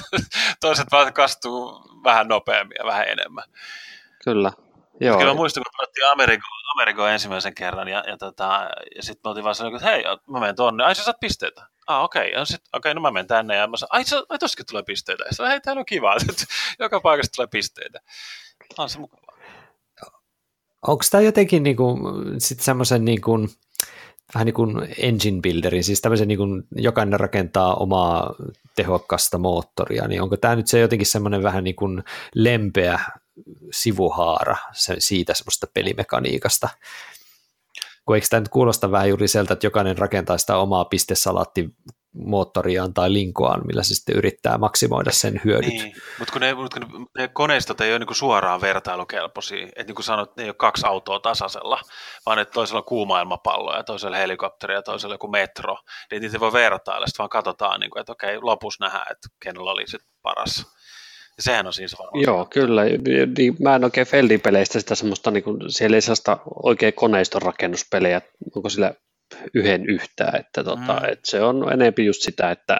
Toiset 0.61 0.87
vaan 0.91 1.13
kastuu 1.13 1.81
vähän 2.03 2.27
nopeammin 2.27 2.75
ja 2.79 2.85
vähän 2.85 3.07
enemmän. 3.07 3.43
Kyllä. 4.23 4.51
Joo. 4.99 5.17
Kyllä 5.17 5.31
mä 5.31 5.37
muistan, 5.37 5.63
kun 5.63 5.77
pelattiin 5.77 6.11
Ameriko, 6.11 6.45
Ameriko 6.75 7.07
ensimmäisen 7.07 7.55
kerran, 7.55 7.87
ja, 7.87 8.03
ja, 8.07 8.17
tota, 8.17 8.69
ja 8.95 9.03
sitten 9.03 9.21
me 9.23 9.29
oltiin 9.29 9.43
vaan 9.43 9.55
sanonut, 9.55 9.81
että 9.81 9.91
hei, 9.91 10.03
mä 10.27 10.39
menen 10.39 10.55
tonne. 10.55 10.83
Ai 10.83 10.95
sä 10.95 11.03
saat 11.03 11.19
pisteitä. 11.19 11.67
Ah, 11.87 12.03
okei. 12.03 12.29
Okay. 12.29 12.41
Okei, 12.41 12.59
okay, 12.73 12.93
no 12.93 13.01
mä 13.01 13.11
menen 13.11 13.27
tänne. 13.27 13.55
Ja 13.55 13.67
mä 13.67 13.77
sanoin, 13.77 13.89
ai, 13.91 14.03
ai 14.29 14.39
tossakin 14.39 14.65
tulee 14.65 14.83
pisteitä. 14.83 15.23
Ja 15.23 15.33
sanoin, 15.33 15.51
hei, 15.51 15.61
täällä 15.61 15.79
on 15.79 15.85
kiva. 15.85 16.15
Joka 16.79 16.99
paikasta 16.99 17.35
tulee 17.35 17.47
pisteitä. 17.47 17.99
On 18.77 18.89
se 18.89 18.99
mukava 18.99 19.34
onko 20.87 21.03
tämä 21.11 21.21
jotenkin 21.21 21.63
niinku, 21.63 21.97
sit 22.37 22.59
semmoisen 22.59 23.05
niinku, 23.05 23.47
vähän 24.33 24.45
niin 24.45 24.53
kuin 24.53 24.87
engine 24.97 25.41
builderin, 25.41 25.83
siis 25.83 26.01
tämmöisen 26.01 26.27
niin 26.27 26.37
kuin 26.37 26.63
jokainen 26.75 27.19
rakentaa 27.19 27.75
omaa 27.75 28.35
tehokasta 28.75 29.37
moottoria, 29.37 30.07
niin 30.07 30.21
onko 30.21 30.37
tämä 30.37 30.55
nyt 30.55 30.67
se 30.67 30.79
jotenkin 30.79 31.05
semmoinen 31.07 31.43
vähän 31.43 31.63
niin 31.63 31.75
kuin 31.75 32.03
lempeä 32.35 32.99
sivuhaara 33.71 34.55
se, 34.73 34.95
siitä 34.99 35.33
semmoista 35.33 35.67
pelimekaniikasta? 35.73 36.69
Kun 38.05 38.15
eikö 38.15 38.27
tämä 38.29 38.39
nyt 38.39 38.49
kuulosta 38.49 38.91
vähän 38.91 39.09
juuri 39.09 39.27
sieltä, 39.27 39.53
että 39.53 39.65
jokainen 39.65 39.97
rakentaa 39.97 40.37
sitä 40.37 40.57
omaa 40.57 40.85
pistesalaatti 40.85 41.69
moottoriaan 42.15 42.93
tai 42.93 43.13
linkoaan, 43.13 43.61
millä 43.67 43.83
se 43.83 43.95
sitten 43.95 44.15
yrittää 44.15 44.57
maksimoida 44.57 45.11
sen 45.11 45.41
hyödyt. 45.45 45.69
Niin, 45.69 45.95
mutta 46.19 46.31
kun 46.31 46.41
ne, 46.41 46.53
mutta 46.53 46.79
kun 46.79 47.07
ne 47.17 47.27
koneistot 47.27 47.81
ei 47.81 47.91
ole 47.91 47.99
niin 47.99 48.15
suoraan 48.15 48.61
vertailukelpoisia, 48.61 49.65
että 49.65 49.83
niin 49.83 49.95
kuin 49.95 50.05
sanoit, 50.05 50.35
ne 50.37 50.43
ei 50.43 50.49
ole 50.49 50.55
kaksi 50.57 50.85
autoa 50.85 51.19
tasaisella, 51.19 51.81
vaan 52.25 52.39
että 52.39 52.53
toisella 52.53 52.79
on 52.79 52.85
kuumailmapallo 52.85 53.75
ja 53.75 53.83
toisella 53.83 54.17
helikopteri 54.17 54.73
ja 54.73 54.81
toisella 54.81 55.13
joku 55.13 55.27
metro, 55.27 55.77
niin 56.11 56.21
niitä 56.21 56.39
voi 56.39 56.53
vertailla, 56.53 57.07
sitten 57.07 57.23
vaan 57.23 57.29
katsotaan, 57.29 57.79
niin 57.79 57.89
kuin, 57.89 57.99
että 57.99 58.11
okei, 58.11 58.37
lopussa 58.41 58.85
nähdään, 58.85 59.11
että 59.11 59.27
kenellä 59.43 59.71
oli 59.71 59.87
sitten 59.87 60.09
paras. 60.21 60.65
Ja 61.37 61.43
sehän 61.43 61.67
on 61.67 61.73
siis 61.73 61.95
varmaan. 61.99 62.23
Joo, 62.23 62.45
kyllä. 62.45 62.81
Niin, 63.37 63.55
mä 63.59 63.75
en 63.75 63.83
oikein 63.83 64.07
Feldin 64.07 64.41
peleistä 64.41 64.79
sitä 64.79 64.95
semmoista, 64.95 65.31
niin 65.31 65.43
kuin, 65.43 65.57
siellä 65.67 65.97
ei 65.97 66.01
sellaista 66.01 66.37
oikein 66.63 66.93
koneiston 66.93 67.41
rakennuspelejä, 67.41 68.21
onko 68.55 68.69
sillä 68.69 68.93
yhden 69.53 69.89
yhtään, 69.89 70.39
että, 70.39 70.63
tota, 70.63 70.99
mm. 71.01 71.09
että 71.11 71.31
se 71.31 71.41
on 71.41 71.73
enempi 71.73 72.05
just 72.05 72.21
sitä, 72.21 72.51
että 72.51 72.77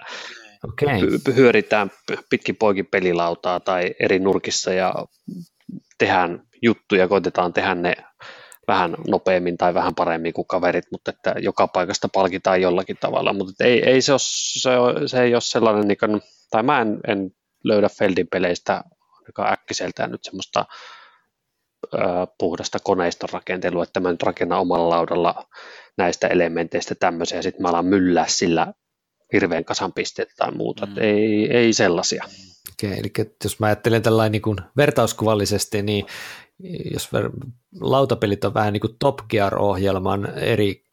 okay. 0.64 1.36
hyöritään 1.36 1.92
pitkin 2.30 2.56
poikin 2.56 2.86
pelilautaa 2.86 3.60
tai 3.60 3.96
eri 4.00 4.20
nurkissa 4.20 4.74
ja 4.74 4.94
tehdään 5.98 6.42
juttuja, 6.62 7.08
koitetaan 7.08 7.54
tehdä 7.54 7.76
ne 7.76 7.96
vähän 8.68 8.96
nopeammin 9.08 9.58
tai 9.58 9.74
vähän 9.74 9.96
paremmin 9.96 10.34
kuin 10.34 10.48
kaverit, 10.48 10.86
mutta 10.92 11.12
että 11.12 11.36
joka 11.40 11.68
paikasta 11.68 12.10
palkitaan 12.14 12.62
jollakin 12.62 12.98
tavalla, 13.00 13.34
mutta 13.34 13.64
ei, 13.64 13.90
ei 13.90 14.02
se, 14.02 14.12
ole, 14.12 14.20
se, 14.22 14.70
se 15.06 15.24
ei 15.24 15.34
ole 15.34 15.42
sellainen, 15.42 15.88
niin 15.88 15.98
kuin, 15.98 16.22
tai 16.50 16.64
mä 16.64 16.82
en, 16.82 17.00
en 17.08 17.32
löydä 17.64 17.90
Feldin 17.90 18.28
peleistä 18.32 18.84
ainakaan 19.18 19.54
äkkiseltään 19.54 20.12
nyt 20.12 20.24
semmoista 20.24 20.66
puhdasta 22.38 22.80
koneiston 22.84 23.30
rakentelua, 23.32 23.84
että 23.84 24.00
mä 24.00 24.12
nyt 24.12 24.24
rakennan 24.24 24.60
omalla 24.60 24.90
laudalla 24.90 25.48
näistä 25.98 26.28
elementeistä 26.28 26.96
tämmöisiä, 26.96 27.42
sitten 27.42 27.62
mä 27.62 27.70
alan 27.70 27.86
myllää 27.86 28.26
sillä 28.28 28.74
hirveän 29.34 29.66
kasan 29.66 29.94
pisteet 29.94 30.30
tai 30.38 30.52
muuta, 30.52 30.86
mm. 30.86 30.98
ei, 30.98 31.52
ei 31.52 31.74
sellaisia. 31.74 32.24
Okei, 32.74 33.00
eli 33.00 33.28
jos 33.44 33.60
mä 33.60 33.66
ajattelen 33.66 34.02
tällainen 34.02 34.32
niin 34.32 34.42
kuin 34.42 34.58
vertauskuvallisesti, 34.78 35.82
niin 35.82 36.06
jos 36.94 37.10
ver- 37.14 37.52
lautapelit 37.82 38.46
on 38.46 38.54
vähän 38.54 38.74
niin 38.74 38.82
kuin 38.82 38.96
Top 39.00 39.20
Gear-ohjelman 39.30 40.26
eri 40.38 40.84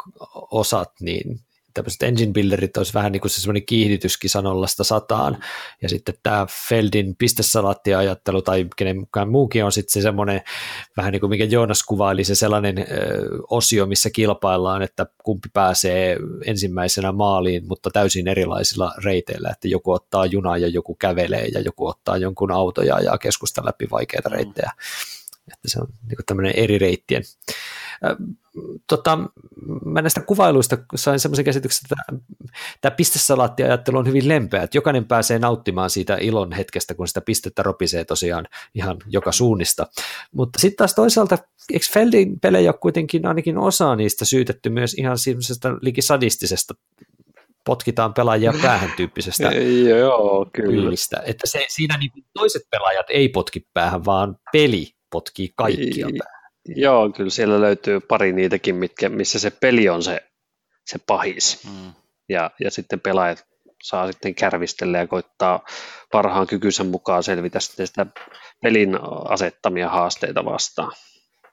osat, 0.51 0.93
niin 1.01 1.41
tämmöiset 1.75 2.03
engine 2.03 2.33
builderit 2.33 2.77
olisi 2.77 2.95
vähän 2.95 3.13
niin 3.13 3.21
kuin 3.21 3.31
se 3.31 3.41
semmoinen 3.41 3.67
kiihdytyskisa 3.67 4.43
nollasta 4.43 4.85
sataan, 4.85 5.39
ja 5.83 5.89
sitten 5.89 6.15
tämä 6.23 6.47
Feldin 6.69 7.17
pistesalaattiajattelu 7.17 8.43
tai 8.43 8.67
kenenkään 8.77 9.29
muukin 9.29 9.65
on 9.65 9.73
sitten 9.73 9.93
se 9.93 10.01
semmoinen 10.01 10.43
vähän 10.97 11.13
niin 11.13 11.21
kuin 11.21 11.31
mikä 11.31 11.45
Joonas 11.45 11.83
kuvaili, 11.83 12.25
se 12.25 12.35
sellainen 12.35 12.79
ö, 12.79 12.85
osio, 13.51 13.87
missä 13.87 14.11
kilpaillaan, 14.11 14.83
että 14.83 15.07
kumpi 15.23 15.49
pääsee 15.53 16.17
ensimmäisenä 16.47 17.13
maaliin, 17.13 17.69
mutta 17.69 17.91
täysin 17.91 18.29
erilaisilla 18.29 18.93
reiteillä, 19.05 19.51
että 19.51 19.69
joku 19.69 19.93
ottaa 19.93 20.27
junaa 20.27 20.59
ja 20.59 20.69
joku 20.69 20.95
kävelee 20.95 21.47
ja 21.47 21.61
joku 21.61 21.87
ottaa 21.87 22.17
jonkun 22.17 22.53
auto 22.53 22.83
ja 22.83 22.95
ajaa 22.95 23.19
keskustan 23.19 23.67
läpi 23.67 23.87
vaikeita 23.91 24.29
mm. 24.29 24.37
Että 25.49 25.69
se 25.69 25.81
on 25.81 25.87
niin 26.09 26.17
tämmöinen 26.27 26.53
eri 26.57 26.79
reittien 26.79 27.23
tota, 28.89 29.19
mä 29.85 30.03
näistä 30.03 30.21
kuvailuista 30.21 30.79
sain 30.95 31.21
semmoisen 31.21 31.45
käsityksen, 31.45 31.83
että 31.85 32.27
tämä 32.81 32.97
pistesalaattiajattelu 32.97 33.99
on 33.99 34.07
hyvin 34.07 34.29
lempeä, 34.29 34.63
että 34.63 34.77
jokainen 34.77 35.05
pääsee 35.05 35.39
nauttimaan 35.39 35.91
siitä 35.91 36.17
ilon 36.21 36.53
hetkestä, 36.53 36.95
kun 36.95 37.09
sitä 37.09 37.21
pistettä 37.21 37.63
ropisee 37.63 38.05
tosiaan 38.05 38.49
ihan 38.75 38.97
joka 39.07 39.33
suunnista. 39.33 39.87
Mutta 40.33 40.59
sitten 40.59 40.77
taas 40.77 40.95
toisaalta, 40.95 41.39
eikö 41.73 41.87
Feldin 41.93 42.41
pelejä 42.41 42.73
kuitenkin 42.73 43.27
ainakin 43.27 43.59
osa 43.59 43.97
niistä 43.97 44.25
syytetty 44.25 44.71
myös 44.71 44.95
ihan 44.95 45.19
semmoisesta 45.19 45.69
likisadistisesta 45.81 46.75
potkitaan 47.65 48.15
pelaajia 48.15 48.53
päähän 48.63 48.93
tyyppisestä 48.97 49.51
Joo, 49.99 50.47
kyllä. 50.53 50.71
Tyylistä. 50.71 51.23
Että 51.27 51.47
se, 51.47 51.65
siinä 51.69 51.99
niin 51.99 52.11
toiset 52.35 52.63
pelaajat 52.71 53.07
ei 53.11 53.29
potki 53.29 53.67
päähän, 53.75 54.05
vaan 54.05 54.37
peli 54.53 54.95
potkii 55.13 55.53
kaikkia 55.57 56.07
päähän. 56.19 56.43
Joo, 56.77 57.11
kyllä 57.11 57.31
siellä 57.31 57.61
löytyy 57.61 58.01
pari 58.01 58.33
niitäkin, 58.33 58.75
mitkä, 58.75 59.09
missä 59.09 59.39
se 59.39 59.51
peli 59.51 59.89
on 59.89 60.03
se, 60.03 60.23
se 60.87 60.99
pahis. 61.07 61.65
Mm. 61.65 61.93
Ja, 62.29 62.51
ja 62.61 62.71
sitten 62.71 63.01
pelaajat 63.01 63.45
saa 63.83 64.13
sitten 64.13 64.35
kärvistellä 64.35 64.99
ja 64.99 65.07
koittaa 65.07 65.65
parhaan 66.13 66.47
kykynsä 66.47 66.85
mukaan 66.85 67.23
selvitä 67.23 67.61
sitten 67.61 67.87
sitä 67.87 68.07
pelin 68.63 68.99
asettamia 69.29 69.89
haasteita 69.89 70.45
vastaan. 70.45 70.93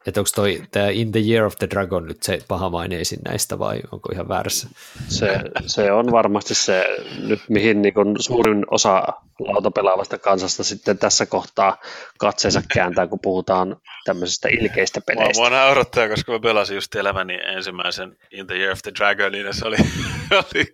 Että 0.07 0.19
onko 0.19 0.29
toi 0.35 0.61
tämä 0.71 0.89
In 0.89 1.11
the 1.11 1.19
Year 1.19 1.45
of 1.45 1.55
the 1.55 1.67
Dragon 1.69 2.05
nyt 2.05 2.23
se 2.23 2.39
pahamaineisin 2.47 3.19
näistä 3.25 3.59
vai 3.59 3.79
onko 3.91 4.09
ihan 4.13 4.27
väärässä? 4.27 4.67
Se, 5.07 5.39
se 5.65 5.91
on 5.91 6.11
varmasti 6.11 6.55
se 6.55 6.85
nyt 7.17 7.39
mihin 7.49 7.81
niin 7.81 7.93
suurin 8.19 8.65
osa 8.71 9.03
lautapelaavasta 9.39 10.17
kansasta 10.17 10.63
sitten 10.63 10.97
tässä 10.97 11.25
kohtaa 11.25 11.77
katseensa 12.17 12.61
kääntää, 12.73 13.07
kun 13.07 13.19
puhutaan 13.19 13.77
tämmöisistä 14.05 14.49
ilkeistä 14.49 15.01
peleistä. 15.01 15.41
Mua, 15.41 15.49
mua 15.49 15.57
naurattaa, 15.57 16.09
koska 16.09 16.31
mä 16.31 16.39
pelasin 16.39 16.75
just 16.75 16.95
elämäni 16.95 17.33
ensimmäisen 17.55 18.17
In 18.31 18.47
the 18.47 18.55
Year 18.55 18.71
of 18.71 18.79
the 18.83 18.91
Dragon, 18.99 19.31
niin 19.31 19.53
se 19.53 19.67
oli, 19.67 19.77
oli, 20.53 20.65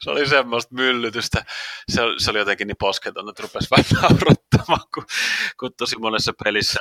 se 0.00 0.10
oli 0.10 0.28
semmoista 0.28 0.74
myllytystä. 0.74 1.44
Se, 1.88 2.00
se 2.18 2.30
oli 2.30 2.38
jotenkin 2.38 2.66
niin 2.66 2.76
posketon, 2.76 3.28
että 3.28 3.42
rupesi 3.42 3.68
vähän 3.70 4.18
naurattamaan, 4.58 4.90
kun, 4.94 5.04
kun 5.60 5.70
tosi 5.76 5.98
monessa 5.98 6.32
pelissä 6.44 6.80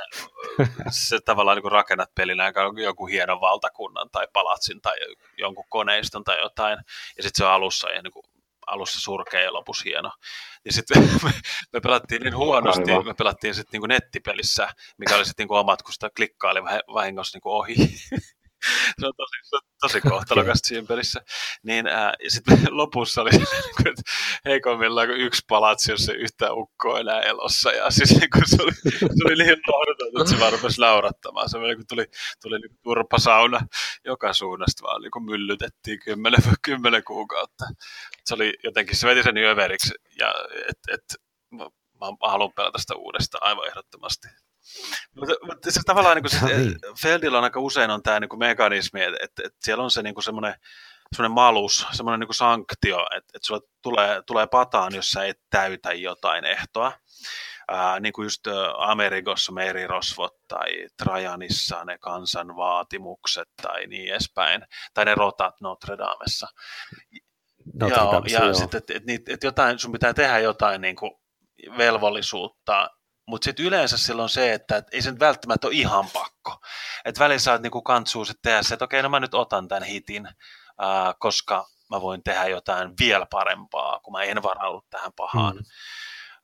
se 0.91 1.19
tavallaan 1.25 1.57
niin 1.57 1.71
rakennat 1.71 2.15
pelinä 2.15 2.51
joku 2.83 3.05
hienon 3.05 3.41
valtakunnan 3.41 4.09
tai 4.11 4.27
palatsin 4.33 4.81
tai 4.81 4.97
jonkun 5.37 5.65
koneiston 5.69 6.23
tai 6.23 6.39
jotain, 6.39 6.77
ja 7.17 7.23
sitten 7.23 7.37
se 7.37 7.45
on 7.45 7.51
alussa 7.51 7.89
ja 7.89 8.01
niin 8.01 8.13
kuin 8.13 8.25
alussa 8.67 9.01
surkea 9.01 9.41
ja 9.41 9.53
lopussa 9.53 9.83
hieno. 9.85 10.11
Ja 10.65 10.73
sitten 10.73 11.01
me, 11.23 11.31
me 11.73 11.79
pelattiin 11.81 12.21
niin 12.21 12.37
huonosti, 12.37 12.91
Aivan. 12.91 13.05
me 13.05 13.13
pelattiin 13.13 13.55
sitten 13.55 13.81
niin 13.81 13.89
nettipelissä, 13.89 14.69
mikä 14.97 15.15
oli 15.15 15.25
sitten 15.25 15.47
niin 15.47 15.59
omat, 15.59 15.81
kun 15.81 15.93
sitä 15.93 16.09
klikkaili 16.15 16.63
vahingossa 16.93 17.37
niin 17.37 17.53
ohi. 17.53 17.75
se 18.99 19.07
on 19.07 19.13
tosi, 19.17 19.37
se 19.43 19.55
on 19.55 19.61
tosi 19.81 20.01
kohtalokasta 20.01 20.67
siinä 20.67 20.87
pelissä. 20.87 21.21
Niin, 21.63 21.87
ää, 21.87 22.13
ja 22.23 22.31
sitten 22.31 22.59
lopussa 22.77 23.21
oli 23.21 23.29
niin 23.29 23.43
että 23.87 24.01
heikoimmillaan 24.45 25.07
kuin 25.07 25.21
yksi 25.21 25.45
palatsi, 25.49 25.91
jos 25.91 26.05
se 26.05 26.13
yhtään 26.13 26.57
ukkoa 26.57 26.99
enää 26.99 27.21
elossa. 27.21 27.71
Ja 27.71 27.91
siis 27.91 28.09
niin 28.19 28.29
kuin 28.29 28.49
se, 28.49 28.63
oli, 28.63 28.71
se 28.99 29.25
oli 29.25 29.37
liian 29.37 29.57
lohdutonta, 29.67 30.21
että 30.21 30.33
se 30.33 30.39
vaan 30.39 30.51
rupesi 30.53 30.79
laurattamaan. 30.79 31.49
Se 31.49 31.57
oli, 31.57 31.75
kun 31.75 31.85
tuli, 31.89 32.05
tuli 32.41 32.59
niin 32.59 32.69
kuin 32.69 32.79
turpasauna 32.83 33.59
joka 34.05 34.33
suunnasta, 34.33 34.83
vaan 34.83 35.01
niin 35.01 35.11
kuin 35.11 35.25
myllytettiin 35.25 35.99
kymmenen, 35.99 36.41
kymmenen 36.61 37.03
kuukautta. 37.03 37.65
Se 38.25 38.33
oli 38.33 38.53
jotenkin, 38.63 38.97
se 38.97 39.07
veti 39.07 39.23
sen 39.23 39.37
överiksi, 39.37 39.93
ja 40.19 40.33
et, 40.69 40.77
et, 40.93 41.03
mä, 41.51 41.65
mä 41.99 42.31
haluan 42.31 42.53
pelata 42.55 42.77
sitä 42.77 42.95
uudestaan 42.95 43.43
aivan 43.43 43.67
ehdottomasti. 43.67 44.27
Mutta, 45.15 45.33
mutta 45.45 45.71
se 45.71 45.79
tavallaan 45.85 46.15
niin 46.15 46.23
kuin, 46.23 46.39
se, 46.39 46.57
niin. 46.57 46.75
Feldillä 47.01 47.37
on 47.37 47.43
aika 47.43 47.59
usein 47.59 47.91
on 47.91 48.03
tämä 48.03 48.19
niin 48.19 48.29
kuin 48.29 48.39
mekanismi, 48.39 49.03
että, 49.03 49.17
että, 49.21 49.41
että 49.45 49.59
siellä 49.63 49.83
on 49.83 49.91
se 49.91 50.03
niin 50.03 50.15
kuin 50.15 50.23
semmoinen 50.23 50.55
semmoinen 51.15 51.35
malus, 51.35 51.87
semmoinen 51.91 52.19
niin 52.19 52.33
sanktio, 52.33 52.99
että, 53.01 53.31
että 53.33 53.47
sulla 53.47 53.61
tulee, 53.81 54.21
tulee 54.27 54.47
pataan, 54.47 54.95
jos 54.95 55.11
sä 55.11 55.25
et 55.25 55.39
täytä 55.49 55.93
jotain 55.93 56.45
ehtoa. 56.45 56.91
Ää, 57.71 57.99
niin 57.99 58.13
kuin 58.13 58.25
just 58.25 58.47
Amerikossa 58.77 59.51
merirosvot 59.51 60.33
tai 60.47 60.87
Trajanissa 61.03 61.85
ne 61.85 61.97
kansan 61.97 62.55
vaatimukset 62.55 63.47
tai 63.61 63.87
niin 63.87 64.09
edespäin, 64.11 64.65
tai 64.93 65.05
ne 65.05 65.15
rotat 65.15 65.61
Notre 65.61 65.97
Damessa. 65.97 66.47
Notre 67.73 67.97
joo, 67.97 68.23
ja 68.27 68.45
joo. 68.45 68.53
sitten, 68.53 68.77
että, 68.77 68.93
että, 68.93 69.13
että, 69.13 69.33
että 69.33 69.47
jotain, 69.47 69.79
sun 69.79 69.91
pitää 69.91 70.13
tehdä 70.13 70.39
jotain 70.39 70.81
niin 70.81 70.95
kuin 70.95 71.11
velvollisuutta 71.77 72.89
mutta 73.29 73.45
sitten 73.45 73.65
yleensä 73.65 73.97
silloin 73.97 74.29
se, 74.29 74.53
että 74.53 74.77
et 74.77 74.87
ei 74.91 75.01
se 75.01 75.11
nyt 75.11 75.19
välttämättä 75.19 75.67
ole 75.67 75.75
ihan 75.75 76.05
pakko. 76.13 76.57
Että 77.05 77.19
välillä 77.19 77.39
saat 77.39 77.61
niinku 77.61 77.81
kantsuu 77.81 78.25
sitten 78.25 78.51
tehdä 78.51 78.63
se, 78.63 78.73
että 78.73 78.85
okei, 78.85 79.03
no 79.03 79.09
mä 79.09 79.19
nyt 79.19 79.33
otan 79.33 79.67
tämän 79.67 79.83
hitin, 79.83 80.27
ää, 80.79 81.13
koska 81.19 81.65
mä 81.89 82.01
voin 82.01 82.23
tehdä 82.23 82.47
jotain 82.47 82.93
vielä 82.99 83.27
parempaa, 83.31 83.99
kun 83.99 84.11
mä 84.11 84.23
en 84.23 84.43
varaudu 84.43 84.81
tähän 84.89 85.11
pahaan. 85.15 85.55
Mm. 85.55 85.63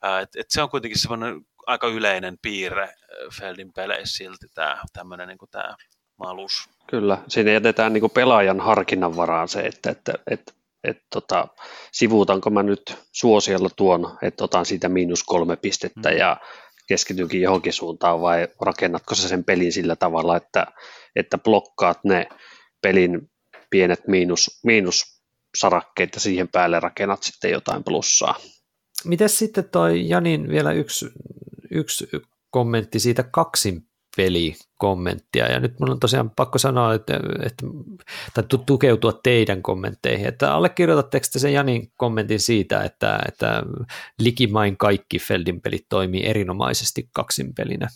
Ää, 0.02 0.20
et, 0.20 0.30
et 0.36 0.46
se 0.50 0.62
on 0.62 0.70
kuitenkin 0.70 1.00
semmoinen 1.00 1.42
aika 1.68 1.88
yleinen 1.88 2.38
piirre 2.42 2.96
Feldin 3.40 3.74
peleissä 3.74 4.18
silti 4.18 4.48
tämä 4.54 4.82
tämmöinen 4.94 5.28
niinku 5.28 5.48
tää 5.48 5.76
malus. 6.18 6.70
Kyllä, 6.88 7.18
siinä 7.28 7.52
jätetään 7.52 7.94
niinku 7.94 8.10
pelaajan 8.10 8.60
harkinnan 8.60 9.16
varaan 9.16 9.48
se, 9.48 9.60
että, 9.60 9.92
että, 9.92 10.14
että 10.32 10.54
että 10.86 11.04
tota, 11.14 11.48
sivuutanko 11.92 12.50
mä 12.50 12.64
nyt 12.64 12.98
suosiolla 13.12 13.70
tuon, 13.76 14.18
että 14.22 14.44
otan 14.44 14.66
siitä 14.66 14.90
miinus 14.90 15.24
kolme 15.24 15.56
pistettä 15.56 16.10
mm. 16.10 16.18
ja 16.18 16.38
keskityykin 16.88 17.42
johonkin 17.42 17.74
suuntaan 17.74 18.22
vai 18.22 18.48
rakennatko 18.62 19.16
sä 19.16 19.28
sen 19.28 19.44
pelin 19.44 19.72
sillä 19.72 19.96
tavalla, 19.96 20.38
että, 20.38 20.68
että 21.16 21.38
blokkaat 21.38 22.00
ne 22.04 22.28
pelin 22.82 23.32
pienet 23.70 24.08
miinus, 24.08 24.60
miinussarakkeet 24.64 26.14
ja 26.14 26.20
siihen 26.20 26.48
päälle 26.48 26.80
rakennat 26.80 27.24
sitten 27.24 27.52
jotain 27.52 27.84
plussaa. 27.84 28.36
Miten 29.06 29.30
sitten 29.30 29.70
toi 29.70 30.10
Janin 30.10 30.50
vielä 30.50 30.72
yksi, 30.72 31.06
yksi 31.72 32.08
kommentti 32.50 33.00
siitä 33.00 33.24
kaksin 33.24 33.82
pelikommenttia. 34.16 35.52
Ja 35.52 35.60
nyt 35.60 35.80
mun 35.80 35.90
on 35.90 36.00
tosiaan 36.00 36.32
pakko 36.36 36.58
sanoa, 36.58 36.94
että, 36.94 37.20
että 37.46 37.66
tai 38.34 38.44
tukeutua 38.66 39.20
teidän 39.24 39.62
kommentteihin, 39.62 40.28
että 40.28 40.54
allekirjoitatteko 40.54 41.26
te 41.34 41.40
sen 41.40 41.54
Janin 41.54 41.92
kommentin 41.98 42.40
siitä, 42.40 42.84
että, 42.84 43.20
että 43.28 43.64
likimain 44.20 44.78
kaikki 44.78 45.20
Feldin 45.20 45.62
pelit 45.62 45.86
toimii 45.90 46.26
erinomaisesti 46.26 47.10
kaksinpelinä, 47.14 47.88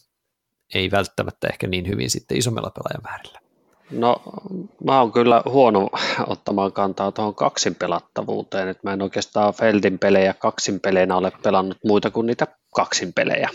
ei 0.74 0.92
välttämättä 0.92 1.48
ehkä 1.48 1.68
niin 1.68 1.88
hyvin 1.88 2.10
sitten 2.10 2.38
isommella 2.38 2.72
pelaajamäärillä. 2.72 3.40
No 3.92 4.22
mä 4.84 5.00
oon 5.00 5.12
kyllä 5.12 5.44
huono 5.46 5.90
ottamaan 6.28 6.72
kantaa 6.72 7.12
tuohon 7.12 7.36
kaksin 7.36 7.76
pelattavuuteen, 7.76 8.68
että 8.68 8.82
mä 8.84 8.94
en 8.94 9.02
oikeastaan 9.02 9.54
Feldin 9.54 10.00
pelejä 10.00 10.34
kaksin 10.34 10.80
peleinä 10.80 11.16
ole 11.16 11.32
pelannut 11.44 11.78
muita 11.86 12.12
kuin 12.12 12.28
niitä 12.28 12.48
kaksin 12.76 13.14
pelejä. 13.14 13.50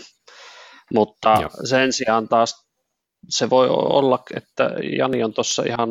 Mutta 0.93 1.37
Joo. 1.41 1.49
sen 1.63 1.93
sijaan 1.93 2.27
taas 2.27 2.65
se 3.29 3.49
voi 3.49 3.67
olla, 3.69 4.23
että 4.35 4.69
Jani 4.97 5.23
on 5.23 5.33
tuossa 5.33 5.63
ihan, 5.63 5.89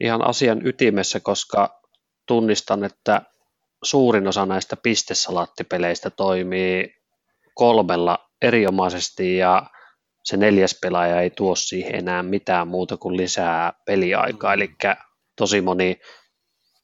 ihan 0.00 0.26
asian 0.26 0.66
ytimessä, 0.66 1.20
koska 1.20 1.80
tunnistan, 2.26 2.84
että 2.84 3.22
suurin 3.84 4.28
osa 4.28 4.46
näistä 4.46 4.76
pistesalaattipeleistä 4.76 6.10
toimii 6.10 6.94
kolmella 7.54 8.18
erinomaisesti 8.42 9.36
ja 9.36 9.66
se 10.24 10.36
neljäs 10.36 10.78
pelaaja 10.82 11.20
ei 11.20 11.30
tuo 11.30 11.54
siihen 11.54 11.94
enää 11.94 12.22
mitään 12.22 12.68
muuta 12.68 12.96
kuin 12.96 13.16
lisää 13.16 13.72
peliaikaa, 13.86 14.56
mm. 14.56 14.62
eli 14.62 14.74
tosi 15.36 15.60
moni, 15.60 16.00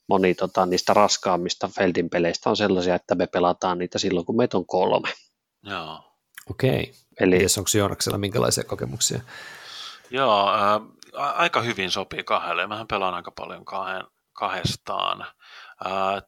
moni 0.08 0.34
tota, 0.34 0.66
niistä 0.66 0.94
raskaammista 0.94 1.68
Feldin 1.68 2.10
peleistä 2.10 2.50
on 2.50 2.56
sellaisia, 2.56 2.94
että 2.94 3.14
me 3.14 3.26
pelataan 3.26 3.78
niitä 3.78 3.98
silloin, 3.98 4.26
kun 4.26 4.36
meitä 4.36 4.56
on 4.56 4.66
kolme. 4.66 5.08
Joo. 5.62 6.15
Okei. 6.50 6.92
Eli 7.20 7.38
Ties, 7.38 7.58
onko 7.58 7.70
Joonaksella 7.78 8.18
minkälaisia 8.18 8.64
kokemuksia? 8.64 9.20
Joo, 10.10 10.52
äh, 10.54 10.80
aika 11.14 11.60
hyvin 11.60 11.90
sopii 11.90 12.24
kahdelle. 12.24 12.66
Mähän 12.66 12.86
pelaan 12.86 13.14
aika 13.14 13.30
paljon 13.30 13.64
kahden, 13.64 14.04
kahdestaan. 14.32 15.26
Äh, 15.86 16.22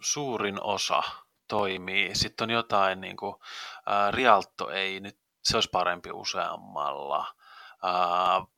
suurin 0.00 0.62
osa 0.62 1.02
toimii. 1.48 2.14
Sitten 2.14 2.44
on 2.44 2.50
jotain, 2.50 3.00
niin 3.00 3.16
kuin, 3.16 3.34
äh, 3.90 4.12
Rialto 4.12 4.70
ei 4.70 5.00
nyt 5.00 5.18
se 5.44 5.56
olisi 5.56 5.68
parempi 5.72 6.10
useammalla. 6.12 7.34
Uh, 7.84 8.50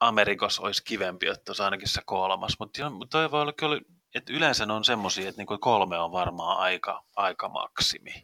Amerikos 0.00 0.58
olisi 0.58 0.84
kivempi, 0.84 1.26
että 1.26 1.50
olisi 1.50 1.62
ainakin 1.62 1.88
se 1.88 2.02
kolmas, 2.06 2.58
mutta 2.58 2.80
toi 3.10 3.30
voi 3.30 3.40
olla 3.40 3.52
kyllä, 3.52 3.80
että 4.14 4.32
yleensä 4.32 4.66
on 4.70 4.84
semmoisia, 4.84 5.28
että 5.28 5.40
niinku 5.40 5.58
kolme 5.58 5.98
on 5.98 6.12
varmaan 6.12 6.58
aika, 6.58 7.04
aika 7.16 7.48
maksimi. 7.48 8.22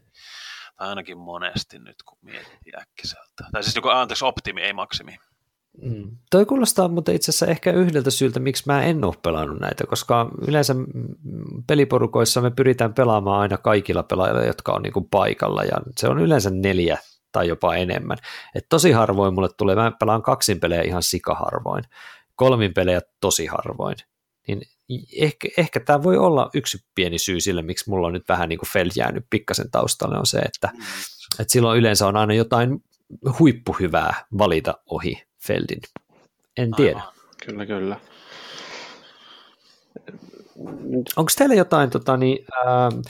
Ainakin 0.88 1.18
monesti 1.18 1.78
nyt, 1.78 2.02
kun 2.06 2.18
miettii 2.22 2.72
äkkiseltä. 2.80 3.44
Tai 3.52 3.62
siis 3.62 3.76
joku, 3.76 3.88
anteeksi, 3.88 4.24
optimi, 4.24 4.62
ei 4.62 4.72
maksimi. 4.72 5.18
Mm. 5.82 6.16
Toi 6.30 6.46
kuulostaa 6.46 6.88
mutta 6.88 7.12
itse 7.12 7.30
asiassa 7.30 7.46
ehkä 7.46 7.72
yhdeltä 7.72 8.10
syyltä, 8.10 8.40
miksi 8.40 8.62
mä 8.66 8.82
en 8.82 9.04
ole 9.04 9.14
pelannut 9.22 9.60
näitä, 9.60 9.84
koska 9.86 10.30
yleensä 10.48 10.74
peliporukoissa 11.66 12.40
me 12.40 12.50
pyritään 12.50 12.94
pelaamaan 12.94 13.40
aina 13.40 13.56
kaikilla 13.56 14.02
pelaajilla, 14.02 14.42
jotka 14.42 14.72
on 14.72 14.82
niin 14.82 14.92
kuin 14.92 15.08
paikalla, 15.10 15.64
ja 15.64 15.76
se 15.96 16.08
on 16.08 16.18
yleensä 16.18 16.50
neljä 16.50 16.98
tai 17.32 17.48
jopa 17.48 17.74
enemmän. 17.74 18.18
Et 18.54 18.66
tosi 18.68 18.92
harvoin 18.92 19.34
mulle 19.34 19.48
tulee, 19.56 19.74
mä 19.74 19.92
pelaan 20.00 20.22
kaksin 20.22 20.60
pelejä 20.60 20.82
ihan 20.82 21.02
sikaharvoin, 21.02 21.84
kolmin 22.34 22.74
pelejä 22.74 23.00
tosi 23.20 23.46
harvoin, 23.46 23.96
niin 24.48 24.62
ehkä, 25.20 25.48
ehkä 25.56 25.80
tämä 25.80 26.02
voi 26.02 26.16
olla 26.16 26.50
yksi 26.54 26.78
pieni 26.94 27.18
syy 27.18 27.40
sille, 27.40 27.62
miksi 27.62 27.90
mulla 27.90 28.06
on 28.06 28.12
nyt 28.12 28.28
vähän 28.28 28.48
niin 28.48 28.58
kuin 28.58 28.68
Feld 28.68 28.90
jäänyt 28.96 29.26
pikkasen 29.30 29.70
taustalle, 29.70 30.18
on 30.18 30.26
se, 30.26 30.38
että, 30.38 30.70
mm. 30.74 30.82
että 31.38 31.52
silloin 31.52 31.78
yleensä 31.78 32.06
on 32.06 32.16
aina 32.16 32.34
jotain 32.34 32.84
huippuhyvää 33.38 34.26
valita 34.38 34.74
ohi 34.86 35.22
Feldin. 35.46 35.80
En 36.56 36.70
tiedä. 36.76 36.98
Aivan. 36.98 37.12
Kyllä, 37.46 37.66
kyllä. 37.66 38.00
Onko 41.16 41.32
teillä 41.38 41.54
jotain 41.54 41.90
tota, 41.90 42.16
niin, 42.16 42.46
äh, 42.66 43.02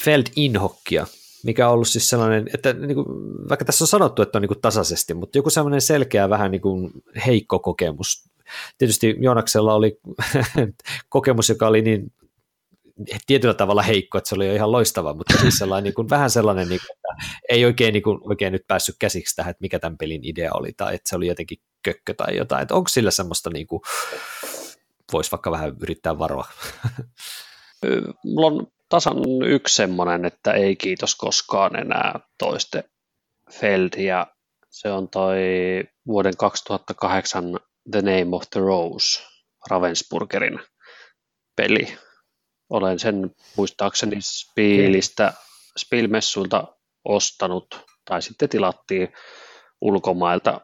Feld-inhokkia, 0.00 1.06
mikä 1.44 1.68
on 1.68 1.74
ollut 1.74 1.88
siis 1.88 2.08
sellainen, 2.08 2.50
että 2.54 2.72
niin 2.72 2.94
kuin, 2.94 3.06
vaikka 3.48 3.64
tässä 3.64 3.84
on 3.84 3.88
sanottu, 3.88 4.22
että 4.22 4.38
on 4.38 4.42
niin 4.42 4.48
kuin 4.48 4.60
tasaisesti, 4.60 5.14
mutta 5.14 5.38
joku 5.38 5.50
sellainen 5.50 5.80
selkeä 5.80 6.30
vähän 6.30 6.50
niin 6.50 6.60
kuin 6.60 6.90
heikko 7.26 7.58
kokemus. 7.58 8.31
Tietysti 8.78 9.16
Joonaksella 9.20 9.74
oli 9.74 10.00
kokemus, 11.08 11.48
joka 11.48 11.66
oli 11.66 11.82
niin 11.82 12.12
tietyllä 13.26 13.54
tavalla 13.54 13.82
heikko, 13.82 14.18
että 14.18 14.28
se 14.28 14.34
oli 14.34 14.46
jo 14.46 14.54
ihan 14.54 14.72
loistava, 14.72 15.14
mutta 15.14 15.38
siis 15.40 15.58
sellainen, 15.58 15.84
niin 15.84 15.94
kuin, 15.94 16.10
vähän 16.10 16.30
sellainen, 16.30 16.68
niin 16.68 16.80
kuin, 16.80 16.96
että 16.96 17.28
ei 17.48 17.64
oikein, 17.64 17.92
niin 17.92 18.02
kuin, 18.02 18.18
oikein 18.22 18.52
nyt 18.52 18.64
päässyt 18.68 18.96
käsiksi 18.98 19.36
tähän, 19.36 19.50
että 19.50 19.62
mikä 19.62 19.78
tämän 19.78 19.98
pelin 19.98 20.20
idea 20.24 20.50
oli, 20.54 20.72
tai 20.76 20.94
että 20.94 21.08
se 21.08 21.16
oli 21.16 21.26
jotenkin 21.26 21.58
kökkö 21.82 22.14
tai 22.14 22.36
jotain, 22.36 22.62
että 22.62 22.74
onko 22.74 22.88
sillä 22.88 23.10
semmoista, 23.10 23.50
niin 23.50 23.66
kuin, 23.66 23.82
voisi 25.12 25.30
vaikka 25.30 25.50
vähän 25.50 25.76
yrittää 25.80 26.18
varoa? 26.18 26.46
Mulla 28.24 28.46
on 28.46 28.66
tasan 28.88 29.16
yksi 29.46 29.76
semmoinen, 29.76 30.24
että 30.24 30.52
ei 30.52 30.76
kiitos 30.76 31.14
koskaan 31.14 31.76
enää 31.76 32.20
toiste 32.38 32.84
Feld, 33.50 33.90
ja 33.98 34.26
se 34.70 34.90
on 34.90 35.08
toi 35.08 35.38
vuoden 36.06 36.36
2008 36.36 37.44
The 37.90 38.02
Name 38.02 38.36
of 38.36 38.42
the 38.50 38.60
Rose 38.60 39.22
Ravensburgerin 39.70 40.60
peli. 41.56 41.96
Olen 42.70 42.98
sen 42.98 43.30
muistaakseni 43.56 44.16
Spielistä, 44.20 45.32
Spielmessuilta 45.78 46.76
ostanut, 47.04 47.80
tai 48.04 48.22
sitten 48.22 48.48
tilattiin 48.48 49.08
ulkomailta. 49.80 50.60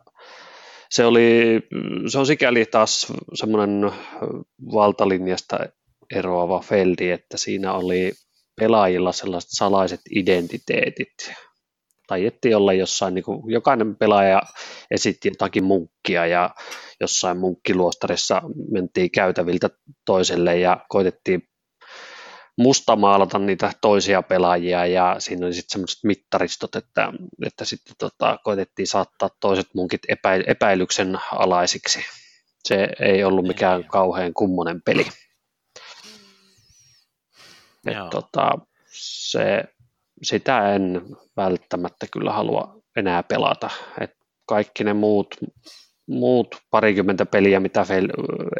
Se, 0.90 1.04
oli, 1.04 1.60
se 2.08 2.18
on 2.18 2.26
sikäli 2.26 2.64
taas 2.66 3.12
semmoinen 3.34 3.92
valtalinjasta 4.72 5.58
eroava 6.14 6.60
feldi, 6.60 7.10
että 7.10 7.36
siinä 7.36 7.72
oli 7.72 8.12
pelaajilla 8.60 9.12
sellaiset 9.12 9.50
salaiset 9.52 10.00
identiteetit. 10.10 11.32
Taiettiin 12.08 12.56
olla 12.56 12.72
jossain, 12.72 13.14
niin 13.14 13.24
kuin, 13.24 13.52
jokainen 13.52 13.96
pelaaja 13.96 14.42
esitti 14.90 15.28
jotakin 15.28 15.64
munkkia 15.64 16.26
ja 16.26 16.50
jossain 17.00 17.38
munkkiluostarissa 17.38 18.42
mentiin 18.70 19.10
käytäviltä 19.10 19.70
toiselle 20.06 20.58
ja 20.58 20.86
koitettiin 20.88 21.42
mustamaalata 22.58 23.38
niitä 23.38 23.72
toisia 23.80 24.22
pelaajia 24.22 24.86
ja 24.86 25.16
siinä 25.18 25.46
oli 25.46 25.54
sitten 25.54 25.72
semmoiset 25.72 25.98
mittaristot, 26.04 26.76
että, 26.76 27.12
että 27.46 27.64
sitten 27.64 27.94
tota, 27.98 28.38
koitettiin 28.44 28.86
saattaa 28.86 29.30
toiset 29.40 29.66
munkit 29.74 30.02
epäilyksen 30.46 31.18
alaisiksi. 31.32 32.00
Se 32.64 32.88
ei 33.00 33.24
ollut 33.24 33.46
mikään 33.46 33.84
kauhean 33.84 34.34
kummonen 34.34 34.82
peli. 34.82 35.06
Et 37.86 38.10
tota, 38.10 38.50
se, 38.92 39.64
sitä 40.22 40.74
en 40.74 41.02
välttämättä 41.36 42.06
kyllä 42.12 42.32
halua 42.32 42.82
enää 42.96 43.22
pelata. 43.22 43.70
Et 44.00 44.10
kaikki 44.46 44.84
ne 44.84 44.92
muut, 44.92 45.34
muut 46.08 46.56
parikymmentä 46.70 47.26
peliä, 47.26 47.60
mitä 47.60 47.84
Fel, 47.84 48.08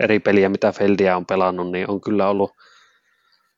eri 0.01 0.21
peliä, 0.21 0.49
mitä 0.49 0.73
Feldia 0.73 1.17
on 1.17 1.27
pelannut, 1.27 1.71
niin 1.71 1.91
on 1.91 2.01
kyllä 2.01 2.29
ollut 2.29 2.51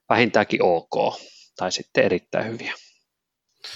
vähintäänkin 0.09 0.63
ok, 0.63 1.21
tai 1.57 1.73
sitten 1.73 2.05
erittäin 2.05 2.47
hyviä. 2.47 2.75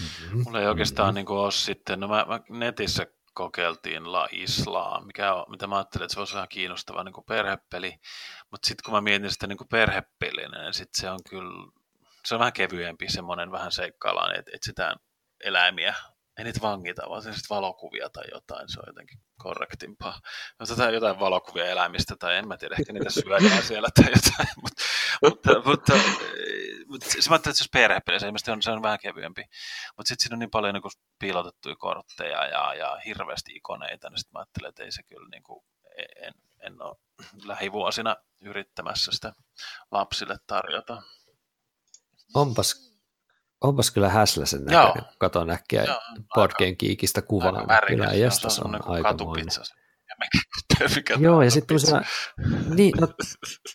Mm-hmm. 0.01 0.43
Mulla 0.45 0.61
ei 0.61 0.67
oikeastaan 0.67 1.15
mm-hmm. 1.15 1.29
niin 1.29 1.39
ole 1.39 1.53
sitten, 1.53 2.01
no 2.01 2.09
mä, 2.09 2.27
mä 2.29 2.41
netissä 2.49 3.07
kokeiltiin 3.35 4.13
La 4.13 4.29
Isla, 4.33 5.03
mikä 5.07 5.35
on, 5.35 5.45
mitä 5.51 5.67
mä 5.67 5.77
ajattelin, 5.77 6.05
että 6.05 6.15
se 6.15 6.21
olisi 6.21 6.35
vähän 6.35 6.49
kiinnostava 6.49 7.05
niin 7.05 7.13
kuin 7.13 7.25
perhepeli, 7.29 7.95
mutta 8.51 8.69
sitten 8.69 8.85
kun 8.85 8.95
mä 8.95 9.01
mietin 9.01 9.31
sitä 9.31 9.47
niin 9.47 9.59
kuin 9.59 9.69
perhepelinä, 9.69 10.63
niin 10.63 10.75
sitten 10.75 11.01
se 11.01 11.11
on 11.11 11.19
kyllä, 11.31 11.71
se 12.27 12.35
on 12.35 12.39
vähän 12.39 12.53
kevyempi 12.53 13.09
semmoinen 13.09 13.53
vähän 13.53 13.73
seikkaillaan, 13.73 14.39
että 14.39 14.51
etsitään 14.55 14.97
eläimiä, 15.45 15.95
ei 16.39 16.45
niitä 16.45 16.61
vangita, 16.63 17.03
vaan 17.09 17.23
sitten 17.23 17.41
valokuvia 17.51 18.11
tai 18.11 18.25
jotain, 18.33 18.69
se 18.69 18.81
on 18.81 18.85
jotenkin 18.87 19.19
korrektimpaa. 19.39 20.21
No, 20.61 20.67
tätä 20.67 20.91
jotain 20.91 21.21
valokuvia 21.21 21.67
eläimistä, 21.67 22.17
tai 22.19 22.37
en 22.37 22.49
mä 22.49 22.57
tiedä, 22.57 22.77
ehkä 22.79 22.93
niitä 22.93 23.11
syödään 23.11 23.63
siellä 23.69 23.89
tai 23.95 24.05
jotain, 24.05 24.49
mutta, 24.63 24.83
mutta, 25.23 25.51
mutta, 25.65 25.93
mutta 26.87 27.11
se 27.11 27.31
mä 27.31 27.35
ajattelin, 27.35 27.37
että 27.37 27.43
se 27.43 27.49
olisi 27.49 27.69
perhepeli, 27.73 28.21
se 28.21 28.53
on, 28.53 28.63
se 28.63 28.71
on 28.71 28.83
vähän 28.83 28.99
kevyempi, 28.99 29.43
mutta 29.97 30.09
sitten 30.09 30.23
siinä 30.23 30.35
on 30.35 30.39
niin 30.39 30.51
paljon 30.51 30.75
niin 30.75 30.83
piilotettuja 31.19 31.77
kortteja 31.77 32.47
ja, 32.47 32.75
ja 32.75 32.97
hirveästi 33.07 33.53
ikoneita, 33.55 34.11
niin 34.11 34.19
sitten 34.19 34.33
mä 34.33 34.39
ajattelin, 34.39 34.69
että 34.69 34.85
ei 34.85 34.93
se 34.93 35.03
kyllä 35.03 35.29
niin 35.31 35.43
kuin, 35.43 35.65
en, 36.23 36.35
en 36.61 36.83
ole 36.83 36.97
lähivuosina 37.45 38.17
yrittämässä 38.41 39.13
sitä 39.13 39.33
lapsille 39.91 40.37
tarjota. 40.47 41.03
Onpas, 42.35 42.95
onpas 43.61 43.91
kyllä 43.91 44.09
häsläsen 44.09 44.65
näköinen, 44.65 45.05
kun 45.05 45.17
katon 45.19 45.51
äkkiä 45.51 45.85
Boardgame 46.35 46.75
Geekistä 46.75 47.23
kuvaa. 47.23 47.67
Kyllä 47.87 48.07
jästäs 48.07 48.59
on, 48.59 48.75
on 48.75 48.81
aika 48.87 49.15
mikä 50.97 51.15
Joo, 51.19 51.43
ja 51.43 51.51
sitten 51.51 51.75
tosiaan, 51.81 52.05
niin, 52.75 52.93
no, 53.01 53.09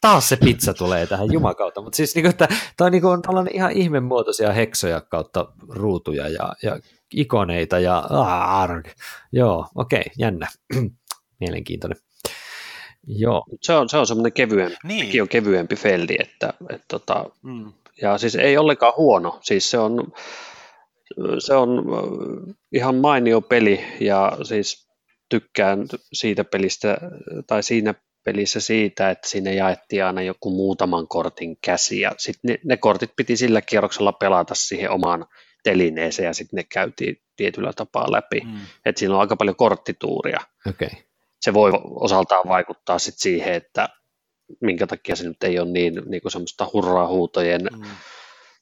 taas 0.02 0.30
se 0.30 0.36
pizza 0.36 0.74
tulee 0.74 1.08
tähän 1.08 1.34
jumakautta, 1.34 1.82
mutta 1.82 1.96
siis 1.96 2.16
niin 2.16 2.36
tämä 2.38 2.50
on, 2.80 2.92
niin 2.92 3.02
kuin, 3.02 3.22
on 3.28 3.48
ihan 3.54 3.72
ihmemuotoisia 3.72 4.54
heksoja 4.54 5.02
kautta 5.02 5.46
ruutuja 5.70 6.28
ja, 6.28 6.54
ja 6.64 6.80
ikoneita 7.14 7.80
ja 7.80 7.98
arg. 8.00 8.88
Joo, 9.32 9.68
okei, 9.76 10.00
okay, 10.00 10.12
jännä. 10.18 10.48
Mielenkiintoinen. 11.40 11.98
Joo. 13.08 13.46
Se 13.62 13.74
on, 13.74 13.90
se 13.90 13.98
on 13.98 14.08
semmoinen 14.08 14.34
kevyempi, 14.34 14.78
niin. 14.84 15.22
on 15.22 15.28
kevyempi 15.28 15.76
feldi, 15.76 16.16
että, 16.20 16.54
että 16.70 16.86
tota, 16.88 17.26
mm. 17.42 17.74
Ja 18.02 18.18
siis 18.18 18.36
ei 18.36 18.58
ollenkaan 18.58 18.94
huono, 18.98 19.40
siis 19.42 19.72
se 19.72 19.78
on, 19.78 20.14
se 21.40 21.54
on 21.54 21.86
ihan 22.74 22.96
mainio 22.96 23.42
peli 23.42 23.86
ja 24.00 24.38
siis 24.44 24.90
tykkään 25.30 25.88
siitä 26.14 26.44
pelistä 26.44 26.98
tai 27.48 27.64
siinä 27.64 27.94
pelissä 28.26 28.60
siitä, 28.60 29.10
että 29.10 29.30
sinne 29.30 29.54
jaettiin 29.54 30.06
aina 30.06 30.22
joku 30.22 30.50
muutaman 30.50 31.08
kortin 31.08 31.58
käsi 31.62 32.00
ja 32.00 32.12
sitten 32.18 32.52
ne, 32.52 32.60
ne 32.66 32.78
kortit 32.78 33.12
piti 33.16 33.38
sillä 33.38 33.62
kierroksella 33.62 34.12
pelata 34.12 34.56
siihen 34.56 34.92
omaan 34.92 35.26
telineeseen 35.64 36.26
ja 36.28 36.34
sitten 36.34 36.58
ne 36.58 36.64
käytiin 36.64 37.22
tietyllä 37.36 37.74
tapaa 37.74 38.12
läpi. 38.12 38.42
Mm. 38.46 38.60
Että 38.86 39.00
siinä 39.00 39.16
on 39.16 39.22
aika 39.22 39.36
paljon 39.36 39.56
korttituuria. 39.56 40.40
Okay. 40.70 40.90
Se 41.42 41.54
voi 41.54 41.72
osaltaan 41.86 42.48
vaikuttaa 42.48 43.00
sit 43.00 43.16
siihen, 43.18 43.54
että 43.54 43.90
minkä 44.62 44.88
takia 44.88 45.16
se 45.16 45.24
nyt 45.24 45.44
ei 45.44 45.60
ole 45.60 45.70
niin, 45.70 46.02
niin 46.06 46.22
kuin 46.22 46.32
semmoista 46.32 46.70
hurraa-huutojen 46.74 47.62
mm. 47.62 47.90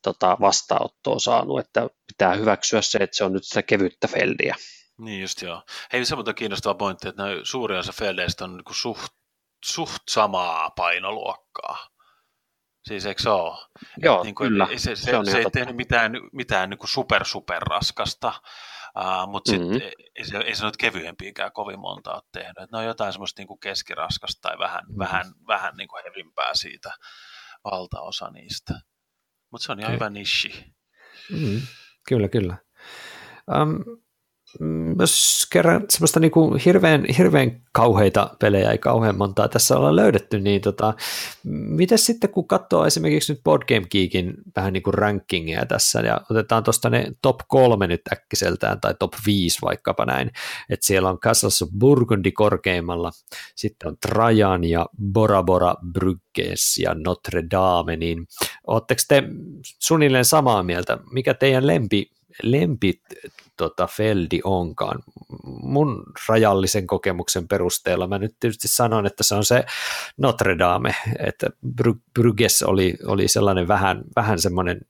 tota, 0.04 0.38
vastaanottoa 0.42 1.20
saanut, 1.20 1.60
että 1.60 1.88
pitää 2.08 2.34
hyväksyä 2.34 2.82
se, 2.82 2.98
että 2.98 3.18
se 3.18 3.24
on 3.24 3.34
nyt 3.34 3.44
sitä 3.44 3.62
kevyttä 3.62 4.08
feldiä. 4.08 4.56
Niin 4.98 5.22
just 5.22 5.42
joo. 5.42 5.64
Hei, 5.94 6.06
se 6.06 6.16
on 6.16 6.36
kiinnostava 6.36 6.74
pointti, 6.74 7.08
että 7.08 7.24
suurin 7.44 7.80
osa 7.80 7.94
feldeistä 7.94 8.44
on 8.44 8.58
niin 8.58 8.76
suht, 8.76 9.14
suht 9.66 10.02
samaa 10.10 10.70
painoluokkaa. 10.70 11.88
Siis 12.88 13.06
eikö 13.06 13.22
se 13.22 13.30
ole? 13.30 13.58
Joo, 13.98 14.24
niin 14.24 14.36
kuin, 14.36 14.50
kyllä. 14.50 14.68
Se, 14.68 14.78
se, 14.78 14.96
se, 14.96 15.32
se 15.32 15.38
ei 15.38 15.46
tehnyt 15.54 15.76
mitään, 15.76 16.12
mitään 16.34 16.70
niin 16.70 16.78
kuin 16.78 16.90
super, 16.90 17.26
super 17.26 17.62
raskasta, 17.62 18.34
uh, 19.00 19.32
mutta 19.32 19.52
mm-hmm. 19.52 19.74
sit, 19.74 19.84
ei, 20.16 20.26
se, 20.26 20.38
ei 20.38 20.56
se 20.56 20.66
nyt 20.66 20.78
kevyempiäkään 20.78 21.52
kovin 21.52 21.80
monta 21.80 22.14
ole 22.14 22.24
tehnyt. 22.32 22.58
Et 22.58 22.72
ne 22.72 22.78
on 22.78 22.86
jotain 22.86 23.14
semmoista 23.14 23.41
niin 23.41 23.48
kuin 23.48 23.60
keskiraskasta 23.60 24.50
tai 24.50 24.60
vähän, 24.60 24.84
mm-hmm. 24.84 25.00
vähän, 25.00 25.26
vähän 25.48 25.78
niin 25.78 25.88
kuin 25.88 26.04
hevimpää 26.04 26.52
siitä 26.54 26.91
valtaosa 27.64 28.30
niistä. 28.30 28.74
Mutta 29.52 29.66
se 29.66 29.72
on 29.72 29.80
ihan 29.80 29.89
okay. 29.89 29.95
hyvä 29.95 30.10
nishi. 30.10 30.74
Mm-hmm. 31.32 31.62
Kyllä, 32.08 32.28
kyllä. 32.30 32.58
Um, 33.62 34.02
jos 34.99 35.47
kerran 35.51 35.86
semmoista 35.89 36.20
niin 36.20 36.32
kuin 36.32 36.60
hirveän, 36.66 37.05
hirveän 37.18 37.62
kauheita 37.72 38.36
pelejä 38.39 38.72
ei 38.72 38.78
kauhean 38.78 39.18
montaa 39.18 39.47
tässä 39.47 39.78
olla 39.78 39.95
löydetty, 39.95 40.39
niin 40.39 40.62
tota, 40.62 40.93
miten 41.43 41.97
sitten 41.97 42.30
kun 42.30 42.47
katsoo 42.47 42.86
esimerkiksi 42.86 43.34
nyt 43.34 43.43
Board 43.43 43.64
Game 43.68 43.88
Geekin 43.91 44.34
vähän 44.55 44.74
niin 44.74 44.84
kuin 44.84 44.93
rankingia 44.93 45.66
tässä 45.66 45.99
ja 45.99 46.22
otetaan 46.30 46.64
tuosta 46.64 46.89
ne 46.89 47.12
top 47.22 47.39
kolme 47.47 47.88
nyt 47.88 48.01
äkkiseltään 48.14 48.82
tai 48.82 48.93
top 48.99 49.14
viisi 49.26 49.60
vaikkapa 49.62 50.05
näin, 50.05 50.32
että 50.70 50.86
siellä 50.86 51.10
on 51.10 51.20
Castles 51.20 51.62
of 51.62 51.70
Burgundy 51.80 52.32
korkeimmalla, 52.32 53.12
sitten 53.55 53.88
on 53.88 53.97
Trajan 53.97 54.64
ja 54.64 54.86
Bora 55.12 55.43
Bora 55.43 55.76
Brugges 55.91 56.78
ja 56.78 56.95
Notre 57.05 57.43
Dame, 57.51 57.95
niin 57.95 58.28
ootteko 58.68 59.01
te 59.08 59.24
suunnilleen 59.64 60.26
samaa 60.26 60.64
mieltä, 60.64 60.97
mikä 61.12 61.34
teidän 61.34 61.68
lempi 61.68 62.12
lempi 62.43 63.01
tota, 63.58 63.88
Feldi 63.88 64.39
onkaan. 64.43 65.03
Mun 65.43 66.03
rajallisen 66.28 66.88
kokemuksen 66.88 67.47
perusteella 67.47 68.08
mä 68.08 68.18
nyt 68.18 68.36
tietysti 68.39 68.68
sanon, 68.68 69.05
että 69.05 69.24
se 69.24 69.36
on 69.36 69.45
se 69.45 69.66
Notre 70.18 70.58
Dame, 70.58 70.95
että 71.20 71.47
Bruges 72.14 72.64
oli, 72.64 72.97
oli 73.05 73.28
sellainen 73.28 73.68
vähän, 73.68 74.03
vähän 74.16 74.39
semmoinen 74.39 74.82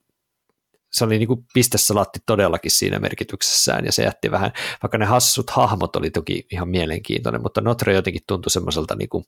se 0.92 1.06
oli 1.06 1.18
niin 1.18 1.28
kuin 1.28 1.46
pistesalaatti 1.54 2.20
todellakin 2.26 2.72
siinä 2.72 3.00
merkityksessään, 3.00 3.86
ja 3.86 3.92
se 3.92 4.04
jätti 4.04 4.32
vähän, 4.32 4.52
vaikka 4.84 4.98
ne 4.98 5.06
hassut 5.06 5.50
hahmot 5.50 5.96
oli 5.96 6.10
toki 6.10 6.48
ihan 6.52 6.70
mielenkiintoinen, 6.70 7.42
mutta 7.42 7.62
Notre 7.62 7.94
jotenkin 7.94 8.24
tuntui 8.28 8.52
semmoiselta 8.52 8.96
niin 8.96 9.10
kuin 9.10 9.26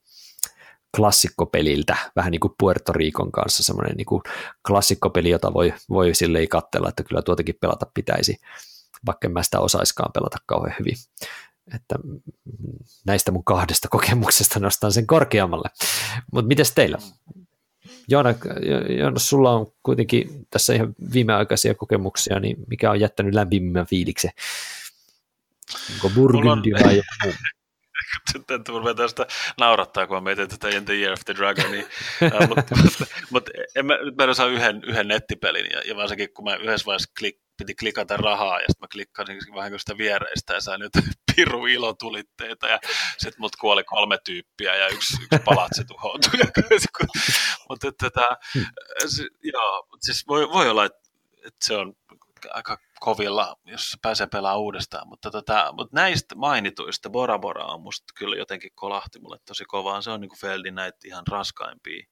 klassikkopeliltä, 0.95 1.97
vähän 2.15 2.31
niin 2.31 2.39
kuin 2.39 2.53
Puerto 2.59 2.93
Ricon 2.93 3.31
kanssa 3.31 3.63
semmoinen 3.63 3.95
niin 3.97 4.05
kuin 4.05 4.21
klassikkopeli, 4.67 5.29
jota 5.29 5.53
voi, 5.53 5.73
voi 5.89 6.15
silleen 6.15 6.47
katsella, 6.47 6.89
että 6.89 7.03
kyllä 7.03 7.21
tuotakin 7.21 7.55
pelata 7.61 7.85
pitäisi, 7.93 8.37
vaikka 9.05 9.27
en 9.27 9.31
mä 9.31 9.43
sitä 9.43 9.59
osaiskaan 9.59 10.11
pelata 10.13 10.37
kauhean 10.45 10.75
hyvin. 10.79 10.95
Että 11.75 11.95
näistä 13.05 13.31
mun 13.31 13.43
kahdesta 13.43 13.87
kokemuksesta 13.97 14.59
nostan 14.59 14.91
sen 14.91 15.07
korkeammalle. 15.07 15.69
Mutta 16.31 16.47
mites 16.47 16.71
teillä? 16.71 16.97
Joona, 18.07 18.33
Joonas, 18.99 19.29
sulla 19.29 19.51
on 19.51 19.67
kuitenkin 19.83 20.47
tässä 20.49 20.73
ihan 20.73 20.95
viimeaikaisia 21.13 21.75
kokemuksia, 21.75 22.39
niin 22.39 22.57
mikä 22.67 22.91
on 22.91 22.99
jättänyt 22.99 23.33
lämpimimmän 23.33 23.85
fiiliksen? 23.85 24.31
Onko 25.93 26.09
Burgundy 26.15 26.71
vai 26.71 26.97
joku? 26.97 27.35
Sitten 28.31 28.61
rupeaa 28.67 28.95
tästä 28.95 29.27
naurattaa, 29.57 30.07
kun 30.07 30.17
mä 30.17 30.21
mietin 30.21 30.49
tätä 30.49 30.69
In 30.69 30.85
the 30.85 30.93
Year 30.93 31.13
of 31.13 31.19
the 31.25 31.35
Dragonia. 31.35 31.83
uh, 32.41 32.47
mutta 32.47 32.75
mut, 32.75 33.09
mut, 33.31 33.49
en 33.75 33.85
mä, 33.85 33.97
nyt 33.97 34.15
mä 34.15 34.23
osaa 34.23 34.47
yhden, 34.47 34.83
yhden 34.83 35.07
nettipelin, 35.07 35.65
ja, 35.71 35.81
ja 35.85 35.95
varsinkin 35.95 36.33
kun 36.33 36.45
mä 36.45 36.55
yhdessä 36.55 36.85
vaiheessa 36.85 37.11
klik, 37.19 37.39
piti 37.59 37.75
klikata 37.75 38.17
rahaa, 38.17 38.59
ja 38.59 38.65
sitten 38.67 38.81
mä 38.81 38.87
klikkasin 38.91 39.37
vähän 39.55 39.79
sitä 39.79 39.97
viereistä, 39.97 40.53
ja 40.53 40.61
sain 40.61 40.79
nyt 40.79 40.91
piru 41.35 41.65
ilotulitteita, 41.65 42.67
ja 42.67 42.79
sitten 43.17 43.41
mut 43.41 43.55
kuoli 43.55 43.83
kolme 43.83 44.17
tyyppiä, 44.25 44.75
ja 44.75 44.87
yksi, 44.87 45.13
yksi 45.23 45.43
palatsi 45.45 45.85
tuhoutui. 45.85 46.39
mutta 47.69 47.91
tätä, 47.97 48.37
hmm. 48.53 48.65
joo, 49.43 49.87
siis 49.99 50.27
voi, 50.27 50.49
voi 50.49 50.69
olla, 50.69 50.85
että, 50.85 50.99
että 51.45 51.65
se 51.65 51.77
on 51.77 51.93
aika 52.49 52.77
kovilla, 52.99 53.55
jos 53.65 53.97
pääsee 54.01 54.27
pelaamaan 54.27 54.61
uudestaan, 54.61 55.07
mutta, 55.07 55.31
tota, 55.31 55.71
mutta 55.71 55.95
näistä 55.95 56.35
mainituista 56.35 57.09
Bora 57.09 57.39
Bora 57.39 57.65
on 57.65 57.81
musta 57.81 58.13
kyllä 58.17 58.35
jotenkin 58.35 58.71
kolahti 58.75 59.19
mulle 59.19 59.37
tosi 59.45 59.65
kovaa. 59.65 60.01
Se 60.01 60.11
on 60.11 60.21
niin 60.21 60.29
kuin 60.29 60.39
Feldin 60.39 60.75
näitä 60.75 60.97
ihan 61.05 61.23
raskaimpia 61.27 62.07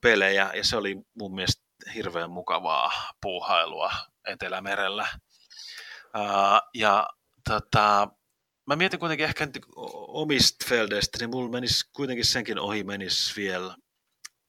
pelejä 0.00 0.50
ja 0.54 0.64
se 0.64 0.76
oli 0.76 0.96
mun 1.18 1.34
mielestä 1.34 1.63
hirveän 1.94 2.30
mukavaa 2.30 2.92
puuhailua 3.20 3.92
Etelämerellä. 4.26 5.08
Uh, 6.16 6.60
ja 6.74 7.08
tota, 7.48 8.08
mä 8.66 8.76
mietin 8.76 9.00
kuitenkin 9.00 9.26
ehkä 9.26 9.48
omista 10.08 10.64
Feldeistä, 10.68 11.18
niin 11.18 11.30
mulla 11.30 11.50
menisi 11.50 11.90
kuitenkin 11.92 12.24
senkin 12.24 12.58
ohi 12.58 12.84
menisi 12.84 13.40
vielä 13.40 13.76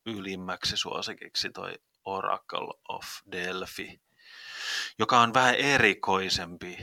ylimmäksi 0.06 0.78
suosikiksi 0.78 1.50
toi 1.50 1.74
Oracle 2.06 2.74
of 2.90 3.06
Delphi 3.32 4.06
joka 5.00 5.20
on 5.20 5.34
vähän 5.34 5.56
erikoisempi 5.56 6.78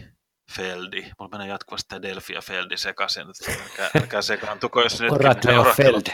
Feldi. 0.53 1.11
Mulla 1.19 1.39
menee 1.39 1.49
jatkuvasti 1.49 1.89
tämä 1.89 2.03
Delphi 2.03 2.33
ja 2.33 2.43
Feldi 2.43 2.77
sekaisin, 2.77 3.27
älkää, 3.63 3.91
älkää 4.01 4.23
sekaantuko, 4.23 4.83
jos 4.83 5.01
nyt 5.01 5.13
Oracle 5.13 5.73
Feldi. 5.77 6.11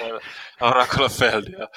Oracle 0.60 1.08
Feldi, 1.08 1.52
joo. 1.52 1.68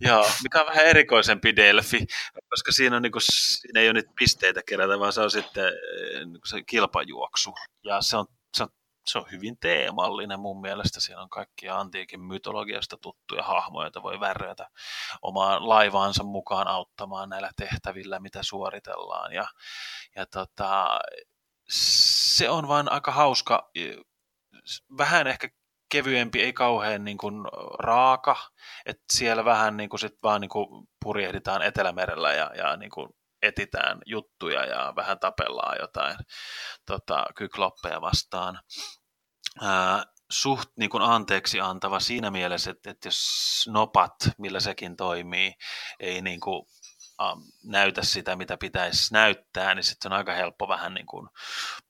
joo. 0.00 0.30
mikä 0.42 0.60
on 0.60 0.66
vähän 0.66 0.86
erikoisempi 0.86 1.56
Delphi, 1.56 2.06
koska 2.50 2.72
siinä, 2.72 2.96
on, 2.96 3.02
niin 3.02 3.12
kuin, 3.12 3.22
siinä 3.26 3.80
ei 3.80 3.86
ole 3.86 3.92
nyt 3.92 4.06
pisteitä 4.18 4.60
kerätä, 4.68 4.98
vaan 4.98 5.12
se 5.12 5.20
on 5.20 5.30
sitten 5.30 5.72
niin 6.24 6.40
se 6.44 6.62
kilpajuoksu. 6.62 7.54
Ja 7.84 8.02
se 8.02 8.16
on, 8.16 8.26
se 8.56 8.62
on 8.62 8.68
se 9.06 9.18
on 9.18 9.26
hyvin 9.32 9.58
teemallinen 9.58 10.40
mun 10.40 10.60
mielestä. 10.60 11.00
Siinä 11.00 11.20
on 11.20 11.28
kaikkia 11.28 11.78
antiikin 11.78 12.20
mytologiasta 12.20 12.96
tuttuja 12.96 13.42
hahmoja, 13.42 13.86
joita 13.86 14.02
voi 14.02 14.20
värjätä 14.20 14.68
omaan 15.22 15.68
laivaansa 15.68 16.24
mukaan 16.24 16.68
auttamaan 16.68 17.28
näillä 17.28 17.50
tehtävillä, 17.56 18.20
mitä 18.20 18.42
suoritellaan. 18.42 19.32
Ja, 19.32 19.48
ja 20.16 20.26
tota, 20.26 20.98
se 21.68 22.50
on 22.50 22.68
vain 22.68 22.92
aika 22.92 23.12
hauska, 23.12 23.70
vähän 24.98 25.26
ehkä 25.26 25.48
kevyempi, 25.88 26.42
ei 26.42 26.52
kauhean 26.52 27.04
niin 27.04 27.18
kuin 27.18 27.34
raaka, 27.78 28.36
että 28.86 29.04
siellä 29.12 29.44
vähän 29.44 29.76
niin 29.76 29.88
kuin 29.88 30.00
sit 30.00 30.14
vaan 30.22 30.40
niin 30.40 30.48
kuin 30.48 30.88
purjehditaan 31.04 31.62
Etelämerellä 31.62 32.32
ja, 32.32 32.50
ja 32.56 32.76
niin 32.76 32.90
kuin 32.90 33.08
etitään 33.42 33.98
juttuja 34.06 34.64
ja 34.64 34.92
vähän 34.96 35.18
tapellaan 35.18 35.76
jotain 35.80 36.16
tota, 36.86 37.26
kykloppeja 37.36 38.00
vastaan. 38.00 38.60
Ää, 39.62 40.04
suht 40.30 40.68
niin 40.76 40.90
kuin 40.90 41.02
anteeksi 41.02 41.60
antava 41.60 42.00
siinä 42.00 42.30
mielessä, 42.30 42.70
että, 42.70 42.90
että 42.90 43.08
jos 43.08 43.20
nopat, 43.68 44.14
millä 44.38 44.60
sekin 44.60 44.96
toimii, 44.96 45.54
ei 46.00 46.22
niin 46.22 46.40
kuin, 46.40 46.66
ähm, 47.22 47.38
näytä 47.64 48.02
sitä, 48.04 48.36
mitä 48.36 48.56
pitäisi 48.56 49.12
näyttää, 49.14 49.74
niin 49.74 49.84
sitten 49.84 50.12
on 50.12 50.18
aika 50.18 50.32
helppo 50.32 50.68
vähän 50.68 50.94
niin 50.94 51.06
kuin 51.06 51.28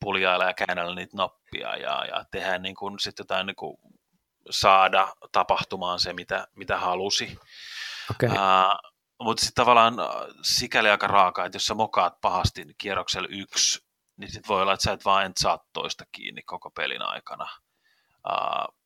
puljailla 0.00 0.44
ja 0.44 0.54
käännellä 0.54 0.94
niitä 0.94 1.16
noppia 1.16 1.76
ja, 1.76 2.04
ja 2.04 2.24
tehdä 2.30 2.58
niin 2.58 2.74
kuin, 2.74 2.98
sit 2.98 3.18
jotain 3.18 3.46
niin 3.46 3.56
kuin 3.56 3.76
saada 4.50 5.14
tapahtumaan 5.32 6.00
se, 6.00 6.12
mitä, 6.12 6.48
mitä 6.54 6.78
halusi. 6.78 7.38
Okay. 8.10 8.28
Uh, 8.28 8.92
mutta 9.20 9.40
sitten 9.40 9.62
tavallaan 9.64 9.94
sikäli 10.42 10.90
aika 10.90 11.06
raaka, 11.06 11.44
että 11.44 11.56
jos 11.56 11.66
sä 11.66 11.74
mokaat 11.74 12.20
pahasti 12.20 12.64
kierroksella 12.78 13.28
yksi, 13.30 13.86
niin 14.16 14.32
sitten 14.32 14.48
voi 14.48 14.62
olla, 14.62 14.72
että 14.72 14.84
sä 14.84 14.92
et 14.92 15.04
vaan 15.04 15.26
et 15.26 15.36
saa 15.36 15.58
toista 15.72 16.04
kiinni 16.12 16.42
koko 16.42 16.70
pelin 16.70 17.02
aikana. 17.02 17.48
Uh, 18.28 18.76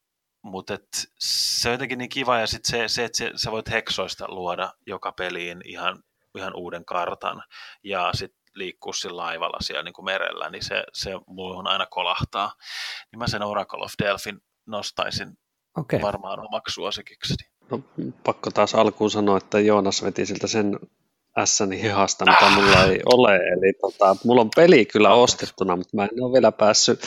mutta 0.43 0.75
et 0.75 0.89
se 1.19 1.69
on 1.69 1.73
jotenkin 1.73 1.99
niin 1.99 2.09
kiva, 2.09 2.39
ja 2.39 2.47
sitten 2.47 2.71
se, 2.71 2.95
se, 2.95 3.05
että 3.05 3.19
se, 3.19 3.33
sä 3.37 3.51
voit 3.51 3.71
heksoista 3.71 4.29
luoda 4.29 4.73
joka 4.87 5.13
peliin 5.13 5.61
ihan, 5.65 6.03
ihan 6.37 6.57
uuden 6.57 6.85
kartan, 6.85 7.43
ja 7.85 8.11
sitten 8.15 8.41
liikkua 8.55 8.93
sillä 8.93 9.23
laivalla 9.23 9.59
siellä 9.61 9.83
niin 9.83 9.93
kuin 9.93 10.05
merellä, 10.05 10.51
niin 10.51 10.65
se, 10.65 10.85
se 10.93 11.11
muuhun 11.27 11.67
aina 11.67 11.87
kolahtaa. 11.87 12.53
Niin 13.13 13.19
mä 13.19 13.27
sen 13.27 13.43
Oracle 13.43 13.85
of 13.85 13.93
Delphin 14.05 14.41
nostaisin 14.67 15.39
okay. 15.77 16.03
varmaan 16.03 16.41
omaksi 16.41 16.75
suosikikseni. 16.75 17.51
No, 17.71 17.81
pakko 18.25 18.51
taas 18.51 18.75
alkuun 18.75 19.11
sanoa, 19.11 19.37
että 19.37 19.61
Joonas 19.61 20.03
veti 20.03 20.27
siltä 20.27 20.47
sen 20.47 20.79
Sni 21.45 21.83
hihasta, 21.83 22.25
mitä 22.25 22.47
ah. 22.47 22.55
mulla 22.55 22.85
ei 22.85 23.01
ole. 23.07 23.37
Eli 23.37 23.73
tota, 23.81 24.17
mulla 24.25 24.41
on 24.41 24.51
peli 24.57 24.87
kyllä 24.87 25.15
ostettuna, 25.15 25.77
mutta 25.77 25.97
mä 25.97 26.05
en 26.05 26.23
ole 26.25 26.33
vielä 26.33 26.53
päässyt 26.53 27.01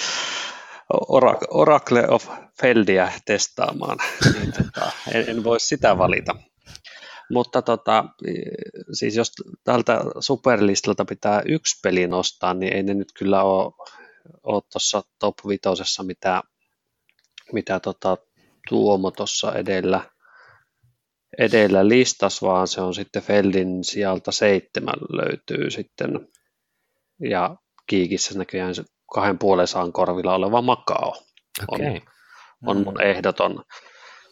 Oracle 1.50 2.08
of 2.08 2.28
Feldia 2.62 3.12
testaamaan. 3.26 3.98
niin, 4.34 4.54
tota, 4.54 4.92
en, 5.12 5.30
en 5.30 5.44
voi 5.44 5.60
sitä 5.60 5.98
valita. 5.98 6.36
Mutta 7.32 7.62
tota, 7.62 8.06
siis 8.94 9.16
jos 9.16 9.32
tältä 9.64 10.02
superlistalta 10.20 11.06
pitää 11.06 11.42
yksi 11.46 11.80
peli 11.84 12.08
nostaa, 12.08 12.54
niin 12.54 12.74
ei 12.74 12.84
ne 12.84 12.94
nyt 12.94 13.12
kyllä 13.18 13.44
ole, 13.44 13.74
ole 14.44 14.62
tuossa 14.74 15.04
top 15.20 15.36
vitosessa, 15.48 16.04
mitä, 16.04 16.44
mitä 17.54 17.80
tota, 17.80 18.18
Tuomo 18.70 19.12
tuossa 19.12 19.54
edellä, 19.56 20.02
edellä 21.38 21.88
listas, 21.88 22.42
vaan 22.42 22.68
se 22.68 22.82
on 22.82 22.94
sitten 22.94 23.22
Feldin 23.22 23.84
sieltä 23.84 24.32
seitsemän 24.32 25.00
löytyy 25.10 25.72
sitten. 25.72 26.28
Ja 27.30 27.56
Kiikissä 27.88 28.38
näköjään 28.38 28.76
se 28.76 28.84
kahden 29.14 29.40
puolen 29.40 29.68
saan 29.68 29.94
korvilla 29.94 30.36
oleva 30.36 30.62
Makao 30.62 31.16
okay. 31.68 31.88
on, 31.88 32.02
on 32.66 32.84
mun 32.84 33.02
ehdoton 33.02 33.64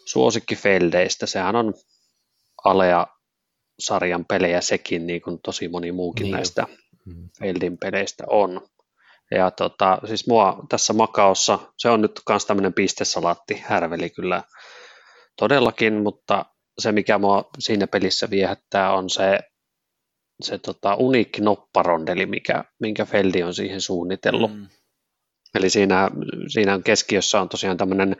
suosikki 0.04 0.56
Feldeistä. 0.56 1.26
Sehän 1.26 1.56
on 1.56 1.74
alea 2.64 3.06
sarjan 3.78 4.24
pelejä 4.24 4.60
sekin, 4.60 5.06
niin 5.06 5.22
kuin 5.22 5.38
tosi 5.44 5.68
moni 5.68 5.92
muukin 5.92 6.24
niin. 6.24 6.32
näistä 6.32 6.66
mm. 7.06 7.28
Feldin 7.38 7.78
peleistä 7.78 8.24
on. 8.26 8.60
Ja 9.30 9.50
tota, 9.50 9.98
siis 10.06 10.26
mua 10.26 10.66
tässä 10.68 10.92
makaossa, 10.92 11.58
se 11.78 11.88
on 11.88 12.00
nyt 12.00 12.20
myös 12.28 12.46
tämmöinen 12.46 12.74
pistesalaatti, 12.74 13.62
härveli 13.66 14.10
kyllä 14.10 14.42
todellakin, 15.36 16.02
mutta 16.02 16.44
se 16.78 16.92
mikä 16.92 17.18
mua 17.18 17.50
siinä 17.58 17.86
pelissä 17.86 18.30
viehättää 18.30 18.92
on 18.92 19.10
se, 19.10 19.38
se 20.42 20.58
tota, 20.58 20.94
uniikki 20.94 21.40
nopparondeli, 21.40 22.26
mikä, 22.26 22.64
minkä 22.80 23.04
Feldi 23.04 23.42
on 23.42 23.54
siihen 23.54 23.80
suunnitellut. 23.80 24.54
Mm. 24.54 24.66
Eli 25.54 25.70
siinä, 25.70 26.10
siinä 26.48 26.80
keskiössä 26.84 27.40
on 27.40 27.48
tosiaan 27.48 27.76
tämmöinen 27.76 28.16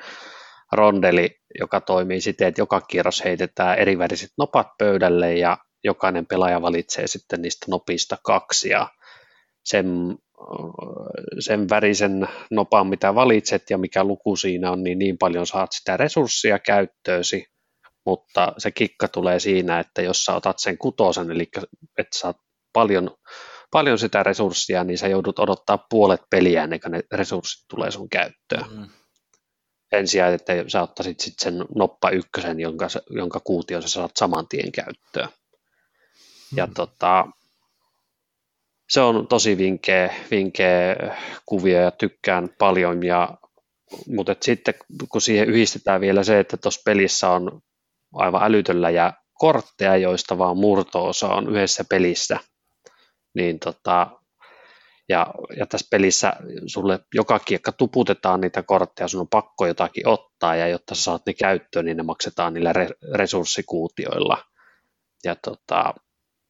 rondeli, 0.73 1.37
joka 1.61 1.81
toimii 1.81 2.21
siten, 2.21 2.49
että 2.49 2.61
joka 2.61 2.81
kierros 2.81 3.25
heitetään 3.25 3.79
eriväriset 3.79 4.31
nopat 4.39 4.67
pöydälle 4.79 5.35
ja 5.35 5.59
jokainen 5.85 6.27
pelaaja 6.27 6.63
valitsee 6.63 7.07
sitten 7.07 7.43
niistä 7.43 7.67
nopista 7.69 8.19
kaksi 8.25 8.69
ja 8.69 8.89
sen, 9.65 9.87
sen 11.39 11.69
värisen 11.69 12.29
nopan, 12.51 12.87
mitä 12.87 13.15
valitset 13.15 13.63
ja 13.71 13.79
mikä 13.79 14.05
luku 14.05 14.37
siinä 14.37 14.71
on, 14.71 14.83
niin 14.83 14.99
niin 14.99 15.19
paljon 15.19 15.47
saat 15.47 15.73
sitä 15.73 15.97
resurssia 15.97 16.59
käyttöösi, 16.59 17.45
mutta 18.07 18.53
se 18.59 18.71
kikka 18.71 19.09
tulee 19.09 19.39
siinä, 19.41 19.81
että 19.81 20.03
jos 20.03 20.25
sä 20.25 20.35
otat 20.35 20.59
sen 20.59 20.79
kutosen, 20.79 21.31
eli 21.31 21.49
että 21.99 22.19
saat 22.19 22.37
paljon, 22.73 23.11
paljon 23.71 23.99
sitä 23.99 24.23
resurssia, 24.23 24.85
niin 24.85 24.99
sä 24.99 25.09
joudut 25.09 25.39
odottaa 25.39 25.87
puolet 25.91 26.21
peliä 26.31 26.65
ennen 26.65 26.81
kuin 26.81 26.93
ne 26.93 27.03
resurssit 27.13 27.65
tulee 27.69 27.91
sun 27.91 28.09
käyttöön. 28.09 28.71
Mm 28.71 28.89
sijaan, 30.05 30.35
että 30.35 30.53
sä 30.69 30.83
ottaisit 30.83 31.21
sit 31.21 31.39
sen 31.39 31.65
noppa 31.75 32.11
ykkösen, 32.11 32.61
jonka, 32.61 32.89
jonka 33.11 33.41
kuution 33.41 33.83
sä 33.83 33.89
saat 33.89 34.17
saman 34.17 34.49
tien 34.49 34.73
käyttöön. 34.73 35.29
Ja 36.57 36.67
hmm. 36.67 36.75
tota, 36.75 37.27
se 38.91 39.01
on 39.01 39.27
tosi 39.29 39.59
vinkeä, 39.59 40.15
vinkeä 40.31 40.97
kuvia 41.47 41.81
ja 41.81 41.91
tykkään 41.91 42.49
paljon, 42.59 43.03
ja, 43.03 43.35
mutta 44.07 44.37
sitten 44.41 44.75
kun 45.09 45.21
siihen 45.21 45.49
yhdistetään 45.49 46.01
vielä 46.01 46.25
se, 46.25 46.41
että 46.41 46.57
tuossa 46.57 46.83
pelissä 46.85 47.31
on 47.31 47.63
aivan 48.13 48.43
älytöllä 48.43 48.91
ja 48.91 49.13
kortteja, 49.35 49.97
joista 49.97 50.39
vaan 50.39 50.57
murto-osa 50.57 51.29
on 51.29 51.51
yhdessä 51.51 51.85
pelissä, 51.91 52.39
niin 53.35 53.59
tota, 53.59 54.22
ja, 55.13 55.27
ja 55.57 55.67
tässä 55.67 55.87
pelissä 55.91 56.33
sulle 56.67 57.01
joka 57.15 57.39
kiekka 57.39 57.73
tuputetaan 57.73 58.41
niitä 58.41 58.63
kortteja, 58.63 59.09
sun 59.09 59.21
on 59.21 59.29
pakko 59.29 59.67
jotakin 59.67 60.09
ottaa, 60.09 60.57
ja 60.57 60.69
jotta 60.69 60.95
sä 60.95 61.03
saat 61.03 61.23
ne 61.27 61.35
käyttöön, 61.35 61.85
niin 61.85 61.97
ne 61.97 62.03
maksetaan 62.03 62.55
niillä 62.55 62.73
re, 62.73 62.89
resurssikuutioilla. 63.15 64.45
Ja, 65.25 65.37
tota, 65.37 65.95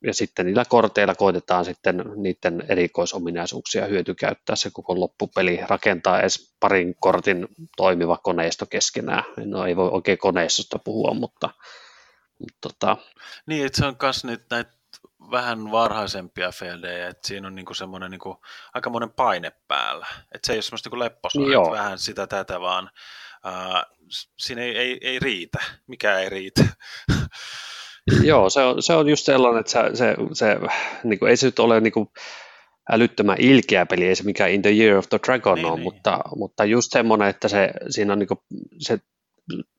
ja 0.06 0.14
sitten 0.14 0.46
niillä 0.46 0.64
korteilla 0.68 1.14
koitetaan 1.14 1.64
sitten 1.64 2.04
niiden 2.16 2.64
erikoisominaisuuksia 2.68 3.86
hyötykäyttää 3.86 4.56
se 4.56 4.70
koko 4.72 5.00
loppupeli, 5.00 5.60
rakentaa 5.68 6.20
edes 6.20 6.56
parin 6.60 6.94
kortin 7.00 7.48
toimiva 7.76 8.18
koneisto 8.18 8.66
keskenään. 8.66 9.24
No 9.44 9.66
ei 9.66 9.76
voi 9.76 9.88
oikein 9.88 10.18
koneistosta 10.18 10.78
puhua, 10.78 11.14
mutta, 11.14 11.50
mutta 12.38 12.58
tota... 12.60 12.96
Niin, 13.46 13.66
että 13.66 13.78
se 13.78 13.86
on 13.86 13.96
myös 14.02 14.24
nyt 14.24 14.42
näitä 14.50 14.81
vähän 15.30 15.70
varhaisempia 15.70 16.50
feldejä, 16.50 17.08
että 17.08 17.28
siinä 17.28 17.46
on 17.46 17.54
niinku 17.54 17.74
semmoinen 17.74 18.10
niinku, 18.10 18.36
aikamoinen 18.74 19.10
paine 19.10 19.52
päällä. 19.68 20.06
Että 20.34 20.46
se 20.46 20.52
ei 20.52 20.56
ole 20.56 20.62
semmoista 20.62 20.88
niinku 20.88 20.98
lepposaa, 20.98 21.42
Joo. 21.42 21.64
että 21.64 21.78
vähän 21.78 21.98
sitä 21.98 22.26
tätä, 22.26 22.60
vaan 22.60 22.90
uh, 23.46 23.98
siinä 24.38 24.62
ei, 24.62 24.78
ei, 24.78 24.98
ei 25.02 25.18
riitä. 25.18 25.58
Mikä 25.86 26.18
ei 26.18 26.28
riitä. 26.28 26.64
Joo, 28.24 28.50
se 28.50 28.60
on, 28.60 28.82
se 28.82 28.92
on 28.92 29.08
just 29.08 29.24
sellainen, 29.24 29.60
että 29.60 29.72
se, 29.72 29.96
se, 29.96 30.16
se 30.32 30.58
niin 31.04 31.18
kuin, 31.18 31.30
ei 31.30 31.36
se 31.36 31.46
nyt 31.46 31.58
ole 31.58 31.80
niin 31.80 31.92
kuin, 31.92 32.08
älyttömän 32.90 33.40
ilkeä 33.40 33.86
peli, 33.86 34.06
ei 34.06 34.16
se 34.16 34.24
mikään 34.24 34.50
In 34.50 34.62
the 34.62 34.70
Year 34.70 34.96
of 34.96 35.08
the 35.08 35.18
Dragon 35.26 35.54
niin, 35.54 35.66
ole, 35.66 35.74
niin. 35.74 35.82
Mutta, 35.82 36.20
mutta 36.36 36.64
just 36.64 36.92
semmoinen, 36.92 37.28
että 37.28 37.48
se, 37.48 37.70
siinä 37.90 38.12
on 38.12 38.18
niin 38.18 38.28
kuin, 38.28 38.38
se 38.78 38.98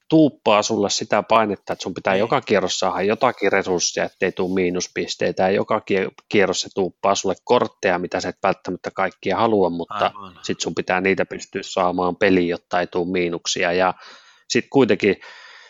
tuuppaa 0.09 0.64
sulle 0.64 0.89
sitä 0.89 1.24
painetta, 1.24 1.74
että 1.74 1.84
sun 1.84 1.93
pitää 1.93 2.14
niin. 2.14 2.20
joka 2.20 2.41
kierros 2.41 2.80
saada 2.80 3.01
jotakin 3.01 3.51
resursseja, 3.51 4.05
ettei 4.05 4.32
tule 4.32 4.53
miinuspisteitä, 4.53 5.43
ja 5.43 5.49
joka 5.49 5.82
kierros 6.30 6.61
se 6.61 6.70
tuuppaa 6.76 7.16
sulle 7.16 7.36
kortteja, 7.43 7.99
mitä 7.99 8.22
sä 8.22 8.30
et 8.30 8.38
välttämättä 8.43 8.91
kaikkia 8.91 9.38
halua, 9.38 9.70
mutta 9.70 10.11
sitten 10.41 10.64
sun 10.64 10.76
pitää 10.76 11.01
niitä 11.01 11.26
pystyä 11.26 11.61
saamaan 11.64 12.16
peliin, 12.16 12.47
jotta 12.47 12.80
ei 12.80 12.88
tule 12.88 13.11
miinuksia, 13.11 13.74
ja 13.74 13.93
sitten 14.49 14.70
kuitenkin 14.70 15.16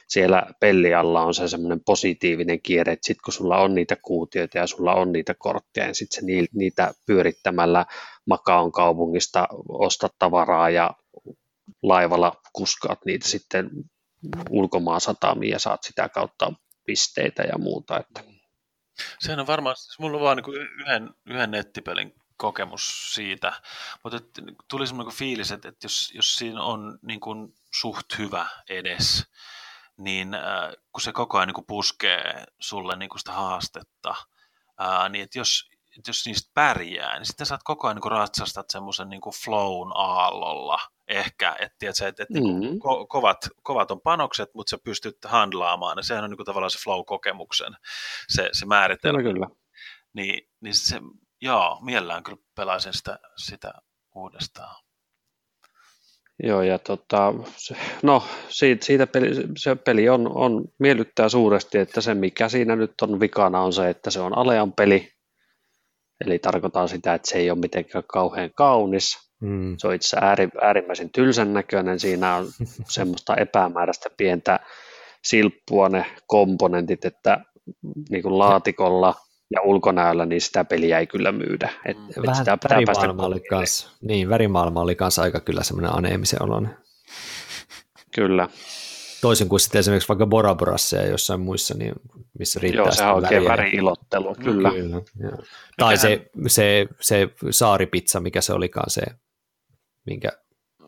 siellä 0.07 0.45
pellialla 0.59 1.21
on 1.21 1.33
se 1.33 1.47
semmoinen 1.47 1.81
positiivinen 1.85 2.61
kierre, 2.61 2.93
että 2.93 3.07
sitten 3.07 3.23
kun 3.25 3.33
sulla 3.33 3.57
on 3.57 3.75
niitä 3.75 3.97
kuutioita 4.01 4.57
ja 4.57 4.67
sulla 4.67 4.93
on 4.93 5.11
niitä 5.11 5.33
kortteja, 5.37 5.85
niin 5.85 5.95
sitten 5.95 6.23
niitä 6.53 6.93
pyörittämällä 7.05 7.85
Makaon 8.25 8.71
kaupungista 8.71 9.47
ostat 9.69 10.11
tavaraa 10.19 10.69
ja 10.69 10.89
laivalla 11.83 12.42
kuskaat 12.53 13.05
niitä 13.05 13.27
sitten 13.27 13.69
ulkomaan 14.49 15.01
satamiin 15.01 15.51
ja 15.51 15.59
saat 15.59 15.83
sitä 15.83 16.09
kautta 16.09 16.53
pisteitä 16.85 17.43
ja 17.43 17.57
muuta. 17.57 17.99
Että. 17.99 18.23
Sehän 19.19 19.39
on 19.39 19.47
varmaan, 19.47 19.75
siis 19.75 19.99
mulla 19.99 20.17
on 20.17 20.23
vaan 20.23 20.37
niin 20.37 20.69
yhden, 20.79 21.09
yhden 21.25 21.51
nettipelin 21.51 22.15
kokemus 22.37 23.13
siitä, 23.13 23.53
mutta 24.03 24.19
tuli 24.67 24.87
semmoinen 24.87 25.15
fiilis, 25.15 25.51
että, 25.51 25.69
että 25.69 25.85
jos, 25.85 26.11
jos 26.15 26.35
siinä 26.35 26.63
on 26.63 26.99
niin 27.01 27.19
kuin 27.19 27.55
suht 27.73 28.17
hyvä 28.17 28.47
edes, 28.69 29.25
niin 29.97 30.33
äh, 30.33 30.41
kun 30.91 31.01
se 31.01 31.11
koko 31.11 31.37
ajan 31.37 31.47
niin 31.47 31.55
kuin 31.55 31.67
puskee 31.67 32.43
sulle 32.59 32.95
niin 32.95 33.09
kuin 33.09 33.19
sitä 33.19 33.31
haastetta, 33.31 34.15
äh, 34.81 35.09
niin 35.09 35.23
että 35.23 35.39
jos, 35.39 35.69
että 35.97 36.09
jos 36.09 36.25
niistä 36.25 36.51
pärjää, 36.53 37.19
niin 37.19 37.25
sitten 37.25 37.47
saat 37.47 37.63
koko 37.63 37.87
ajan 37.87 37.95
niin 37.95 38.11
ratsastat 38.11 38.69
semmoisen 38.69 39.09
niin 39.09 39.21
flown 39.43 39.91
aallolla 39.95 40.79
ehkä, 41.13 41.55
että, 41.59 41.89
että, 41.89 42.07
että, 42.07 42.23
että 42.23 42.33
niinku 42.33 42.53
mm-hmm. 42.53 42.75
ko- 42.77 43.07
kovat, 43.07 43.37
kovat 43.63 43.91
on 43.91 44.01
panokset, 44.01 44.49
mutta 44.53 44.69
sä 44.69 44.77
pystyt 44.83 45.17
handlaamaan, 45.25 45.97
ja 45.97 46.03
sehän 46.03 46.23
on 46.23 46.29
niin 46.29 46.45
tavallaan 46.45 46.71
se 46.71 46.79
flow-kokemuksen 46.83 47.73
se, 48.29 48.49
se 48.51 48.65
määritelmä. 48.65 49.19
Kyllä, 49.19 49.33
kyllä. 49.33 49.47
Niin, 50.13 50.49
niin 50.61 50.73
se, 50.75 50.99
joo, 51.41 51.79
mielellään 51.81 52.23
kyllä 52.23 52.41
pelaisin 52.55 52.93
sitä, 52.93 53.19
sitä 53.37 53.73
uudestaan. 54.15 54.83
Joo, 56.43 56.61
ja 56.61 56.79
tota, 56.79 57.33
no 58.03 58.23
siitä, 58.49 58.85
siitä 58.85 59.07
peli, 59.07 59.29
se 59.57 59.75
peli 59.75 60.09
on, 60.09 60.31
on, 60.35 60.65
miellyttää 60.79 61.29
suuresti, 61.29 61.77
että 61.77 62.01
se 62.01 62.13
mikä 62.13 62.49
siinä 62.49 62.75
nyt 62.75 62.93
on 63.01 63.19
vikana 63.19 63.61
on 63.61 63.73
se, 63.73 63.89
että 63.89 64.11
se 64.11 64.19
on 64.19 64.37
Alean 64.37 64.73
peli, 64.73 65.13
Eli 66.25 66.39
tarkoitan 66.39 66.89
sitä, 66.89 67.13
että 67.13 67.29
se 67.29 67.37
ei 67.37 67.51
ole 67.51 67.59
mitenkään 67.59 68.03
kauhean 68.07 68.49
kaunis. 68.55 69.32
Mm. 69.43 69.75
Se 69.77 69.87
on 69.87 69.93
itse 69.93 70.17
äärimmäisen 70.61 71.09
tylsän 71.09 71.53
näköinen. 71.53 71.99
Siinä 71.99 72.35
on 72.35 72.45
semmoista 72.89 73.35
epämääräistä 73.35 74.09
pientä 74.17 74.59
silppua 75.23 75.89
ne 75.89 76.05
komponentit, 76.27 77.05
että 77.05 77.45
niin 78.09 78.23
kuin 78.23 78.37
laatikolla 78.37 79.15
ja 79.51 79.61
ulkonäöllä, 79.61 80.25
niin 80.25 80.41
sitä 80.41 80.65
peliä 80.65 80.99
ei 80.99 81.07
kyllä 81.07 81.31
myydä. 81.31 81.69
Et, 81.85 81.97
et 82.09 82.23
Vähän 82.25 82.35
sitä 82.35 82.57
värimaailma 82.69 83.25
oli 83.25 83.39
kans, 83.39 83.91
niin, 84.01 84.29
värimaailma 84.29 84.81
oli 84.81 84.95
kanssa 84.95 85.21
aika 85.21 85.39
kyllä 85.39 85.63
semmoinen 85.63 85.95
aneemisen 85.95 86.43
oloinen. 86.43 86.77
Kyllä. 88.15 88.49
Toisin 89.21 89.49
kuin 89.49 89.59
sitten 89.59 89.79
esimerkiksi 89.79 90.09
vaikka 90.09 90.25
Bora 90.25 90.55
Borassa 90.55 90.97
ja 90.97 91.07
jossain 91.07 91.41
muissa, 91.41 91.77
niin 91.77 91.93
missä 92.39 92.59
riittää 92.59 92.83
Joo, 92.83 92.91
sehän 92.91 93.15
on 93.15 93.23
oikein 93.23 93.43
väri-ilottelu, 93.43 94.35
kyllä. 94.35 94.71
Kyllä, 94.71 95.01
joo. 95.19 95.37
Tai 95.77 95.97
se, 95.97 96.29
se, 96.47 96.87
se 97.01 97.29
saaripizza, 97.49 98.19
mikä 98.19 98.41
se 98.41 98.53
olikaan 98.53 98.89
se, 98.89 99.01
minkä 100.05 100.29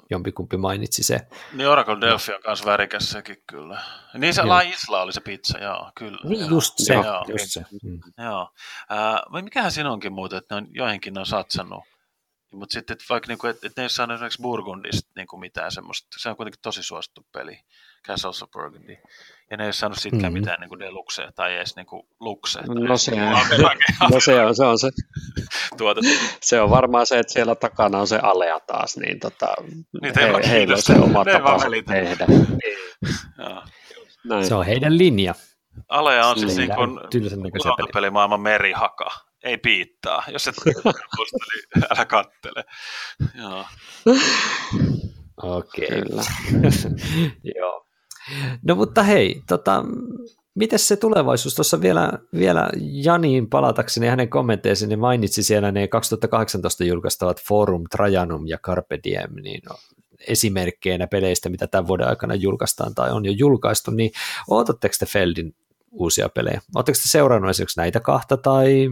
jompikumpi 0.10 0.58
mainitsi 0.58 1.04
se. 1.04 1.28
Niin 1.54 1.70
Oracle 1.70 2.02
Delphi 2.02 2.34
on 2.34 2.42
myös 2.48 2.66
värikäs 2.66 3.10
sekin 3.12 3.38
kyllä. 3.48 3.82
Niin 4.14 4.34
se 4.34 4.42
Joo. 4.42 4.50
La 4.50 4.62
Isla 4.62 5.02
oli 5.02 5.14
se 5.14 5.22
pizza, 5.22 5.58
joo, 5.58 5.92
kyllä. 5.96 6.18
Niin 6.24 6.40
joo. 6.40 6.50
just 6.50 6.74
se, 6.78 6.94
Joo. 6.94 7.26
just 7.28 7.46
se. 7.48 7.66
Mm. 7.84 8.00
Joo. 8.26 8.50
Äh, 8.92 9.22
vai 9.32 9.42
mikähän 9.42 9.72
siinä 9.72 9.92
onkin 9.92 10.14
muuten, 10.14 10.38
että 10.38 10.56
ne 10.56 10.62
on, 10.62 10.68
joihinkin 10.72 11.14
ne 11.14 11.20
on 11.20 11.26
satsannut. 11.26 11.84
Mutta 12.56 12.74
sitten 12.74 12.94
että 12.94 13.06
vaikka 13.10 13.28
niinku, 13.28 13.48
et, 13.48 13.64
et 13.64 13.72
ne 13.78 13.84
ei 13.84 13.90
saanut 13.90 14.16
esimerkiksi 14.16 14.42
Burgundista 14.42 15.12
niinku 15.16 15.38
mitään 15.38 15.72
semmoista, 15.72 16.08
se 16.20 16.30
on 16.30 16.36
kuitenkin 16.36 16.62
tosi 16.62 16.84
suosittu 16.84 17.26
peli, 17.34 17.60
Castles 18.08 18.44
of 18.44 18.52
Burgundy. 18.52 18.98
Ja 19.52 19.58
ne 19.58 19.64
ei 19.64 19.68
ole 19.68 19.74
saanut 19.74 19.98
siitäkään 19.98 20.34
Mhm. 20.34 20.40
mitään 20.40 20.60
niinku 20.60 20.80
deluxea 20.80 21.32
tai 21.32 21.56
edes 21.56 21.76
niinku 21.76 22.08
luxea. 22.20 22.64
No 22.68 22.98
se, 22.98 23.12
Alkuperäinen 23.20 23.78
no 24.12 24.20
se, 24.20 24.42
on, 24.46 24.56
se, 24.56 24.64
on 24.66 24.80
se, 24.80 24.90
tuote. 25.78 26.02
se 26.42 26.62
on 26.62 26.70
varmaan 26.70 27.06
se, 27.06 27.20
että 27.20 27.34
siellä 27.34 27.56
takana 27.56 28.00
on 28.00 28.08
se 28.08 28.18
alea 28.24 28.60
taas, 28.60 28.98
niin 28.98 29.20
tota, 29.20 29.48
Niin, 30.02 30.14
he, 30.20 30.32
on 30.34 30.44
heillä 30.44 30.76
on 30.76 30.82
se 30.82 30.94
oma 30.94 31.24
Ne 31.24 31.32
ei 31.32 31.44
vaan 31.44 31.54
tapa 31.60 31.66
välitä. 31.66 31.94
tehdä. 31.94 32.26
Joo. 33.38 33.64
Näin. 34.26 34.46
Se 34.46 34.56
on 34.56 34.66
heidän 34.66 34.98
linja. 34.98 35.34
Alea 35.90 36.28
on 36.28 36.40
siis 36.40 36.58
Niin, 36.58 36.70
niin 36.70 37.52
kuin 37.52 37.62
lautapelimaailman 37.66 38.40
merihaka. 38.42 39.10
Ei 39.46 39.58
piittaa. 39.58 40.24
Jos 40.32 40.48
et 40.48 40.56
muista, 41.18 41.38
niin 41.54 41.86
älä 41.90 42.06
kattele. 42.06 42.64
Joo. 43.38 43.66
Okei. 45.38 45.88
Kyllä. 45.88 46.24
Joo. 47.56 47.86
No 48.64 48.76
mutta 48.76 49.04
hei, 49.04 49.42
tota, 49.48 49.84
miten 50.56 50.80
se 50.80 50.96
tulevaisuus? 50.96 51.56
Tuossa 51.56 51.82
vielä, 51.82 52.12
vielä 52.38 52.70
Janiin 53.04 53.50
palatakseni 53.50 54.08
hänen 54.08 54.30
kommentteisiin, 54.30 54.90
niin 54.90 55.00
mainitsi 55.00 55.44
siellä 55.44 55.72
ne 55.72 55.88
2018 55.88 56.84
julkaistavat 56.84 57.42
Forum, 57.48 57.84
Trajanum 57.92 58.48
ja 58.48 58.58
Carpe 58.58 59.00
Diem, 59.04 59.36
niin 59.42 59.62
no, 59.70 59.76
esimerkkeinä 60.28 61.08
peleistä, 61.08 61.50
mitä 61.50 61.68
tämän 61.68 61.88
vuoden 61.88 62.08
aikana 62.08 62.36
julkaistaan 62.36 62.96
tai 62.96 63.12
on 63.12 63.26
jo 63.26 63.32
julkaistu, 63.32 63.92
niin 63.92 64.12
odotatteko 64.50 64.96
te 65.00 65.06
Feldin 65.06 65.56
uusia 65.92 66.30
pelejä? 66.30 66.62
Oletteko 66.76 66.96
te 66.96 67.10
seurannut 67.10 67.50
esimerkiksi 67.50 67.80
näitä 67.80 68.00
kahta 68.00 68.38
tai 68.38 68.90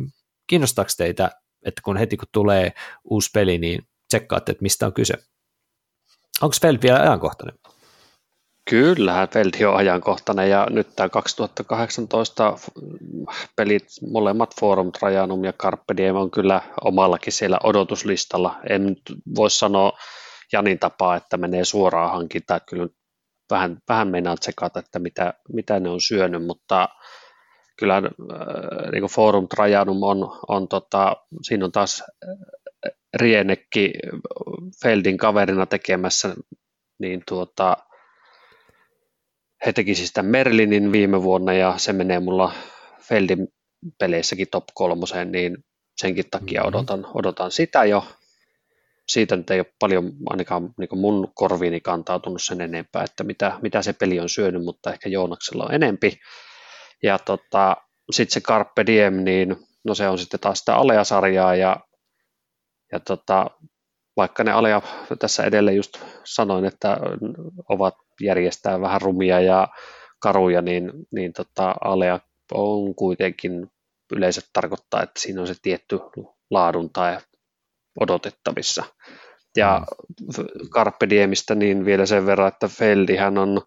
kiinnostaako 0.48 0.92
teitä, 0.98 1.32
että 1.66 1.82
kun 1.86 1.98
heti 1.98 2.18
kun 2.18 2.28
tulee 2.32 2.74
uusi 3.04 3.30
peli, 3.34 3.58
niin 3.58 3.88
tsekkaatte, 4.08 4.52
että 4.52 4.62
mistä 4.62 4.86
on 4.86 4.94
kyse? 4.94 5.14
Onko 6.42 6.56
Feld 6.62 6.78
vielä 6.84 7.00
ajankohtainen? 7.00 7.60
Kyllähän 8.70 9.30
Feldi 9.30 9.66
on 9.66 9.76
ajankohtainen 9.76 10.50
ja 10.50 10.68
nyt 10.70 10.96
tämä 10.96 11.10
2018 11.10 12.58
pelit, 13.56 13.88
molemmat 14.12 14.60
Forum, 14.60 14.92
Trajanum 14.92 15.44
ja 15.44 15.54
Carpe 15.54 15.98
Diem 15.98 16.16
on 16.16 16.32
kyllä 16.32 16.62
omallakin 16.84 17.34
siellä 17.34 17.60
odotuslistalla. 17.64 18.60
En 18.70 18.96
voi 19.36 19.52
sanoa 19.52 19.98
Janin 20.52 20.80
tapaa, 20.80 21.16
että 21.16 21.38
menee 21.38 21.66
suoraan 21.66 22.12
hankintaan, 22.12 22.62
kyllä 22.70 22.88
vähän, 23.52 23.78
vähän 23.90 24.08
meinaa 24.08 24.38
tsekata, 24.38 24.80
että 24.80 25.00
mitä, 25.00 25.34
mitä 25.54 25.80
ne 25.80 25.90
on 25.90 26.02
syönyt, 26.02 26.46
mutta 26.46 26.90
kyllä 27.80 27.98
äh, 27.98 28.92
niin 28.92 29.02
kuin 29.02 29.12
Forum 29.12 29.48
Trajanum 29.48 30.04
on, 30.04 30.40
on 30.48 30.68
tota, 30.68 31.16
siinä 31.42 31.66
on 31.66 31.72
taas 31.72 32.04
äh, 32.04 32.38
Rienekki 33.16 33.94
Feldin 34.84 35.18
kaverina 35.18 35.66
tekemässä, 35.66 36.36
niin 37.00 37.24
tuota, 37.28 37.78
he 39.66 39.74
teki 39.74 39.96
siis 39.96 40.14
tämän 40.14 40.32
Merlinin 40.32 40.92
viime 40.92 41.24
vuonna 41.24 41.54
ja 41.54 41.74
se 41.78 41.94
menee 41.94 42.20
mulla 42.20 42.54
Feldin 43.02 43.48
peleissäkin 44.00 44.48
top 44.52 44.64
kolmoseen, 44.74 45.32
niin 45.32 45.58
senkin 46.02 46.26
takia 46.32 46.62
Mhm. 46.62 46.68
odotan, 46.70 47.08
odotan 47.14 47.52
sitä 47.52 47.86
jo. 47.86 48.06
Siitä 49.10 49.36
nyt 49.36 49.50
ei 49.52 49.60
ole 49.60 49.74
paljon 49.80 50.12
ainakaan 50.30 50.70
niin 50.80 51.00
mun 51.00 51.32
korviini 51.36 51.82
kantautunut 51.82 52.42
sen 52.44 52.62
enempää, 52.62 53.04
että 53.04 53.24
mitä, 53.24 53.60
mitä 53.62 53.82
se 53.82 53.94
peli 53.94 54.20
on 54.20 54.30
syönyt, 54.30 54.64
mutta 54.64 54.94
ehkä 54.94 55.10
Joonaksella 55.10 55.64
on 55.66 55.74
enempi. 55.74 56.20
Ja 57.04 57.20
tota, 57.20 57.78
sitten 58.12 58.34
se 58.34 58.42
Carpe 58.42 58.86
Diem, 58.86 59.14
niin 59.14 59.56
no 59.84 59.96
se 59.96 60.10
on 60.10 60.18
sitten 60.18 60.40
taas 60.40 60.60
sitä 60.60 60.76
Alea-sarjaa 60.76 61.56
ja, 61.56 61.78
ja 62.92 63.00
tota, 63.00 63.50
vaikka 64.18 64.44
ne 64.44 64.52
Alea 64.52 64.82
tässä 65.20 65.44
edelleen 65.44 65.78
just 65.78 65.98
sanoin, 66.24 66.66
että 66.66 66.98
ovat 67.70 67.96
järjestää 68.22 68.82
vähän 68.82 69.02
rumia 69.02 69.42
ja 69.42 69.68
karuja, 70.20 70.62
niin, 70.62 70.92
niin 71.12 71.34
tota, 71.34 71.76
Alea 71.82 72.20
on 72.54 72.96
kuitenkin 72.96 73.68
yleensä 74.14 74.42
tarkoittaa, 74.54 75.04
että 75.04 75.20
siinä 75.20 75.42
on 75.42 75.48
se 75.48 75.56
tietty 75.62 76.00
laadun 76.52 76.90
tai 76.94 77.18
odotettavissa. 78.00 78.84
Ja 79.58 79.82
Carpe 80.70 81.10
Diemistä 81.10 81.56
niin 81.56 81.86
vielä 81.86 82.06
sen 82.06 82.26
verran, 82.26 82.48
että 82.48 82.68
Feldihän 82.68 83.38
on 83.38 83.62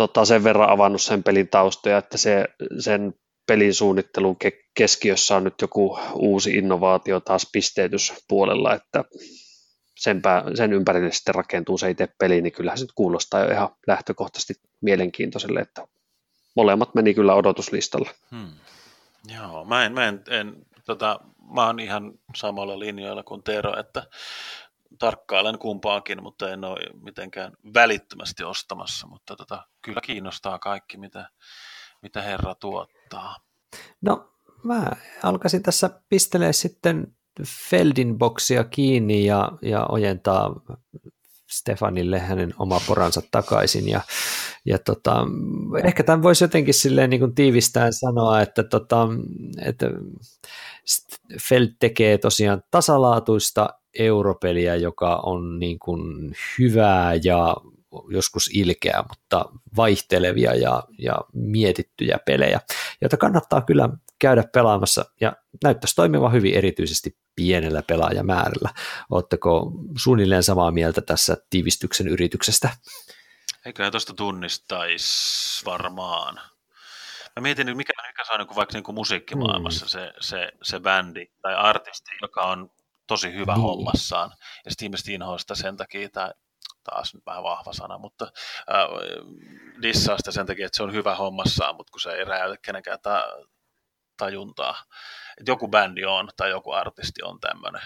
tota, 0.00 0.24
sen 0.24 0.44
verran 0.44 0.70
avannut 0.70 1.02
sen 1.02 1.22
pelin 1.22 1.48
taustoja, 1.48 1.98
että 1.98 2.18
se, 2.18 2.44
sen 2.78 3.14
pelin 3.46 3.74
suunnittelun 3.74 4.36
ke- 4.44 4.70
keskiössä 4.74 5.36
on 5.36 5.44
nyt 5.44 5.54
joku 5.62 5.98
uusi 6.14 6.50
innovaatio 6.50 7.20
taas 7.20 7.46
pisteytyspuolella, 7.52 8.74
että 8.74 9.04
sen, 9.98 10.22
pää, 10.22 10.44
sen 10.54 10.72
ympärille 10.72 11.12
sitten 11.12 11.34
rakentuu 11.34 11.78
se 11.78 11.90
itse 11.90 12.08
peli, 12.18 12.42
niin 12.42 12.52
kyllähän 12.52 12.78
se 12.78 12.84
nyt 12.84 12.92
kuulostaa 12.94 13.40
jo 13.40 13.50
ihan 13.50 13.68
lähtökohtaisesti 13.86 14.54
mielenkiintoiselle, 14.80 15.60
että 15.60 15.86
molemmat 16.56 16.94
meni 16.94 17.14
kyllä 17.14 17.34
odotuslistalla. 17.34 18.10
Hmm. 18.30 18.52
Joo, 19.34 19.64
mä 19.64 19.84
en, 19.84 19.92
mä 19.92 20.08
en, 20.08 20.22
en 20.30 20.56
tota, 20.86 21.20
mä 21.54 21.66
oon 21.66 21.80
ihan 21.80 22.12
samalla 22.36 22.78
linjoilla 22.78 23.22
kuin 23.22 23.42
Tero, 23.42 23.80
että 23.80 24.02
tarkkailen 24.98 25.58
kumpaakin, 25.58 26.22
mutta 26.22 26.50
en 26.50 26.64
ole 26.64 26.80
mitenkään 27.02 27.52
välittömästi 27.74 28.44
ostamassa, 28.44 29.06
mutta 29.06 29.36
tota, 29.36 29.66
kyllä 29.82 30.00
kiinnostaa 30.00 30.58
kaikki, 30.58 30.96
mitä, 30.96 31.30
mitä 32.02 32.22
herra 32.22 32.54
tuottaa. 32.54 33.36
No 34.00 34.32
mä 34.64 34.90
alkaisin 35.22 35.62
tässä 35.62 35.90
pistelee 36.08 36.52
sitten 36.52 37.16
Feldin 37.70 38.18
boksia 38.18 38.64
kiinni 38.64 39.24
ja, 39.24 39.52
ja 39.62 39.86
ojentaa 39.86 40.50
Stefanille 41.50 42.18
hänen 42.18 42.54
oma 42.58 42.80
poransa 42.86 43.22
takaisin. 43.30 43.88
Ja, 43.88 44.00
ja 44.64 44.78
tota, 44.78 45.26
ehkä 45.84 46.02
tämän 46.02 46.22
voisi 46.22 46.44
jotenkin 46.44 46.74
silleen 46.74 47.10
niin 47.10 47.20
kuin 47.20 47.34
tiivistään 47.34 47.92
sanoa, 47.92 48.40
että, 48.40 48.62
tota, 48.62 49.08
että 49.64 49.86
Feld 51.48 51.68
tekee 51.78 52.18
tosiaan 52.18 52.62
tasalaatuista 52.70 53.68
europeliä, 53.98 54.76
joka 54.76 55.16
on 55.16 55.58
niin 55.58 55.78
kuin 55.78 56.34
hyvää 56.58 57.14
ja 57.24 57.56
joskus 58.10 58.50
ilkeä, 58.54 59.04
mutta 59.08 59.44
vaihtelevia 59.76 60.54
ja, 60.54 60.82
ja 60.98 61.20
mietittyjä 61.32 62.18
pelejä, 62.26 62.60
joita 63.00 63.16
kannattaa 63.16 63.60
kyllä 63.60 63.88
käydä 64.18 64.44
pelaamassa 64.52 65.04
ja 65.20 65.32
näyttäisi 65.64 65.94
toimivan 65.94 66.32
hyvin 66.32 66.54
erityisesti 66.54 67.16
pienellä 67.36 67.82
pelaajamäärällä. 67.82 68.70
Oletteko 69.10 69.72
suunnilleen 69.98 70.42
samaa 70.42 70.70
mieltä 70.70 71.00
tässä 71.00 71.36
tiivistyksen 71.50 72.08
yrityksestä? 72.08 72.70
Eiköhän 73.66 73.92
tuosta 73.92 74.14
tunnistaisi 74.14 75.64
varmaan. 75.64 76.34
Mä 77.36 77.42
mietin 77.42 77.66
nyt, 77.66 77.76
mikä, 77.76 77.92
mikä 78.08 78.24
se 78.24 78.32
on 78.32 78.40
niin 78.40 78.56
vaikka 78.56 78.74
niin 78.74 78.84
kuin 78.84 78.94
musiikkimaailmassa 78.94 79.84
mm. 79.84 79.88
se, 79.88 80.12
se, 80.20 80.52
se 80.62 80.80
bändi 80.80 81.26
tai 81.42 81.54
artisti, 81.54 82.10
joka 82.22 82.42
on 82.42 82.70
tosi 83.06 83.32
hyvä 83.34 83.54
niin. 83.54 83.62
hommassaan. 83.62 84.30
Ja 84.64 84.70
sitten 84.70 84.86
ihmiset 84.86 85.08
inhoaa 85.08 85.38
sitä 85.38 85.54
sen 85.54 85.76
takia, 85.76 86.08
tai 86.08 86.30
taas 86.84 87.14
nyt 87.14 87.26
vähän 87.26 87.42
vahva 87.42 87.72
sana, 87.72 87.98
mutta 87.98 88.24
äh, 88.70 88.88
dissaa 89.82 90.16
sitä 90.16 90.30
sen 90.30 90.46
takia, 90.46 90.66
että 90.66 90.76
se 90.76 90.82
on 90.82 90.92
hyvä 90.92 91.14
hommassaan, 91.14 91.76
mutta 91.76 91.90
kun 91.90 92.00
se 92.00 92.10
ei 92.10 92.24
räjäytä 92.24 92.56
kenenkään 92.62 92.98
ta- 93.02 93.36
tajuntaa. 94.16 94.76
Et 95.40 95.48
joku 95.48 95.68
bändi 95.68 96.04
on 96.04 96.28
tai 96.36 96.50
joku 96.50 96.72
artisti 96.72 97.22
on 97.22 97.40
tämmöinen, 97.40 97.82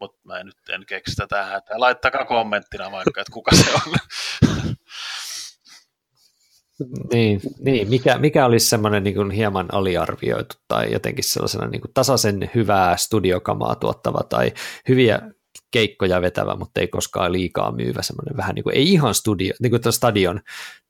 mutta 0.00 0.20
mä 0.24 0.38
en 0.38 0.46
nyt 0.46 0.56
en 0.68 0.86
keksi 0.86 1.10
sitä 1.10 1.26
tähän. 1.26 1.58
Että 1.58 1.80
laittakaa 1.80 2.24
kommenttina 2.24 2.90
vaikka, 2.90 3.20
että 3.20 3.32
kuka 3.32 3.56
se 3.56 3.70
on. 3.74 3.94
Niin, 7.12 7.40
niin. 7.58 7.88
Mikä, 7.88 8.18
mikä 8.18 8.46
olisi 8.46 8.68
semmoinen 8.68 9.04
niin 9.04 9.30
hieman 9.30 9.74
aliarvioitu 9.74 10.56
tai 10.68 10.92
jotenkin 10.92 11.24
sellaisena 11.24 11.66
niin 11.66 11.80
kuin 11.80 11.94
tasaisen 11.94 12.50
hyvää 12.54 12.96
studiokamaa 12.96 13.74
tuottava 13.74 14.22
tai 14.28 14.52
hyviä 14.88 15.20
keikkoja 15.70 16.20
vetävä, 16.20 16.56
mutta 16.56 16.80
ei 16.80 16.88
koskaan 16.88 17.32
liikaa 17.32 17.72
myyvä, 17.72 18.02
semmoinen 18.02 18.36
vähän 18.36 18.54
niin 18.54 18.62
kuin, 18.62 18.76
ei 18.76 18.92
ihan 18.92 19.14
studio, 19.14 19.54
niin 19.62 19.70
kuin 19.70 19.92
stadion, 19.92 20.40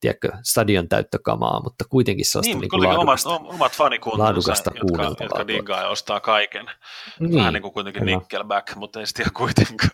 tiedätkö, 0.01 0.33
stadion 0.43 0.89
täyttökamaa, 0.89 1.63
mutta 1.63 1.85
kuitenkin 1.89 2.27
sellaista 2.27 2.55
niin, 2.55 2.61
niin 2.61 2.71
kuin 2.71 2.83
laadukasta, 2.83 3.31
omat, 3.31 3.75
omat 3.81 4.19
laadukasta 4.19 4.71
jotka, 4.75 5.25
jotka 5.25 5.47
diggaa 5.47 5.81
ja 5.81 5.89
ostaa 5.89 6.21
kaiken. 6.21 6.67
Niin, 7.21 7.35
vähän 7.35 7.53
niin 7.53 7.63
kuin 7.63 7.73
kuitenkin 7.73 8.03
kyllä. 8.03 8.17
Nickelback, 8.19 8.77
mutta 8.77 9.01
ei 9.01 9.07
sitten 9.07 9.27
kuitenkaan. 9.33 9.91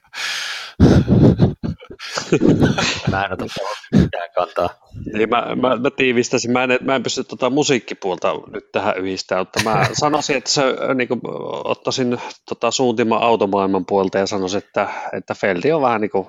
Mä 3.10 3.24
en 3.24 3.32
ota 3.32 3.44
mitään 3.92 4.28
kantaa. 4.34 4.68
Niin 5.12 5.28
mä, 5.28 5.46
mä, 5.56 5.76
mä 5.76 5.90
tiivistäisin, 5.96 6.52
mä 6.52 6.64
en, 6.64 6.78
mä 6.80 6.94
en 6.94 7.02
pysty 7.02 7.24
tota 7.24 7.50
musiikkipuolta 7.50 8.34
nyt 8.52 8.72
tähän 8.72 8.98
yhdistämään, 8.98 9.46
mutta 9.46 9.70
mä 9.70 9.86
sanoisin, 9.92 10.36
että 10.36 10.50
se, 10.50 10.62
niin 10.94 11.08
kuin, 11.08 11.20
ottaisin 11.64 12.18
tota, 12.48 12.70
suuntimaan 12.70 13.22
automaailman 13.22 13.86
puolta 13.86 14.18
ja 14.18 14.26
sanoisin, 14.26 14.58
että, 14.58 14.88
että 15.12 15.34
Feldi 15.34 15.72
on 15.72 15.82
vähän 15.82 16.00
niin 16.00 16.10
kuin 16.10 16.26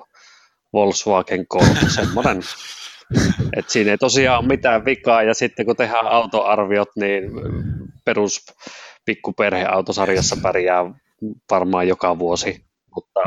Volkswagen 0.72 1.46
Golf, 1.50 1.78
semmoinen 1.94 2.42
et 3.56 3.70
siinä 3.70 3.90
ei 3.90 3.98
tosiaan 3.98 4.38
ole 4.38 4.48
mitään 4.48 4.84
vikaa, 4.84 5.22
ja 5.22 5.34
sitten 5.34 5.66
kun 5.66 5.76
tehdään 5.76 6.06
autoarviot, 6.06 6.88
niin 6.96 7.30
perus 8.04 8.46
pikkuperheautosarjassa 9.04 10.36
pärjää 10.42 10.84
varmaan 11.50 11.88
joka 11.88 12.18
vuosi, 12.18 12.64
mutta 12.94 13.20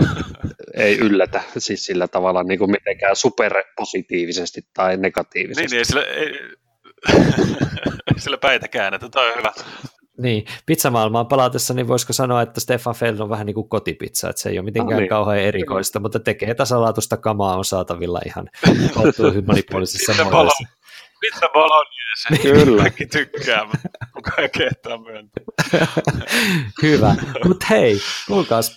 ei 0.74 0.98
yllätä 0.98 1.42
siis 1.58 1.86
sillä 1.86 2.08
tavalla 2.08 2.44
niin 2.44 2.60
kuin 2.60 2.72
mitenkään 2.72 3.16
superpositiivisesti 3.16 4.62
tai 4.74 4.98
negatiivisesti. 4.98 5.62
Niin, 5.62 5.70
niin 5.70 5.78
ei 5.78 5.86
sillä, 5.86 6.04
ei, 6.04 6.40
sillä 8.24 8.38
päitä 8.38 8.68
käännettä, 8.68 9.10
toi 9.10 9.30
on 9.30 9.38
hyvä. 9.38 9.52
Niin, 10.18 10.46
pizzamaailmaan 10.66 11.28
palatessa, 11.28 11.74
niin 11.74 11.88
voisiko 11.88 12.14
sanoa, 12.14 12.42
että 12.42 12.60
Stefan 12.60 12.96
Feld 12.96 13.20
on 13.20 13.30
vähän 13.30 13.46
niin 13.46 13.54
kuin 13.54 13.70
kotipizza, 13.70 14.30
että 14.30 14.42
se 14.42 14.50
ei 14.50 14.60
ole 14.60 14.66
mitenkään 14.66 14.94
no, 14.94 15.00
niin. 15.00 15.10
kauhean 15.10 15.40
erikoista, 15.40 16.00
mutta 16.00 16.20
tekee 16.20 16.54
tasalaatuista 16.54 17.18
kamaa 17.18 17.58
on 17.58 17.66
saatavilla 17.66 18.20
ihan 18.26 18.50
kohtuullisen 18.96 19.46
monipuolisissa 19.48 20.24
muodoissa. 20.24 20.68
Pizza 21.20 21.50
bolognese, 21.54 22.07
niin. 22.30 22.42
kyllä. 22.42 22.82
Kaikki 22.82 23.06
tykkää, 23.06 23.66
mutta 23.66 23.90
kukaan 24.14 24.40
ei 24.40 24.50
kehtaa 24.50 24.98
myöntää. 24.98 25.44
Hyvä, 26.82 27.16
mutta 27.46 27.66
hei, 27.70 28.00
kuulkaas, 28.28 28.76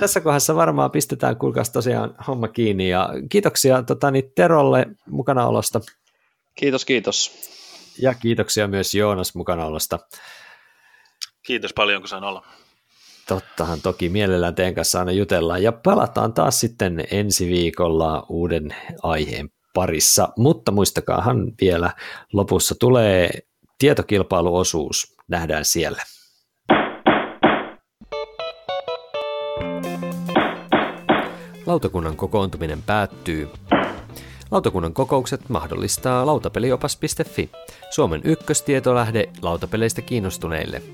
tässä 0.00 0.20
kohdassa 0.20 0.54
varmaan 0.54 0.90
pistetään 0.90 1.36
kuulkaas 1.36 1.70
tosiaan 1.70 2.14
homma 2.26 2.48
kiinni 2.48 2.88
ja 2.88 3.10
kiitoksia 3.30 3.82
tota, 3.82 4.10
niin 4.10 4.32
Terolle 4.34 4.86
mukanaolosta. 5.10 5.80
Kiitos, 6.54 6.84
kiitos. 6.84 7.32
Ja 8.00 8.14
kiitoksia 8.14 8.68
myös 8.68 8.94
Joonas 8.94 9.34
mukanaolosta. 9.34 9.98
Kiitos 11.46 11.72
paljon, 11.72 12.02
kun 12.02 12.08
sain 12.08 12.24
olla. 12.24 12.46
Tottahan 13.28 13.80
toki 13.80 14.08
mielellään 14.08 14.54
teidän 14.54 14.74
kanssa 14.74 14.98
aina 14.98 15.12
jutellaan 15.12 15.62
ja 15.62 15.72
palataan 15.72 16.32
taas 16.32 16.60
sitten 16.60 17.04
ensi 17.10 17.48
viikolla 17.48 18.26
uuden 18.28 18.74
aiheen 19.02 19.50
parissa, 19.78 20.28
mutta 20.36 20.72
muistakaahan 20.72 21.52
vielä 21.60 21.90
lopussa 22.32 22.74
tulee 22.80 23.30
tietokilpailuosuus, 23.78 25.16
nähdään 25.28 25.64
siellä. 25.64 26.02
Lautakunnan 31.66 32.16
kokoontuminen 32.16 32.82
päättyy. 32.82 33.48
Lautakunnan 34.50 34.92
kokoukset 34.92 35.48
mahdollistaa 35.48 36.26
lautapeliopas.fi, 36.26 37.50
Suomen 37.90 38.20
ykköstietolähde 38.24 39.28
lautapeleistä 39.42 40.02
kiinnostuneille– 40.02 40.82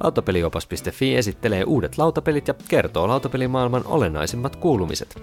Lautapeliopas.fi 0.00 1.16
esittelee 1.16 1.64
uudet 1.64 1.98
lautapelit 1.98 2.48
ja 2.48 2.54
kertoo 2.68 3.08
lautapelimaailman 3.08 3.82
olennaisimmat 3.86 4.56
kuulumiset. 4.56 5.22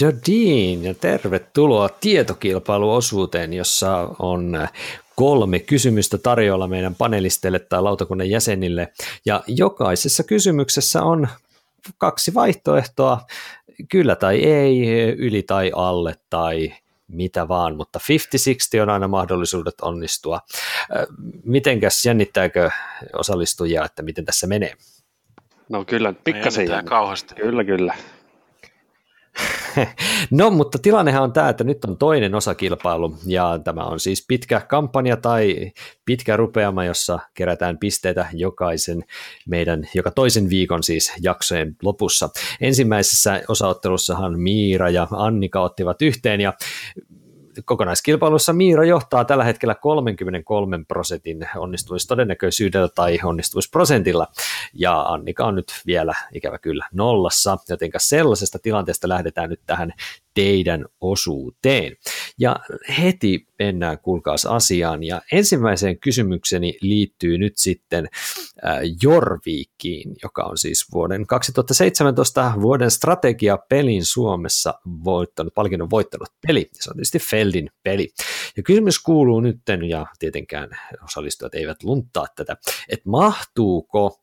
Jardine 0.00 0.88
ja 0.88 0.94
tervetuloa 0.94 1.88
tietokilpailuosuuteen, 1.88 3.52
jossa 3.52 4.08
on 4.18 4.68
kolme 5.16 5.58
kysymystä 5.58 6.18
tarjolla 6.18 6.68
meidän 6.68 6.94
panelisteille 6.94 7.58
tai 7.58 7.82
lautakunnan 7.82 8.30
jäsenille, 8.30 8.92
ja 9.26 9.42
jokaisessa 9.46 10.22
kysymyksessä 10.22 11.02
on 11.02 11.28
kaksi 11.98 12.34
vaihtoehtoa, 12.34 13.20
kyllä 13.88 14.16
tai 14.16 14.44
ei, 14.44 14.88
yli 15.18 15.42
tai 15.42 15.72
alle 15.74 16.14
tai 16.30 16.72
mitä 17.08 17.48
vaan, 17.48 17.76
mutta 17.76 18.00
50-60 18.78 18.82
on 18.82 18.90
aina 18.90 19.08
mahdollisuudet 19.08 19.80
onnistua. 19.82 20.40
Mitenkäs 21.44 22.06
jännittääkö 22.06 22.70
osallistujia, 23.16 23.84
että 23.84 24.02
miten 24.02 24.24
tässä 24.24 24.46
menee? 24.46 24.72
No 25.68 25.84
kyllä, 25.84 26.14
pikkasen 26.24 26.84
kauheasti. 26.84 27.34
Kyllä, 27.34 27.64
kyllä. 27.64 27.94
No, 30.30 30.50
mutta 30.50 30.78
tilannehan 30.78 31.22
on 31.22 31.32
tämä, 31.32 31.48
että 31.48 31.64
nyt 31.64 31.84
on 31.84 31.96
toinen 31.96 32.34
osakilpailu 32.34 33.16
ja 33.26 33.60
tämä 33.64 33.82
on 33.82 34.00
siis 34.00 34.24
pitkä 34.28 34.60
kampanja 34.60 35.16
tai 35.16 35.72
pitkä 36.04 36.36
rupeama, 36.36 36.84
jossa 36.84 37.18
kerätään 37.34 37.78
pisteitä 37.78 38.26
jokaisen 38.32 39.04
meidän, 39.48 39.88
joka 39.94 40.10
toisen 40.10 40.50
viikon 40.50 40.82
siis 40.82 41.12
jaksojen 41.22 41.76
lopussa. 41.82 42.28
Ensimmäisessä 42.60 43.42
osaottelussahan 43.48 44.40
Miira 44.40 44.90
ja 44.90 45.08
Annika 45.10 45.60
ottivat 45.60 46.02
yhteen 46.02 46.40
ja 46.40 46.52
kokonaiskilpailussa. 47.64 48.52
Miira 48.52 48.84
johtaa 48.84 49.24
tällä 49.24 49.44
hetkellä 49.44 49.74
33 49.74 50.84
prosentin 50.88 51.48
onnistumistodennäköisyydellä 51.56 52.88
tai 52.88 53.18
onnistumisprosentilla, 53.24 54.26
ja 54.74 55.00
Annika 55.00 55.44
on 55.44 55.54
nyt 55.54 55.72
vielä 55.86 56.14
ikävä 56.32 56.58
kyllä 56.58 56.88
nollassa, 56.92 57.58
joten 57.68 57.90
sellaisesta 57.96 58.58
tilanteesta 58.58 59.08
lähdetään 59.08 59.50
nyt 59.50 59.60
tähän 59.66 59.92
teidän 60.34 60.86
osuuteen. 61.00 61.96
Ja 62.38 62.56
heti 62.98 63.47
mennään 63.58 63.98
kuulkaas 63.98 64.46
asiaan, 64.46 65.04
ja 65.04 65.22
ensimmäiseen 65.32 65.98
kysymykseni 65.98 66.78
liittyy 66.80 67.38
nyt 67.38 67.52
sitten 67.56 68.08
Jorviikkiin, 69.02 70.16
joka 70.22 70.42
on 70.42 70.58
siis 70.58 70.86
vuoden 70.92 71.26
2017 71.26 72.52
vuoden 72.60 72.90
strategiapelin 72.90 74.04
Suomessa 74.04 74.74
voittanut, 75.04 75.54
palkinnon 75.54 75.90
voittanut 75.90 76.28
peli, 76.46 76.68
se 76.72 76.90
on 76.90 76.96
tietysti 76.96 77.18
Feldin 77.18 77.70
peli. 77.82 78.08
Ja 78.56 78.62
kysymys 78.62 78.98
kuuluu 78.98 79.40
nytten, 79.40 79.84
ja 79.84 80.06
tietenkään 80.18 80.70
osallistujat 81.04 81.54
eivät 81.54 81.82
lunttaa 81.82 82.26
tätä, 82.36 82.56
että 82.88 83.10
mahtuuko 83.10 84.20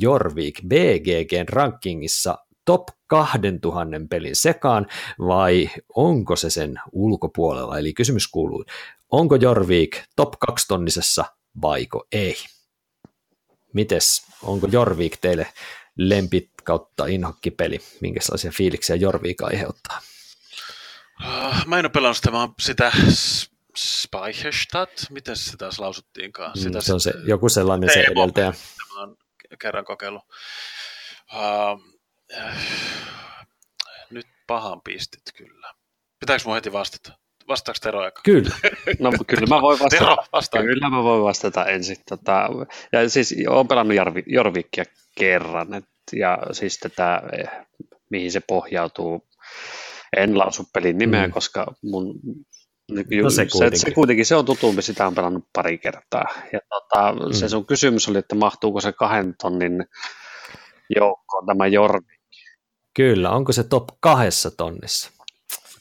Jorvik 0.00 0.60
BGGn 0.66 1.48
rankingissa 1.48 2.38
top 2.68 2.88
2000 3.06 3.96
pelin 4.10 4.36
sekaan 4.36 4.86
vai 5.18 5.70
onko 5.94 6.36
se 6.36 6.50
sen 6.50 6.80
ulkopuolella? 6.92 7.78
Eli 7.78 7.92
kysymys 7.92 8.28
kuuluu, 8.28 8.64
onko 9.10 9.36
Jorvik 9.36 10.02
top 10.16 10.34
2 10.46 10.68
tonnisessa 10.68 11.24
vaiko 11.62 12.06
ei? 12.12 12.36
Mites, 13.72 14.26
onko 14.42 14.68
Jorvik 14.72 15.16
teille 15.16 15.46
lempi 15.96 16.50
kautta 16.64 17.06
inhokkipeli? 17.06 17.78
Minkälaisia 18.00 18.50
fiiliksiä 18.50 18.96
Jorvik 18.96 19.42
aiheuttaa? 19.42 20.00
Uh, 21.20 21.66
mä 21.66 21.78
en 21.78 21.84
ole 21.84 21.88
pelannut 21.88 22.16
sitä, 22.16 22.32
vaan 22.32 22.54
sitä 22.60 22.92
Speicherstadt, 23.76 25.10
miten 25.10 25.36
se 25.36 25.56
taas 25.56 25.78
lausuttiinkaan? 25.78 26.52
Mm, 26.56 26.62
sitä 26.62 26.78
mm, 26.78 26.82
se 26.82 26.92
on 26.92 27.00
se, 27.00 27.12
joku 27.24 27.48
sellainen 27.48 27.90
se 27.92 28.00
edeltäjä. 28.00 28.52
Mä 28.94 29.00
oon 29.00 29.16
kerran 29.58 29.84
kokeillut. 29.84 30.22
Uh, 31.34 31.97
nyt 34.10 34.26
pahan 34.46 34.80
pistit 34.82 35.22
kyllä. 35.36 35.74
Pitääkö 36.20 36.42
mun 36.46 36.54
heti 36.54 36.72
vastata? 36.72 37.18
Vastaako 37.48 37.78
Tero 37.82 38.06
eka? 38.06 38.20
Kyllä. 38.24 38.54
No 38.98 39.12
kyllä 39.26 39.46
mä 39.46 39.62
voin 39.62 39.78
vastata. 39.78 40.04
Tero, 40.04 40.16
vastaa. 40.32 40.62
Kyllä 40.62 40.90
mä 40.90 41.02
voin 41.02 41.22
vastata 41.22 41.66
ensin. 41.66 41.96
Tota, 42.08 42.48
ja 42.92 43.08
siis 43.08 43.34
olen 43.48 43.68
pelannut 43.68 43.96
Jarvi, 43.96 44.22
Jorvikkia 44.26 44.84
kerran. 45.18 45.74
Et, 45.74 45.84
ja 46.12 46.38
siis 46.52 46.78
tätä, 46.78 47.22
eh, 47.32 47.50
mihin 48.10 48.32
se 48.32 48.40
pohjautuu, 48.40 49.28
en 50.16 50.38
lausu 50.38 50.68
pelin 50.72 50.98
nimeä, 50.98 51.26
mm. 51.26 51.32
koska 51.32 51.74
mun 51.82 52.20
No 52.90 53.30
se, 53.30 53.46
se, 53.58 53.76
se, 53.76 53.90
kuitenkin 53.90 54.26
se 54.26 54.36
on 54.36 54.44
tutumpi, 54.44 54.82
sitä 54.82 55.06
on 55.06 55.14
pelannut 55.14 55.44
pari 55.52 55.78
kertaa. 55.78 56.24
Ja 56.52 56.60
tota, 56.68 57.12
mm. 57.12 57.32
se 57.32 57.48
sun 57.48 57.66
kysymys 57.66 58.08
oli, 58.08 58.18
että 58.18 58.34
mahtuuko 58.34 58.80
se 58.80 58.92
kahden 58.92 59.34
tonnin 59.42 59.86
joukkoon 60.96 61.46
tämä 61.46 61.66
Jorvi 61.66 62.17
Kyllä, 62.98 63.30
onko 63.30 63.52
se 63.52 63.64
top 63.64 63.88
kahdessa 64.00 64.50
tonnissa? 64.50 65.10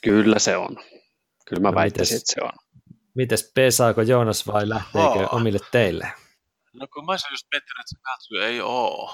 Kyllä 0.03 0.39
se 0.39 0.57
on. 0.57 0.78
Kyllä 1.45 1.61
mä 1.61 1.70
No 1.72 1.76
väittäisin, 1.76 2.15
mites? 2.15 2.30
että 2.32 2.41
se 2.41 2.45
on. 2.57 2.65
Mites 3.15 3.51
pesaako 3.55 4.01
Joonas 4.01 4.47
vai 4.47 4.70
lähteekö 4.70 5.07
Oo. 5.09 5.28
omille 5.32 5.59
teille? 5.72 6.11
No 6.74 6.88
kun 6.93 7.05
mä 7.05 7.11
olisin 7.11 7.32
just 7.34 7.47
miettinyt, 7.51 7.80
että 7.80 7.89
se 7.89 7.97
katsoja 8.01 8.47
ei 8.47 8.61
oo. 8.61 9.11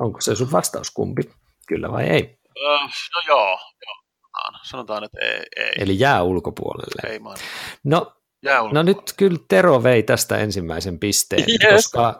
Onko 0.00 0.20
se 0.20 0.34
sun 0.34 0.52
vastaus 0.52 0.90
kumpi? 0.90 1.22
Kyllä 1.66 1.92
vai 1.92 2.04
ei? 2.04 2.38
Öö, 2.62 2.78
no 3.14 3.22
joo, 3.26 3.48
joo. 3.48 3.96
sanotaan. 4.32 4.60
Sanotaan, 4.66 5.04
että 5.04 5.18
ei, 5.22 5.42
ei, 5.56 5.72
Eli 5.78 5.98
jää 5.98 6.22
ulkopuolelle. 6.22 7.12
ei 7.12 7.18
man. 7.18 7.36
No, 7.84 8.12
Jää 8.44 8.62
no 8.72 8.82
nyt 8.82 8.98
kyllä 9.16 9.38
Tero 9.48 9.82
vei 9.82 10.02
tästä 10.02 10.38
ensimmäisen 10.38 10.98
pisteen, 10.98 11.44
Yes. 11.64 11.72
koska 11.72 12.16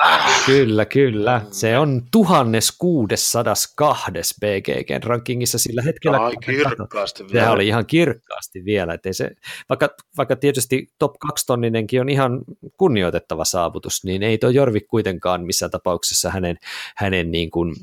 kyllä, 0.47 0.85
kyllä, 0.85 1.41
se 1.51 1.79
on 1.79 2.03
1602 2.11 4.11
BGGn 4.41 5.03
rankingissa 5.03 5.59
sillä 5.59 5.83
hetkellä. 5.83 6.19
Ai 6.19 6.37
kirkkaasti 6.37 7.23
vielä. 7.23 7.33
Sehän 7.33 7.53
oli 7.53 7.67
ihan 7.67 7.87
kirkkaasti 7.87 8.65
vielä, 8.65 8.95
ettei 8.95 9.15
se, 9.15 9.31
vaikka, 9.69 9.89
vaikka 10.17 10.37
tietysti 10.37 10.93
top 10.99 11.13
2 11.19 11.47
tonninenkin 11.47 12.01
on 12.01 12.09
ihan 12.09 12.41
kunnioitettava 12.77 13.45
saavutus, 13.45 14.05
niin 14.05 14.23
ei 14.23 14.39
tuo 14.39 14.51
Jorvik 14.51 14.87
kuitenkaan 14.89 15.45
missään 15.45 15.71
tapauksessa 15.71 16.31
hänen, 16.31 16.57
hänen 16.97 17.31
niin 17.31 17.51
kuin 17.51 17.75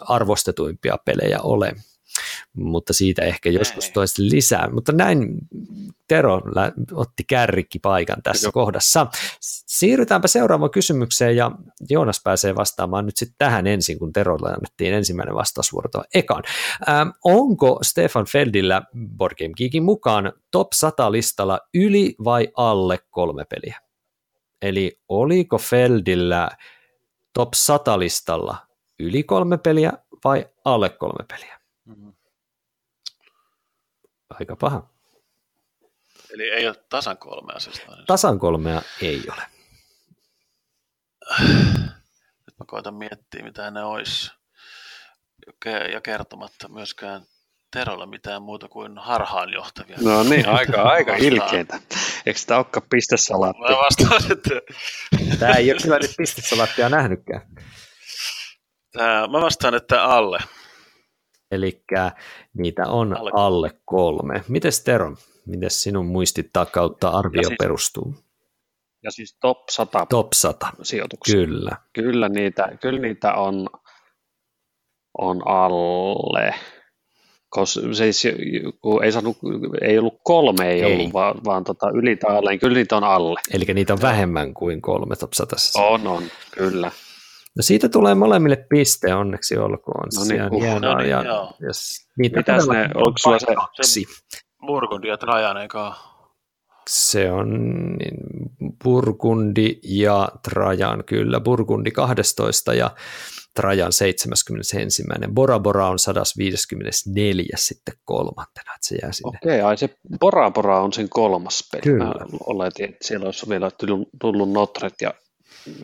arvostetuimpia 0.00 0.98
pelejä 1.04 1.38
ole. 1.42 1.72
Mutta 2.52 2.92
siitä 2.92 3.22
ehkä 3.22 3.50
joskus 3.50 3.90
toista 3.90 4.22
lisää. 4.22 4.68
Mutta 4.72 4.92
näin 4.92 5.38
Tero 6.08 6.42
otti 6.92 7.24
kärrikki 7.24 7.78
paikan 7.78 8.22
tässä 8.22 8.46
Joo. 8.46 8.52
kohdassa. 8.52 9.06
Siirrytäänpä 9.40 10.28
seuraavaan 10.28 10.70
kysymykseen 10.70 11.36
ja 11.36 11.50
Joonas 11.90 12.20
pääsee 12.24 12.54
vastaamaan 12.54 13.06
nyt 13.06 13.16
sitten 13.16 13.34
tähän 13.38 13.66
ensin, 13.66 13.98
kun 13.98 14.12
Terolle 14.12 14.48
annettiin 14.48 14.94
ensimmäinen 14.94 15.34
vastausvuoro 15.34 15.88
tuohon 15.88 16.06
ekaan. 16.14 16.42
Ähm, 16.88 17.08
onko 17.24 17.78
Stefan 17.82 18.26
Feldillä 18.26 18.82
Board 19.16 19.34
Game 19.38 19.54
Geekin 19.56 19.82
mukaan 19.82 20.32
top 20.50 20.72
100 20.72 21.12
listalla 21.12 21.60
yli 21.74 22.14
vai 22.24 22.48
alle 22.56 22.98
kolme 23.10 23.44
peliä? 23.44 23.80
Eli 24.62 25.00
oliko 25.08 25.58
Feldillä 25.58 26.48
top 27.32 27.48
100 27.54 27.98
listalla 27.98 28.56
yli 28.98 29.22
kolme 29.22 29.58
peliä 29.58 29.92
vai 30.24 30.46
alle 30.64 30.88
kolme 30.88 31.24
peliä? 31.28 31.57
Mhm. 31.88 32.08
Aika 34.30 34.56
paha. 34.56 34.88
Eli 36.34 36.42
ei 36.50 36.66
ole 36.68 36.76
tasan 36.90 37.18
kolme 37.18 37.52
asiasta. 37.52 37.96
Tasan 38.06 38.38
kolmea 38.38 38.82
ei 39.02 39.22
ole. 39.32 39.42
Nyt 42.46 42.58
mä 42.58 42.64
koitan 42.66 42.94
miettiä, 42.94 43.42
mitä 43.44 43.70
ne 43.70 43.84
olisi. 43.84 44.30
Ja 45.92 46.00
kertomatta 46.00 46.68
myöskään 46.68 47.22
Terolle 47.72 48.06
mitään 48.06 48.42
muuta 48.42 48.68
kuin 48.68 48.98
harhaanjohtavia. 48.98 49.96
No 50.00 50.22
niin, 50.22 50.48
aika, 50.48 50.82
aika 50.82 51.12
Vastaan. 51.12 51.32
ilkeitä. 51.32 51.80
Eikö 52.26 52.38
sitä 52.40 52.56
olekaan 52.56 52.86
pistesalaatti? 52.90 53.62
Mä 53.62 53.68
vastaan, 53.68 54.32
että 54.32 54.50
Tämä 55.38 55.52
ei 55.54 55.72
ole 55.72 55.80
kyllä 55.82 55.98
nyt 55.98 56.14
pistesalattia 56.18 56.88
nähnytkään. 56.88 57.42
tää, 58.92 59.26
mä 59.26 59.40
vastaan, 59.40 59.74
että 59.74 60.04
alle. 60.04 60.38
Eli 61.50 61.82
niitä 62.54 62.82
on 62.86 63.16
Alle 63.16 63.30
alle, 63.34 63.70
kolme. 63.84 64.44
Mites 64.48 64.84
Tero? 64.84 65.16
Mites 65.46 65.82
sinun 65.82 66.06
muistittaa 66.06 66.66
kautta 66.66 67.08
arvio 67.08 67.40
Ja 67.40 67.46
siis- 67.48 67.56
perustuu? 67.58 68.14
Ja 69.02 69.10
siis 69.10 69.36
top 69.40 69.58
100 69.70 70.06
Top 70.06 70.32
100. 70.32 70.68
sijoituksia. 70.82 71.34
Kyllä. 71.36 71.76
Kyllä 71.92 72.28
niitä, 72.28 72.68
kyllä 72.80 73.00
niitä 73.00 73.34
on, 73.34 73.68
on 75.18 75.42
alle. 75.48 76.54
Kos, 77.48 77.80
siis, 77.92 78.22
kun 78.80 79.04
ei, 79.04 79.12
saanut, 79.12 79.36
ei 79.80 79.98
ollut 79.98 80.20
kolme, 80.24 80.70
ei, 80.70 80.82
Ei. 80.82 80.92
ollut, 80.94 81.12
vaan, 81.12 81.40
vaan 81.44 81.64
tota, 81.64 81.90
yli 81.90 82.16
tai 82.16 82.36
alle, 82.36 82.50
niin 82.50 82.60
kyllä 82.60 82.74
niitä 82.74 82.96
on 82.96 83.04
alle. 83.04 83.40
Eli 83.52 83.64
niitä 83.74 83.92
on 83.92 84.02
vähemmän 84.02 84.54
kuin 84.54 84.82
kolme 84.82 85.16
top 85.16 85.32
100. 85.32 85.56
On, 85.74 86.06
on, 86.06 86.22
kyllä. 86.50 86.90
No 87.58 87.62
siitä 87.62 87.88
tulee 87.88 88.14
molemmille 88.14 88.66
piste, 88.68 89.14
onneksi 89.14 89.56
olkoon. 89.56 90.08
No 90.16 90.24
niin, 90.24 90.40
Se 90.40 90.48
uh. 90.52 90.62
hienoa. 90.62 90.92
No 90.92 90.98
niin, 90.98 91.10
ja, 91.10 91.22
joo. 91.24 91.52
jos 91.60 92.08
niitä 92.18 92.36
Mitäs 92.36 92.68
ne, 92.68 92.90
onko 92.94 93.18
sulla 93.18 93.38
se, 93.38 93.54
kaksi. 93.54 94.04
Burgundi 94.66 95.08
ja 95.08 95.16
Trajan, 95.16 95.56
ole? 95.56 95.94
Se 96.88 97.32
on 97.32 97.48
niin, 97.96 98.16
Burgundi 98.84 99.80
ja 99.82 100.28
Trajan, 100.50 101.04
kyllä. 101.04 101.40
Burgundi 101.40 101.90
12 101.90 102.74
ja 102.74 102.90
Trajan 103.54 103.92
71. 103.92 105.02
Bora 105.34 105.58
Bora 105.58 105.88
on 105.88 105.98
154 105.98 107.46
sitten 107.56 107.94
kolmantena, 108.04 108.74
että 108.74 108.88
se 108.88 108.96
jää 109.02 109.12
sinne. 109.12 109.38
okei, 109.42 109.60
ai 109.60 109.76
se 109.76 109.90
Bora 110.20 110.50
Bora 110.50 110.82
on 110.82 110.92
sen 110.92 111.08
kolmas 111.08 111.68
peli. 111.72 111.82
Kyllä. 111.82 112.04
Mä 112.04 112.24
oletin, 112.46 112.88
että 112.88 113.06
siellä 113.06 113.26
olisi 113.26 113.48
vielä 113.48 113.70
tullut, 113.70 114.08
tullut 114.20 114.52
Notret 114.52 114.94
ja 115.00 115.14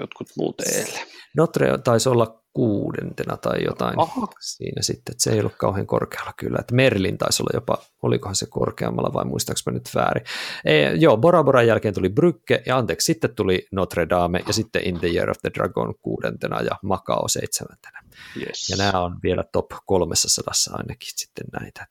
jotkut 0.01 0.29
muut 0.37 0.61
eelle. 0.61 1.14
Notre 1.37 1.79
taisi 1.79 2.09
olla 2.09 2.45
kuudentena 2.55 3.37
tai 3.37 3.65
jotain 3.65 4.01
Aha. 4.01 4.27
siinä 4.41 4.83
sitten, 4.83 5.13
että 5.13 5.23
se 5.23 5.33
ei 5.33 5.41
ollut 5.41 5.55
kauhean 5.57 5.87
korkealla 5.87 6.33
kyllä, 6.37 6.59
että 6.61 6.75
Merlin 6.75 7.19
taisi 7.19 7.43
olla 7.43 7.51
jopa, 7.55 7.79
olikohan 8.03 8.37
se 8.37 8.47
korkeammalla 8.47 9.13
vai 9.13 9.25
muistaaks 9.25 9.67
mä 9.67 9.73
nyt 9.73 9.91
väärin. 9.95 10.25
E, 10.65 10.93
joo, 10.95 11.17
Bora 11.17 11.45
Boran 11.45 11.67
jälkeen 11.67 11.95
tuli 11.95 12.09
Brygge 12.09 12.63
ja 12.67 12.77
anteeksi, 12.77 13.05
sitten 13.05 13.35
tuli 13.35 13.67
Notre 13.73 14.09
Dame 14.09 14.43
ja 14.47 14.53
sitten 14.53 14.83
In 14.85 15.01
the 15.01 15.09
Year 15.09 15.31
of 15.31 15.37
the 15.41 15.51
Dragon 15.55 15.95
kuudentena 16.03 16.61
ja 16.61 16.79
Macao 16.83 17.29
seitsemäntenä. 17.29 18.03
Yes. 18.37 18.71
Ja 18.71 18.77
nämä 18.77 19.05
on 19.05 19.17
vielä 19.23 19.45
top 19.53 19.71
300 19.87 20.53
ainakin 20.73 21.13
sitten 21.17 21.47
näitä. 21.61 21.87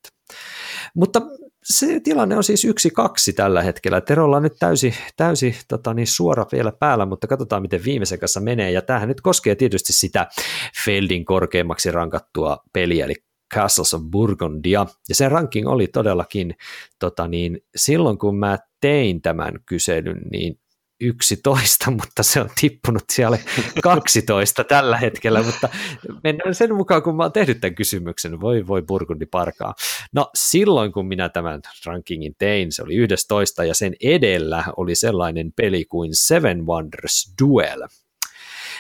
Mutta 0.96 1.22
se 1.64 2.00
tilanne 2.00 2.38
on 2.38 2.44
siis 2.44 2.66
yksi 2.66 2.90
kaksi 2.90 3.34
tällä 3.34 3.62
hetkellä. 3.62 4.02
Terolla 4.02 4.38
on 4.38 4.44
nyt 4.44 4.56
täysi, 4.60 4.94
täysi 5.18 5.56
tota, 5.68 5.94
niin 5.94 6.08
suora 6.08 6.46
vielä 6.52 6.72
päällä, 6.80 7.06
mutta 7.06 7.28
katsotaan 7.28 7.62
miten 7.62 7.84
viimeisen 7.84 8.20
kanssa 8.20 8.40
menee. 8.40 8.72
Ja 8.72 8.82
tämähän 8.82 9.08
nyt 9.08 9.22
koskee 9.22 9.56
tietysti 9.56 9.94
sitä 9.94 10.28
Feldin 10.86 11.26
korkeimmaksi 11.26 11.92
rankattua 11.92 12.58
peliä, 12.74 13.06
eli 13.06 13.16
Castles 13.54 13.94
of 13.94 14.02
Burgundia. 14.12 14.86
Ja 15.10 15.16
sen 15.16 15.32
ranking 15.32 15.68
oli 15.68 15.88
todellakin, 15.88 16.56
tota, 17.00 17.28
niin, 17.28 17.62
silloin 17.76 18.18
kun 18.18 18.38
mä 18.38 18.58
tein 18.82 19.22
tämän 19.22 19.54
kyselyn, 19.66 20.22
niin 20.32 20.60
11, 21.04 21.92
mutta 21.92 22.24
se 22.24 22.42
on 22.42 22.50
tippunut 22.62 23.04
siellä 23.12 23.38
12 23.84 24.64
tällä 24.64 24.98
hetkellä, 24.98 25.44
mutta 25.44 25.70
mennään 26.24 26.56
sen 26.56 26.76
mukaan, 26.76 27.04
kun 27.04 27.16
mä 27.16 27.24
oon 27.24 27.32
tehnyt 27.32 27.62
tämän 27.62 27.76
kysymyksen, 27.76 28.42
voi 28.42 28.68
voi 28.68 28.82
Burgundi 28.82 29.26
parkaa. 29.26 29.74
No 30.14 30.30
silloin, 30.36 30.92
kun 30.92 31.08
minä 31.08 31.30
tämän 31.30 31.62
rankingin 31.86 32.36
tein, 32.38 32.72
se 32.72 32.84
oli 32.84 32.96
11 32.96 33.66
ja 33.66 33.76
sen 33.76 33.94
edellä 34.04 34.64
oli 34.78 34.96
sellainen 34.96 35.54
peli 35.56 35.86
kuin 35.86 36.10
Seven 36.14 36.66
Wonders 36.66 37.34
Duel. 37.42 37.88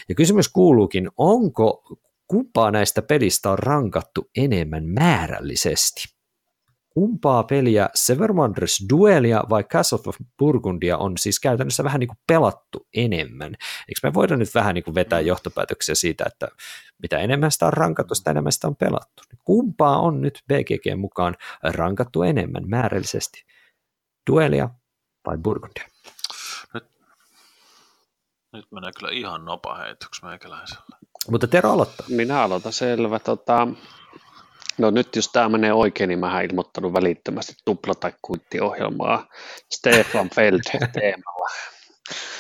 Ja 0.10 0.16
kysymys 0.16 0.50
kuuluukin, 0.50 1.10
onko 1.18 1.98
kumpaa 2.28 2.72
näistä 2.72 3.02
pelistä 3.02 3.52
on 3.52 3.60
rankattu 3.60 4.30
enemmän 4.38 4.86
määrällisesti? 4.86 6.14
Kumpaa 6.94 7.44
peliä 7.44 7.90
Seven 7.96 8.36
Wonders 8.36 8.86
Duelia 8.90 9.44
vai 9.50 9.64
Castle 9.64 10.00
of 10.08 10.16
Burgundia 10.40 10.98
on 10.98 11.18
siis 11.18 11.40
käytännössä 11.40 11.84
vähän 11.84 12.00
niin 12.00 12.08
kuin 12.08 12.18
pelattu 12.28 12.88
enemmän? 12.94 13.56
Eikö 13.88 14.00
me 14.04 14.14
voida 14.14 14.38
nyt 14.38 14.56
vähän 14.56 14.76
niin 14.76 14.84
kuin 14.84 14.96
vetää 14.96 15.20
johtopäätöksiä 15.20 15.96
siitä, 15.96 16.24
että 16.28 16.48
mitä 17.02 17.20
enemmän 17.20 17.52
sitä 17.52 17.66
on 17.66 17.74
rankattu, 17.74 18.16
sitä 18.16 18.32
enemmän 18.32 18.52
sitä 18.52 18.68
on 18.68 18.76
pelattu? 18.76 19.24
Kumpaa 19.44 20.00
on 20.00 20.22
nyt 20.22 20.40
BGG 20.48 21.00
mukaan 21.00 21.36
rankattu 21.64 22.24
enemmän 22.24 22.70
määrällisesti? 22.70 23.46
Duelia 24.32 24.70
vai 25.28 25.38
Burgundia? 25.38 25.88
Nyt 28.54 28.72
menee 28.72 28.92
kyllä 29.00 29.12
ihan 29.12 29.46
nopaheitoksi 29.46 30.26
meikäläisellä. 30.26 30.98
Mutta 31.30 31.48
Tero 31.48 31.72
aloittaa. 31.72 32.06
Minä 32.10 32.42
aloitan 32.42 32.74
selvä. 32.74 33.20
Tota, 33.20 33.68
no 34.78 34.92
nyt 34.92 35.16
jos 35.16 35.30
tämä 35.30 35.50
menee 35.50 35.74
oikein, 35.74 36.08
niin 36.08 36.20
mä 36.20 36.42
ilmoittanut 36.42 36.94
välittömästi 36.94 37.54
tupla- 37.66 37.96
tai 38.00 38.14
kuittiohjelmaa 38.22 39.28
Stefan 39.74 40.30
Feld 40.36 40.60
teemalla. 40.94 41.50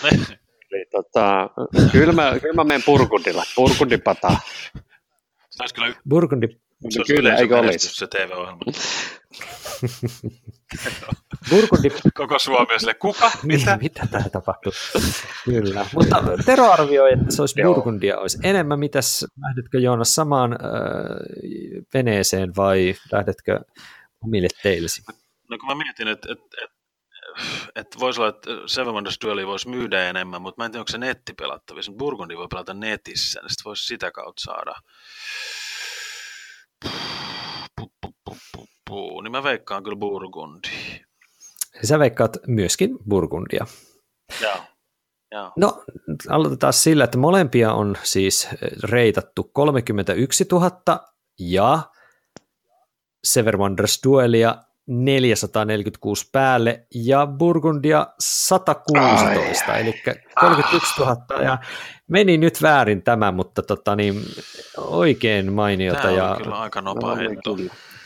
Eli 0.73 0.85
tota, 0.91 1.49
kyllä, 1.91 2.13
mä, 2.13 2.33
kyllä 2.41 2.53
mä 2.53 2.63
menen 2.63 2.83
Burgundilla, 2.85 3.43
Burgundipata. 3.55 4.37
Burgundi, 6.09 6.47
se 6.89 6.99
olisi 6.99 7.15
Kyllä, 7.15 7.35
eikö 7.35 7.57
olisi? 7.57 7.95
se 7.95 8.07
TV-ohjelma. 8.07 8.59
Burgundi 11.49 11.89
Koko 12.13 12.39
Suomi 12.39 12.73
on 12.73 12.79
sille, 12.79 12.93
kuka? 12.93 13.31
Mitä? 13.43 13.43
Mitä, 13.43 13.77
mitä 13.77 14.07
tämä 14.11 14.29
tapahtuu? 14.29 14.71
Kyllä. 15.45 15.85
Mutta 15.93 16.23
Tero 16.45 16.71
arvioi, 16.71 17.13
että 17.13 17.35
se 17.35 17.41
olisi 17.41 17.61
Joo. 17.61 17.73
Burgundia 17.73 18.19
olisi 18.19 18.37
enemmän. 18.43 18.79
Mitäs, 18.79 19.25
lähdetkö 19.41 19.79
Joonas 19.79 20.15
samaan 20.15 20.53
äh, 20.53 20.59
veneeseen 21.93 22.55
vai 22.55 22.95
lähdetkö 23.11 23.59
omille 24.25 24.47
teillesi? 24.63 25.01
No 25.49 25.57
kun 25.57 25.67
mä 25.67 25.75
mietin, 25.75 26.07
että 26.07 26.31
et, 26.31 26.39
et, 26.63 26.71
et 27.75 27.87
voisi 27.99 28.21
olla, 28.21 28.29
että 28.29 28.49
Seven 28.65 28.93
Wonders 28.93 29.17
Dueli 29.23 29.47
voisi 29.47 29.69
myydä 29.69 30.09
enemmän, 30.09 30.41
mutta 30.41 30.61
mä 30.61 30.65
en 30.65 30.71
tiedä, 30.71 30.81
onko 30.81 30.91
se 30.91 30.97
netti 30.97 31.33
pelattavissa. 31.33 31.91
Burgundi 31.97 32.37
voi 32.37 32.47
pelata 32.49 32.73
netissä, 32.73 33.39
niin 33.41 33.49
sitten 33.49 33.65
voisi 33.65 33.85
sitä 33.85 34.11
kautta 34.11 34.41
saada. 34.41 34.73
Pu, 37.81 37.91
pu, 38.01 38.13
pu, 38.25 38.37
pu, 38.55 38.65
pu. 38.89 39.21
Niin 39.21 39.31
mä 39.31 39.43
veikkaan 39.43 39.83
kyllä 39.83 39.97
Burgundi. 39.97 40.67
Sä 41.83 41.99
veikkaat 41.99 42.37
myöskin 42.47 42.97
Burgundia. 43.09 43.65
Joo. 44.41 44.57
Joo. 45.31 45.51
No, 45.57 45.83
aloitetaan 46.29 46.73
sillä, 46.73 47.03
että 47.03 47.17
molempia 47.17 47.73
on 47.73 47.97
siis 48.03 48.49
reitattu 48.83 49.49
31 49.53 50.45
000 50.51 50.71
ja 51.39 51.79
Sever 53.23 53.57
Wonders 53.57 53.99
Duelia 54.05 54.55
446 54.87 56.29
päälle 56.31 56.87
ja 56.95 57.27
Burgundia 57.27 58.07
116, 58.19 59.71
Ai. 59.71 59.81
eli 59.81 60.01
31 60.39 61.01
000 61.01 61.43
ja 61.43 61.57
meni 62.07 62.37
nyt 62.37 62.61
väärin 62.61 63.03
tämä, 63.03 63.31
mutta 63.31 63.61
tota, 63.61 63.95
niin, 63.95 64.15
oikein 64.77 65.53
mainiota. 65.53 66.01
Tämä 66.01 66.13
ja, 66.13 66.37
kyllä 66.43 66.59
aika 66.59 66.81
nopea 66.81 67.15
heitto. 67.15 67.57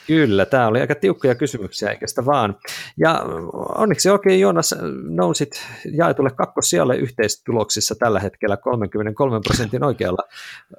Kyllä, 0.08 0.46
tämä 0.46 0.68
oli 0.68 0.82
aika 0.82 0.96
tiukkoja 0.96 1.36
kysymyksiä, 1.36 1.90
eikä 1.90 2.08
sitä 2.08 2.26
vaan. 2.26 2.56
Ja 2.98 3.22
onneksi 3.54 4.10
oikein 4.10 4.40
Joonas 4.40 4.76
nousit 5.04 5.50
jaetulle 5.92 6.30
kakkosijalle 6.32 6.96
yhteistuloksissa 6.96 7.96
tällä 8.00 8.20
hetkellä 8.20 8.58
33 8.58 9.40
prosentin 9.48 9.84
oikealla 9.84 10.24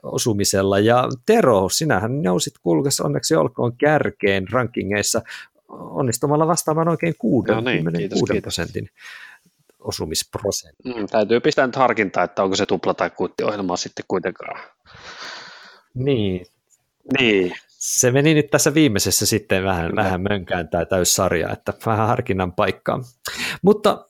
osumisella. 0.02 0.78
Ja 0.78 1.08
Tero, 1.26 1.68
sinähän 1.68 2.22
nousit 2.22 2.54
kulkessa 2.62 3.04
onneksi 3.04 3.34
olkoon 3.34 3.76
kärkeen 3.76 4.44
rankingeissa 4.52 5.22
onnistumalla 5.68 6.46
vastaamaan 6.46 6.88
oikein 6.88 7.14
66 7.18 7.82
no 7.84 7.90
niin, 7.90 7.98
kiitos, 7.98 8.42
prosentin 8.42 8.90
osumisprosentti. 9.80 10.94
Mm, 10.94 11.06
täytyy 11.06 11.40
pistää 11.40 11.66
nyt 11.66 11.76
harkintaa, 11.76 12.24
että 12.24 12.42
onko 12.42 12.56
se 12.56 12.64
tupla- 12.64 12.94
tai 12.94 13.10
kuittiohjelma 13.10 13.76
sitten 13.76 14.04
kuitenkaan. 14.08 14.60
Niin. 15.94 16.46
Niin. 17.18 17.52
Se 17.68 18.10
meni 18.10 18.34
nyt 18.34 18.50
tässä 18.50 18.74
viimeisessä 18.74 19.26
sitten 19.26 19.64
vähän, 19.64 19.96
vähän 19.96 20.22
mönkään 20.22 20.68
tämä 20.68 20.84
täyssarja, 20.84 21.52
että 21.52 21.72
vähän 21.86 22.06
harkinnan 22.06 22.52
paikkaa. 22.52 23.00
Mutta 23.62 24.06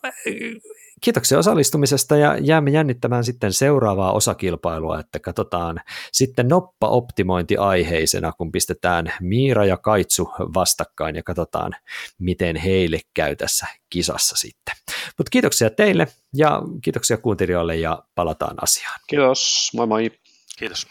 kiitoksia 1.00 1.38
osallistumisesta 1.38 2.16
ja 2.16 2.38
jäämme 2.40 2.70
jännittämään 2.70 3.24
sitten 3.24 3.52
seuraavaa 3.52 4.12
osakilpailua, 4.12 5.00
että 5.00 5.18
katsotaan 5.18 5.80
sitten 6.12 6.48
noppa-optimointi 6.48 7.56
aiheisena, 7.56 8.32
kun 8.32 8.52
pistetään 8.52 9.12
Miira 9.20 9.64
ja 9.64 9.76
Kaitsu 9.76 10.30
vastakkain 10.38 11.16
ja 11.16 11.22
katsotaan, 11.22 11.72
miten 12.18 12.56
heille 12.56 13.00
käy 13.14 13.36
tässä 13.36 13.66
kisassa 13.90 14.36
sitten. 14.36 14.74
Mutta 15.18 15.30
kiitoksia 15.30 15.70
teille 15.70 16.08
ja 16.34 16.62
kiitoksia 16.82 17.16
kuuntelijoille 17.16 17.76
ja 17.76 18.02
palataan 18.14 18.56
asiaan. 18.62 19.00
Kiitos, 19.06 19.70
moi 19.74 19.86
moi. 19.86 20.10
Kiitos. 20.58 20.86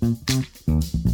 thank 0.00 0.94
you 1.04 1.09